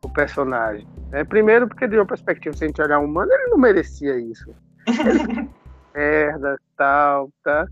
o 0.04 0.08
personagem. 0.08 0.86
É, 1.12 1.22
primeiro, 1.22 1.68
porque 1.68 1.86
de 1.86 1.96
uma 1.96 2.06
perspectiva, 2.06 2.56
se 2.56 2.64
a 2.64 2.66
gente 2.66 2.82
olhar 2.82 2.98
humano, 2.98 3.30
ele 3.32 3.48
não 3.48 3.58
merecia 3.58 4.18
isso. 4.18 4.52
Ele, 4.86 5.48
merda, 5.94 6.58
tal, 6.76 7.30
tá? 7.44 7.66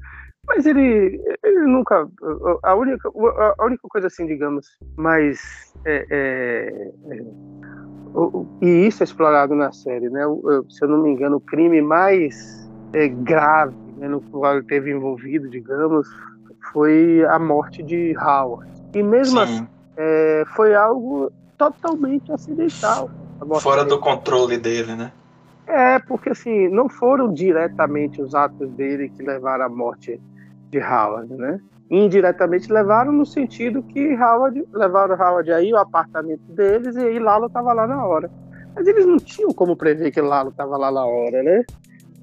Mas 0.46 0.66
ele, 0.66 1.20
ele 1.42 1.61
nunca. 1.66 2.08
A 2.62 2.74
única, 2.74 3.08
a 3.58 3.64
única 3.64 3.86
coisa, 3.88 4.06
assim, 4.06 4.26
digamos, 4.26 4.66
mais. 4.96 5.72
É, 5.84 6.06
é, 6.11 6.92
é 7.11 7.24
e 8.61 8.86
isso 8.86 9.02
é 9.02 9.04
explorado 9.04 9.54
na 9.54 9.70
série, 9.72 10.08
né? 10.11 10.22
Se 10.68 10.84
eu 10.84 10.88
não 10.88 11.02
me 11.02 11.11
engano, 11.11 11.36
o 11.36 11.40
crime 11.40 11.80
mais 11.80 12.68
é, 12.92 13.06
grave 13.08 13.76
né, 14.00 14.08
no 14.08 14.20
qual 14.20 14.56
ele 14.56 14.66
teve 14.66 14.90
envolvido, 14.90 15.48
digamos, 15.48 16.08
foi 16.72 17.24
a 17.26 17.38
morte 17.38 17.82
de 17.82 18.16
Howard. 18.18 18.70
E 18.94 19.02
mesmo 19.02 19.38
Sim. 19.38 19.42
assim, 19.44 19.68
é, 19.96 20.44
foi 20.54 20.74
algo 20.74 21.30
totalmente 21.56 22.32
acidental. 22.32 23.11
Fora 23.61 23.84
dele. 23.84 23.96
do 23.96 24.00
controle 24.00 24.58
dele, 24.58 24.94
né? 24.94 25.12
É, 25.66 25.98
porque 26.00 26.30
assim, 26.30 26.68
não 26.68 26.88
foram 26.88 27.32
diretamente 27.32 28.20
os 28.20 28.34
atos 28.34 28.70
dele 28.72 29.08
que 29.08 29.22
levaram 29.22 29.66
à 29.66 29.68
morte 29.68 30.20
de 30.68 30.78
Howard, 30.78 31.32
né? 31.34 31.61
Indiretamente 31.90 32.72
levaram 32.72 33.12
no 33.12 33.26
sentido 33.26 33.82
que 33.82 34.14
Howard 34.14 34.64
levaram 34.72 35.14
Howard 35.14 35.50
aí 35.52 35.72
o 35.72 35.76
apartamento 35.76 36.42
deles 36.52 36.96
e 36.96 37.00
aí 37.00 37.18
Lalo 37.18 37.46
estava 37.46 37.72
lá 37.72 37.86
na 37.86 38.04
hora. 38.04 38.30
Mas 38.74 38.86
eles 38.86 39.06
não 39.06 39.16
tinham 39.16 39.52
como 39.52 39.76
prever 39.76 40.11
que 40.11 40.20
Lalo 40.20 40.50
estava 40.50 40.76
lá 40.76 40.90
na 40.90 41.04
hora, 41.04 41.42
né? 41.42 41.64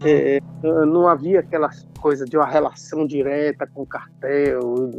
É, 0.03 0.39
não 0.63 1.07
havia 1.07 1.39
aquela 1.39 1.69
coisa 1.99 2.25
de 2.25 2.37
uma 2.37 2.45
relação 2.45 3.05
direta 3.05 3.67
com 3.67 3.81
o 3.81 3.85
cartel. 3.85 4.91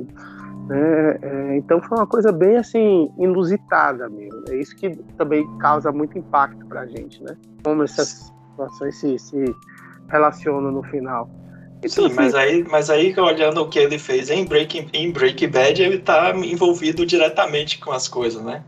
Né? 0.67 1.19
É, 1.23 1.57
então 1.57 1.81
foi 1.81 1.99
uma 1.99 2.07
coisa 2.07 2.33
bem 2.33 2.57
assim 2.57 3.11
inusitada 3.19 4.09
mesmo. 4.09 4.45
É 4.49 4.57
isso 4.57 4.75
que 4.77 4.91
também 5.17 5.47
causa 5.59 5.93
muito 5.93 6.19
impacto 6.19 6.67
para 6.67 6.81
a 6.81 6.87
gente, 6.87 7.23
né? 7.23 7.37
Como 7.63 7.83
essas 7.85 8.33
situações 8.51 8.97
se, 8.99 9.19
se 9.19 9.45
relacionam 10.09 10.73
no 10.73 10.83
final. 10.85 11.31
Sim, 11.87 12.13
mas 12.13 12.35
aí, 12.35 12.65
mas 12.69 12.91
aí 12.91 13.15
olhando 13.19 13.61
o 13.61 13.69
que 13.69 13.79
ele 13.79 13.99
fez 13.99 14.31
em 14.31 14.45
Breaking, 14.45 14.89
em 14.93 15.13
Breaking 15.13 15.49
Bad, 15.49 15.81
ele 15.81 15.97
está 15.97 16.35
envolvido 16.35 17.07
diretamente 17.07 17.79
com 17.79 17.93
as 17.93 18.09
coisas, 18.09 18.43
né? 18.43 18.65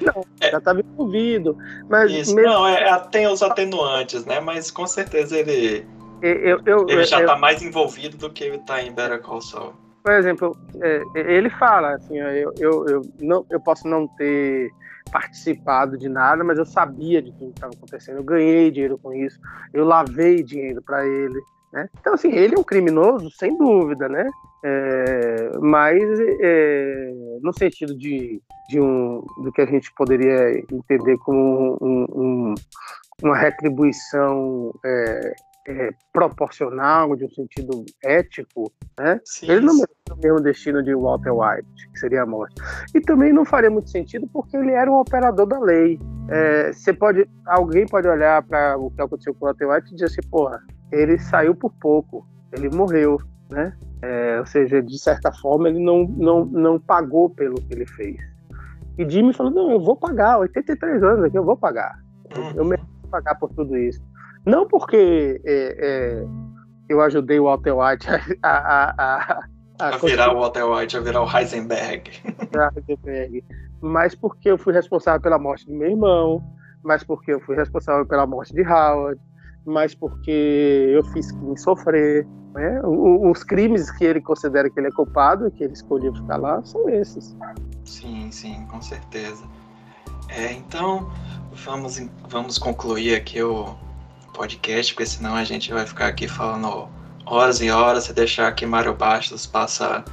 Não, 0.00 0.24
é. 0.40 0.50
já 0.50 0.58
estava 0.58 0.80
envolvido. 0.80 1.56
Mas 1.88 2.10
Isso, 2.10 2.34
mesmo... 2.34 2.50
não, 2.50 2.66
é, 2.66 2.98
tem 3.10 3.26
os 3.26 3.42
atenuantes, 3.42 4.24
né? 4.24 4.40
Mas 4.40 4.70
com 4.70 4.86
certeza 4.86 5.36
ele, 5.36 5.86
eu, 6.22 6.60
eu, 6.64 6.88
ele 6.88 7.04
já 7.04 7.20
está 7.20 7.36
mais 7.36 7.62
envolvido 7.62 8.16
do 8.16 8.30
que 8.30 8.44
ele 8.44 8.56
está 8.56 8.82
em 8.82 8.92
Better 8.92 9.20
Call 9.20 9.40
Saul. 9.40 9.74
Por 10.02 10.12
exemplo, 10.12 10.56
é, 10.80 11.02
ele 11.14 11.50
fala 11.50 11.94
assim, 11.94 12.18
eu, 12.18 12.52
eu, 12.58 12.88
eu, 12.88 13.02
não, 13.20 13.44
eu 13.50 13.60
posso 13.60 13.86
não 13.86 14.06
ter 14.08 14.70
participado 15.12 15.96
de 15.96 16.08
nada, 16.08 16.42
mas 16.44 16.58
eu 16.58 16.66
sabia 16.66 17.20
de 17.20 17.32
tudo 17.32 17.52
que 17.52 17.58
estava 17.58 17.72
acontecendo. 17.74 18.16
Eu 18.16 18.24
ganhei 18.24 18.70
dinheiro 18.70 18.98
com 18.98 19.12
isso, 19.12 19.38
eu 19.72 19.84
lavei 19.84 20.42
dinheiro 20.42 20.82
para 20.82 21.06
ele. 21.06 21.40
Né? 21.72 21.88
Então, 22.00 22.14
assim, 22.14 22.32
ele 22.32 22.54
é 22.54 22.58
um 22.58 22.64
criminoso, 22.64 23.30
sem 23.30 23.56
dúvida, 23.56 24.08
né? 24.08 24.26
É, 24.64 25.58
mas 25.60 26.02
é, 26.40 27.12
no 27.42 27.52
sentido 27.52 27.96
de, 27.96 28.42
de 28.68 28.80
um, 28.80 29.24
do 29.42 29.52
que 29.52 29.62
a 29.62 29.66
gente 29.66 29.92
poderia 29.94 30.58
entender 30.72 31.16
como 31.18 31.78
um, 31.80 32.06
um, 32.10 32.54
uma 33.22 33.36
retribuição 33.36 34.72
é, 34.84 35.34
é, 35.68 35.90
proporcional, 36.12 37.14
de 37.14 37.26
um 37.26 37.30
sentido 37.30 37.84
ético, 38.02 38.72
né? 38.98 39.20
Sim, 39.24 39.50
ele 39.50 39.60
não 39.60 39.74
merece 39.74 39.92
o 40.10 40.16
mesmo 40.16 40.40
destino 40.40 40.82
de 40.82 40.94
Walter 40.94 41.30
White, 41.30 41.90
que 41.92 42.00
seria 42.00 42.22
a 42.22 42.26
morte. 42.26 42.54
E 42.94 43.00
também 43.00 43.32
não 43.32 43.44
faria 43.44 43.70
muito 43.70 43.90
sentido 43.90 44.26
porque 44.32 44.56
ele 44.56 44.72
era 44.72 44.90
um 44.90 44.98
operador 44.98 45.46
da 45.46 45.60
lei. 45.60 46.00
É, 46.30 46.72
você 46.72 46.92
pode, 46.92 47.28
alguém 47.46 47.86
pode 47.86 48.08
olhar 48.08 48.42
para 48.42 48.78
o 48.78 48.90
que 48.90 49.02
aconteceu 49.02 49.34
com 49.34 49.44
o 49.44 49.48
Walter 49.48 49.66
White 49.66 49.88
e 49.90 49.94
dizer 49.94 50.06
assim, 50.06 50.28
porra, 50.30 50.60
ele 50.90 51.18
saiu 51.18 51.54
por 51.54 51.72
pouco, 51.80 52.26
ele 52.52 52.74
morreu, 52.74 53.18
né? 53.50 53.76
É, 54.02 54.38
ou 54.38 54.46
seja, 54.46 54.82
de 54.82 54.98
certa 54.98 55.32
forma 55.32 55.68
ele 55.68 55.80
não, 55.80 56.04
não, 56.04 56.44
não 56.44 56.78
pagou 56.78 57.30
pelo 57.30 57.56
que 57.56 57.74
ele 57.74 57.86
fez. 57.86 58.16
E 58.96 59.08
Jimmy 59.08 59.32
falou, 59.32 59.52
não, 59.52 59.70
eu 59.70 59.80
vou 59.80 59.96
pagar, 59.96 60.38
83 60.38 61.02
anos 61.02 61.24
aqui, 61.24 61.38
eu 61.38 61.44
vou 61.44 61.56
pagar. 61.56 61.98
Eu, 62.36 62.42
eu 62.56 62.64
mereço 62.64 62.88
pagar 63.10 63.34
por 63.36 63.50
tudo 63.50 63.76
isso. 63.76 64.02
Não 64.44 64.66
porque 64.66 65.40
é, 65.44 65.76
é, 65.78 66.26
eu 66.88 67.00
ajudei 67.00 67.38
o 67.38 67.44
Walter 67.44 67.72
White 67.72 68.06
a, 68.42 68.48
a, 68.48 68.90
a, 68.90 69.40
a, 69.78 69.88
a 69.94 69.98
virar 69.98 70.34
o 70.34 70.40
Walter 70.40 70.64
White, 70.64 70.96
a 70.96 71.00
virar 71.00 71.22
o 71.22 71.36
Heisenberg. 71.36 72.10
Heisenberg. 72.76 73.44
Mas 73.80 74.14
porque 74.14 74.50
eu 74.50 74.58
fui 74.58 74.72
responsável 74.72 75.20
pela 75.20 75.38
morte 75.38 75.66
do 75.66 75.74
meu 75.74 75.90
irmão, 75.90 76.42
mas 76.82 77.04
porque 77.04 77.32
eu 77.32 77.40
fui 77.40 77.56
responsável 77.56 78.06
pela 78.06 78.26
morte 78.26 78.52
de 78.52 78.62
Howard, 78.62 79.20
mas 79.68 79.94
porque 79.94 80.30
eu 80.90 81.04
fiz 81.04 81.30
quem 81.30 81.56
sofrer. 81.56 82.26
Né? 82.54 82.80
os 82.82 83.44
crimes 83.44 83.90
que 83.90 84.04
ele 84.04 84.20
considera 84.22 84.68
que 84.70 84.80
ele 84.80 84.88
é 84.88 84.90
culpado, 84.90 85.50
que 85.50 85.62
ele 85.62 85.74
escolheu 85.74 86.12
ficar 86.14 86.38
lá, 86.38 86.60
são 86.64 86.88
esses. 86.88 87.36
Sim, 87.84 88.30
sim, 88.32 88.66
com 88.68 88.80
certeza. 88.80 89.44
É, 90.28 90.52
então, 90.52 91.12
vamos, 91.52 92.02
vamos 92.28 92.58
concluir 92.58 93.14
aqui 93.14 93.42
o 93.42 93.76
podcast, 94.34 94.94
porque 94.94 95.06
senão 95.06 95.34
a 95.34 95.44
gente 95.44 95.72
vai 95.72 95.86
ficar 95.86 96.06
aqui 96.06 96.26
falando 96.26 96.88
horas 97.26 97.60
e 97.60 97.70
horas. 97.70 98.04
Se 98.04 98.12
deixar 98.12 98.52
que 98.54 98.66
Mário 98.66 98.94
Bastos 98.94 99.46
passa 99.46 100.04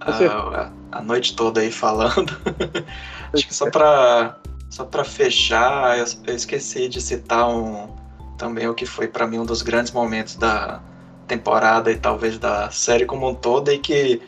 a, 0.00 0.70
a, 0.92 1.02
noite 1.02 1.34
toda 1.34 1.60
aí 1.60 1.70
falando. 1.70 2.36
Acho 3.32 3.46
que 3.46 3.54
só 3.54 3.70
para 3.70 4.38
só 4.68 4.88
fechar, 5.04 5.98
eu, 5.98 6.04
eu 6.26 6.34
esqueci 6.34 6.88
de 6.88 7.00
citar 7.00 7.48
um 7.48 7.94
também 8.36 8.68
o 8.68 8.74
que 8.74 8.86
foi 8.86 9.08
para 9.08 9.26
mim 9.26 9.38
um 9.38 9.44
dos 9.44 9.62
grandes 9.62 9.92
momentos 9.92 10.36
da 10.36 10.80
temporada 11.26 11.90
e 11.90 11.96
talvez 11.96 12.38
da 12.38 12.70
série 12.70 13.04
como 13.04 13.28
um 13.28 13.34
todo 13.34 13.72
e 13.72 13.78
que 13.78 14.22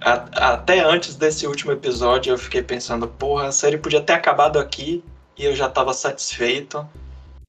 a, 0.00 0.52
até 0.54 0.80
antes 0.80 1.14
desse 1.14 1.46
último 1.46 1.72
episódio 1.72 2.32
eu 2.32 2.38
fiquei 2.38 2.62
pensando, 2.62 3.08
porra, 3.08 3.48
a 3.48 3.52
série 3.52 3.78
podia 3.78 4.00
ter 4.00 4.14
acabado 4.14 4.58
aqui 4.58 5.02
e 5.36 5.44
eu 5.44 5.54
já 5.54 5.66
estava 5.66 5.92
satisfeito. 5.92 6.86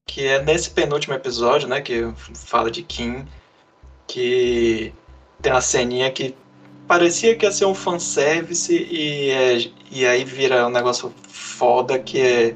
Que 0.06 0.26
é 0.26 0.42
nesse 0.42 0.70
penúltimo 0.70 1.14
episódio, 1.14 1.68
né, 1.68 1.82
que 1.82 2.14
fala 2.34 2.72
de 2.72 2.82
Kim, 2.82 3.28
que 4.08 4.94
tem 5.42 5.52
uma 5.52 5.62
ceninha 5.62 6.10
que 6.10 6.34
parecia 6.88 7.36
que 7.36 7.46
ia 7.46 7.52
ser 7.52 7.66
um 7.66 7.76
fanservice 7.76 8.74
e, 8.74 9.30
é, 9.30 9.70
e 9.92 10.06
aí 10.06 10.24
vira 10.24 10.66
um 10.66 10.70
negócio 10.70 11.14
foda 11.28 12.00
que 12.00 12.22
é 12.22 12.56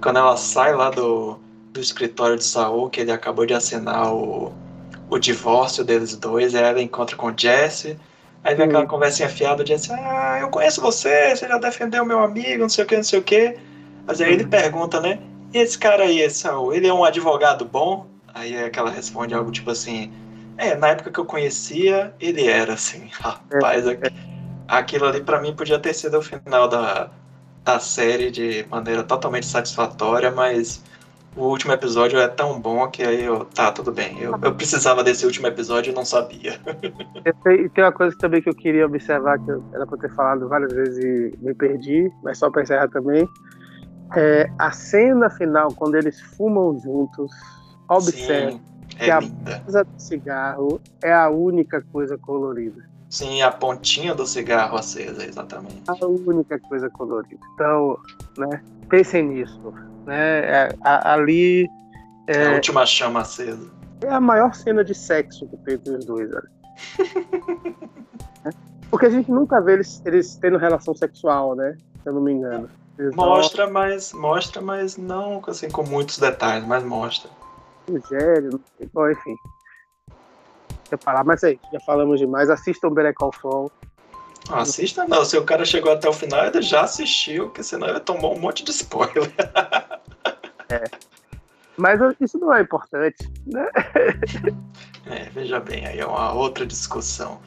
quando 0.00 0.18
ela 0.18 0.36
sai 0.36 0.74
lá 0.74 0.90
do, 0.90 1.38
do 1.74 1.80
escritório 1.80 2.38
de 2.38 2.44
Saul, 2.44 2.88
que 2.88 3.00
ele 3.00 3.10
acabou 3.10 3.44
de 3.44 3.52
assinar 3.52 4.14
o, 4.14 4.54
o 5.10 5.18
divórcio 5.18 5.84
deles 5.84 6.16
dois, 6.16 6.54
aí 6.54 6.62
ela 6.62 6.80
encontra 6.80 7.16
com 7.16 7.26
o 7.26 7.34
Jesse, 7.36 7.98
aí 8.44 8.54
vem 8.54 8.66
aquela 8.66 8.86
conversinha 8.86 9.28
fiada, 9.28 9.66
Jesse, 9.66 9.92
ah, 9.92 10.38
eu 10.40 10.48
conheço 10.50 10.80
você, 10.80 11.34
você 11.34 11.48
já 11.48 11.58
defendeu 11.58 12.06
meu 12.06 12.20
amigo, 12.20 12.62
não 12.62 12.68
sei 12.68 12.84
o 12.84 12.86
que, 12.86 12.96
não 12.96 13.02
sei 13.02 13.18
o 13.18 13.22
que. 13.22 13.56
Mas 14.06 14.20
aí 14.20 14.32
ele 14.32 14.46
pergunta, 14.46 15.00
né, 15.00 15.18
e 15.52 15.58
esse 15.58 15.76
cara 15.76 16.04
aí, 16.04 16.30
Saul, 16.30 16.72
ele 16.72 16.86
é 16.86 16.94
um 16.94 17.04
advogado 17.04 17.64
bom? 17.64 18.06
Aí 18.32 18.54
ela 18.54 18.90
responde 18.90 19.34
algo 19.34 19.50
tipo 19.50 19.70
assim, 19.70 20.12
é, 20.56 20.76
na 20.76 20.88
época 20.90 21.10
que 21.10 21.18
eu 21.18 21.24
conhecia, 21.24 22.14
ele 22.20 22.46
era 22.46 22.74
assim, 22.74 23.08
rapaz, 23.18 23.84
é, 23.88 23.94
é. 23.94 23.98
aquilo 24.68 25.06
ali 25.06 25.20
para 25.20 25.40
mim 25.40 25.52
podia 25.56 25.78
ter 25.78 25.92
sido 25.92 26.18
o 26.18 26.22
final 26.22 26.68
da, 26.68 27.10
da 27.64 27.80
série 27.80 28.30
de 28.30 28.64
maneira 28.70 29.02
totalmente 29.02 29.46
satisfatória, 29.46 30.30
mas 30.30 30.84
o 31.36 31.44
último 31.44 31.72
episódio 31.72 32.18
é 32.18 32.28
tão 32.28 32.60
bom 32.60 32.88
que 32.88 33.02
aí 33.02 33.24
eu. 33.24 33.44
Tá, 33.44 33.72
tudo 33.72 33.90
bem. 33.90 34.20
Eu, 34.20 34.38
eu 34.42 34.54
precisava 34.54 35.02
desse 35.02 35.26
último 35.26 35.46
episódio 35.46 35.90
e 35.90 35.94
não 35.94 36.04
sabia. 36.04 36.60
e 37.24 37.68
tem 37.68 37.84
uma 37.84 37.92
coisa 37.92 38.16
também 38.18 38.40
que 38.40 38.48
eu 38.48 38.54
queria 38.54 38.86
observar, 38.86 39.38
que 39.38 39.50
eu, 39.50 39.62
era 39.72 39.86
pra 39.86 39.98
ter 39.98 40.10
falado 40.14 40.48
várias 40.48 40.72
vezes 40.72 41.04
e 41.04 41.44
me 41.44 41.54
perdi, 41.54 42.10
mas 42.22 42.38
só 42.38 42.50
pra 42.50 42.62
encerrar 42.62 42.88
também. 42.88 43.28
É, 44.16 44.48
a 44.58 44.70
cena 44.70 45.28
final, 45.28 45.72
quando 45.74 45.96
eles 45.96 46.20
fumam 46.20 46.78
juntos, 46.78 47.32
observe 47.88 48.60
é 48.98 49.04
que 49.04 49.10
a 49.10 49.20
brasa 49.20 49.84
do 49.84 50.00
cigarro 50.00 50.80
é 51.02 51.12
a 51.12 51.28
única 51.28 51.82
coisa 51.92 52.16
colorida. 52.16 52.84
Sim, 53.10 53.42
a 53.42 53.50
pontinha 53.50 54.14
do 54.14 54.26
cigarro 54.26 54.76
acesa, 54.76 55.24
exatamente. 55.24 55.82
A 55.86 56.06
única 56.06 56.58
coisa 56.58 56.88
colorida. 56.90 57.40
Então, 57.54 57.98
né, 58.36 58.62
pensem 58.88 59.24
nisso. 59.24 59.72
Né? 60.04 60.40
É, 60.40 60.68
ali. 60.82 61.68
É, 62.26 62.48
a 62.48 62.52
última 62.52 62.86
chama 62.86 63.20
acesa. 63.20 63.70
É 64.02 64.08
a 64.08 64.20
maior 64.20 64.54
cena 64.54 64.84
de 64.84 64.94
sexo 64.94 65.46
que 65.48 65.56
tem 65.58 65.74
entre 65.74 65.96
os 65.96 66.04
dois, 66.04 66.30
né? 66.30 66.42
Porque 68.90 69.06
a 69.06 69.10
gente 69.10 69.30
nunca 69.30 69.60
vê 69.60 69.74
eles, 69.74 70.02
eles 70.04 70.36
tendo 70.36 70.56
relação 70.56 70.94
sexual, 70.94 71.54
né? 71.56 71.76
Se 72.02 72.08
eu 72.08 72.12
não 72.12 72.20
me 72.20 72.32
engano. 72.32 72.70
Eles 72.98 73.14
mostra, 73.14 73.66
não... 73.66 73.72
mas 73.72 74.12
mostra, 74.12 74.62
mas 74.62 74.96
não 74.96 75.42
assim 75.48 75.68
com 75.68 75.82
muitos 75.82 76.18
detalhes, 76.18 76.66
mas 76.66 76.84
mostra. 76.84 77.30
Rogério, 77.90 78.60
bom, 78.92 79.10
enfim. 79.10 79.34
Quer 80.88 80.98
falar, 81.00 81.24
mas 81.24 81.42
aí, 81.42 81.58
já 81.72 81.80
falamos 81.80 82.20
demais. 82.20 82.48
Assistam 82.48 82.90
Better 82.90 83.14
Call 83.14 83.32
Saul. 83.40 83.72
Não 84.48 84.58
assista 84.58 85.06
não, 85.08 85.24
se 85.24 85.36
o 85.36 85.44
cara 85.44 85.64
chegou 85.64 85.92
até 85.92 86.08
o 86.08 86.12
final, 86.12 86.44
ele 86.44 86.60
já 86.60 86.82
assistiu, 86.82 87.46
porque 87.46 87.62
senão 87.62 87.88
ele 87.88 88.00
tomou 88.00 88.36
um 88.36 88.38
monte 88.38 88.62
de 88.62 88.70
spoiler. 88.70 89.32
É. 90.74 90.84
Mas 91.76 92.00
isso 92.20 92.38
não 92.38 92.52
é 92.54 92.62
importante, 92.62 93.30
né? 93.46 93.68
É, 95.06 95.28
veja 95.34 95.60
bem, 95.60 95.86
aí 95.86 96.00
é 96.00 96.06
uma 96.06 96.32
outra 96.32 96.64
discussão. 96.64 97.38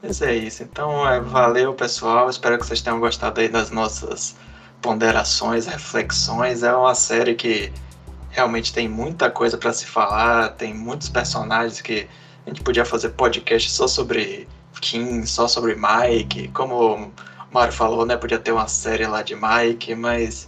Mas 0.00 0.22
é 0.22 0.32
isso. 0.32 0.62
Então, 0.62 1.04
é, 1.08 1.20
valeu, 1.20 1.74
pessoal. 1.74 2.30
Espero 2.30 2.56
que 2.56 2.64
vocês 2.64 2.80
tenham 2.80 3.00
gostado 3.00 3.40
aí 3.40 3.48
das 3.48 3.72
nossas 3.72 4.36
ponderações, 4.80 5.66
reflexões. 5.66 6.62
É 6.62 6.72
uma 6.72 6.94
série 6.94 7.34
que 7.34 7.72
realmente 8.30 8.72
tem 8.72 8.88
muita 8.88 9.28
coisa 9.28 9.58
para 9.58 9.72
se 9.72 9.86
falar, 9.86 10.50
tem 10.50 10.72
muitos 10.72 11.08
personagens 11.08 11.80
que 11.80 12.06
a 12.46 12.50
gente 12.50 12.62
podia 12.62 12.84
fazer 12.84 13.08
podcast 13.10 13.70
só 13.72 13.88
sobre 13.88 14.46
Kim, 14.80 15.24
só 15.24 15.48
sobre 15.48 15.74
Mike, 15.74 16.48
como 16.48 16.96
o 16.96 17.12
Mário 17.52 17.72
falou, 17.72 18.04
né? 18.04 18.16
Podia 18.16 18.38
ter 18.38 18.52
uma 18.52 18.68
série 18.68 19.06
lá 19.06 19.22
de 19.22 19.34
Mike, 19.34 19.94
mas 19.94 20.46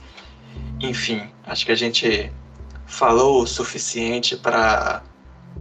enfim, 0.80 1.30
acho 1.46 1.64
que 1.64 1.72
a 1.72 1.76
gente 1.76 2.32
falou 2.86 3.42
o 3.42 3.46
suficiente 3.46 4.36
para 4.36 5.02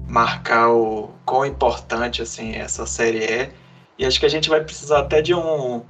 marcar 0.07 0.69
o 0.69 1.11
quão 1.25 1.45
importante 1.45 2.21
assim 2.21 2.55
essa 2.55 2.85
série 2.85 3.23
é. 3.23 3.51
E 3.97 4.05
acho 4.05 4.19
que 4.19 4.25
a 4.25 4.29
gente 4.29 4.49
vai 4.49 4.61
precisar 4.61 4.99
até 4.99 5.21
de 5.21 5.33
um, 5.33 5.81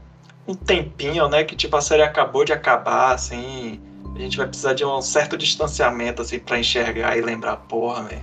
um 0.48 0.54
tempinho, 0.54 1.28
né? 1.28 1.44
Que 1.44 1.56
tipo 1.56 1.76
a 1.76 1.82
série 1.82 2.04
acabou 2.04 2.46
de 2.46 2.54
acabar, 2.54 3.14
assim. 3.14 3.82
A 4.16 4.20
gente 4.20 4.38
vai 4.38 4.48
precisar 4.48 4.74
de 4.74 4.86
um 4.86 5.02
certo 5.02 5.38
distanciamento 5.38 6.22
assim 6.22 6.40
para 6.40 6.60
enxergar 6.60 7.18
e 7.18 7.22
lembrar, 7.22 7.58
porra, 7.58 8.04
né? 8.04 8.22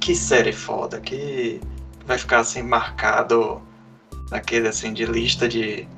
Que 0.00 0.14
série 0.14 0.52
foda, 0.52 1.00
que 1.00 1.60
vai 2.04 2.18
ficar 2.18 2.40
assim 2.40 2.62
marcado 2.62 3.62
naquele 4.30 4.68
assim 4.68 4.92
de 4.92 5.06
lista 5.06 5.48
de 5.48 5.88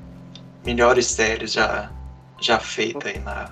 melhores 0.65 1.07
séries 1.07 1.53
já 1.53 1.91
já 2.39 2.59
feita 2.59 3.09
aí 3.09 3.19
na 3.19 3.51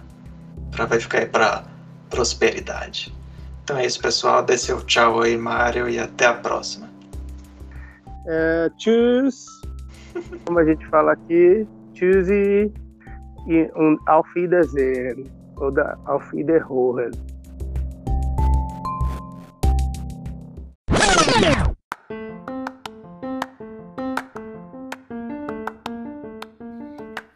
para 0.78 0.86
vai 0.86 1.00
ficar 1.00 1.18
aí 1.20 1.26
para 1.26 1.64
prosperidade. 2.10 3.14
Então 3.64 3.78
é 3.78 3.86
isso, 3.86 4.00
pessoal. 4.00 4.44
Dê 4.44 4.58
seu 4.58 4.80
tchau 4.86 5.22
aí, 5.22 5.36
Mário, 5.36 5.90
e 5.90 6.00
até 6.00 6.28
a 6.28 6.36
próxima. 6.36 6.88
É, 8.28 8.70
tschüss. 8.78 9.46
Como 10.46 10.60
a 10.60 10.66
gente 10.66 10.86
fala 10.88 11.14
aqui, 11.14 11.68
tschüss 11.94 12.30
e, 12.30 12.72
e 13.48 13.72
um 13.76 13.98
Auf 14.08 14.30
Wiedersehen 14.36 15.26
oder 15.58 15.98
Auf 16.06 16.32
Wiederholen. 16.32 17.12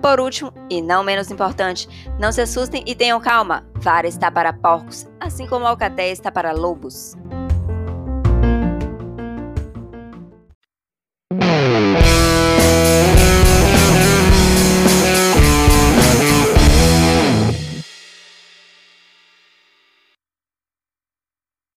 Por 0.00 0.18
último, 0.18 0.52
e 0.70 0.80
não 0.80 1.04
menos 1.04 1.30
importante, 1.30 1.86
não 2.18 2.32
se 2.32 2.40
assustem 2.40 2.82
e 2.86 2.94
tenham 2.94 3.20
calma. 3.20 3.66
Vara 3.74 4.08
está 4.08 4.30
para 4.30 4.52
porcos, 4.52 5.06
assim 5.20 5.46
como 5.46 5.66
Alcatéia 5.66 6.12
está 6.12 6.32
para 6.32 6.52
lobos. 6.52 7.14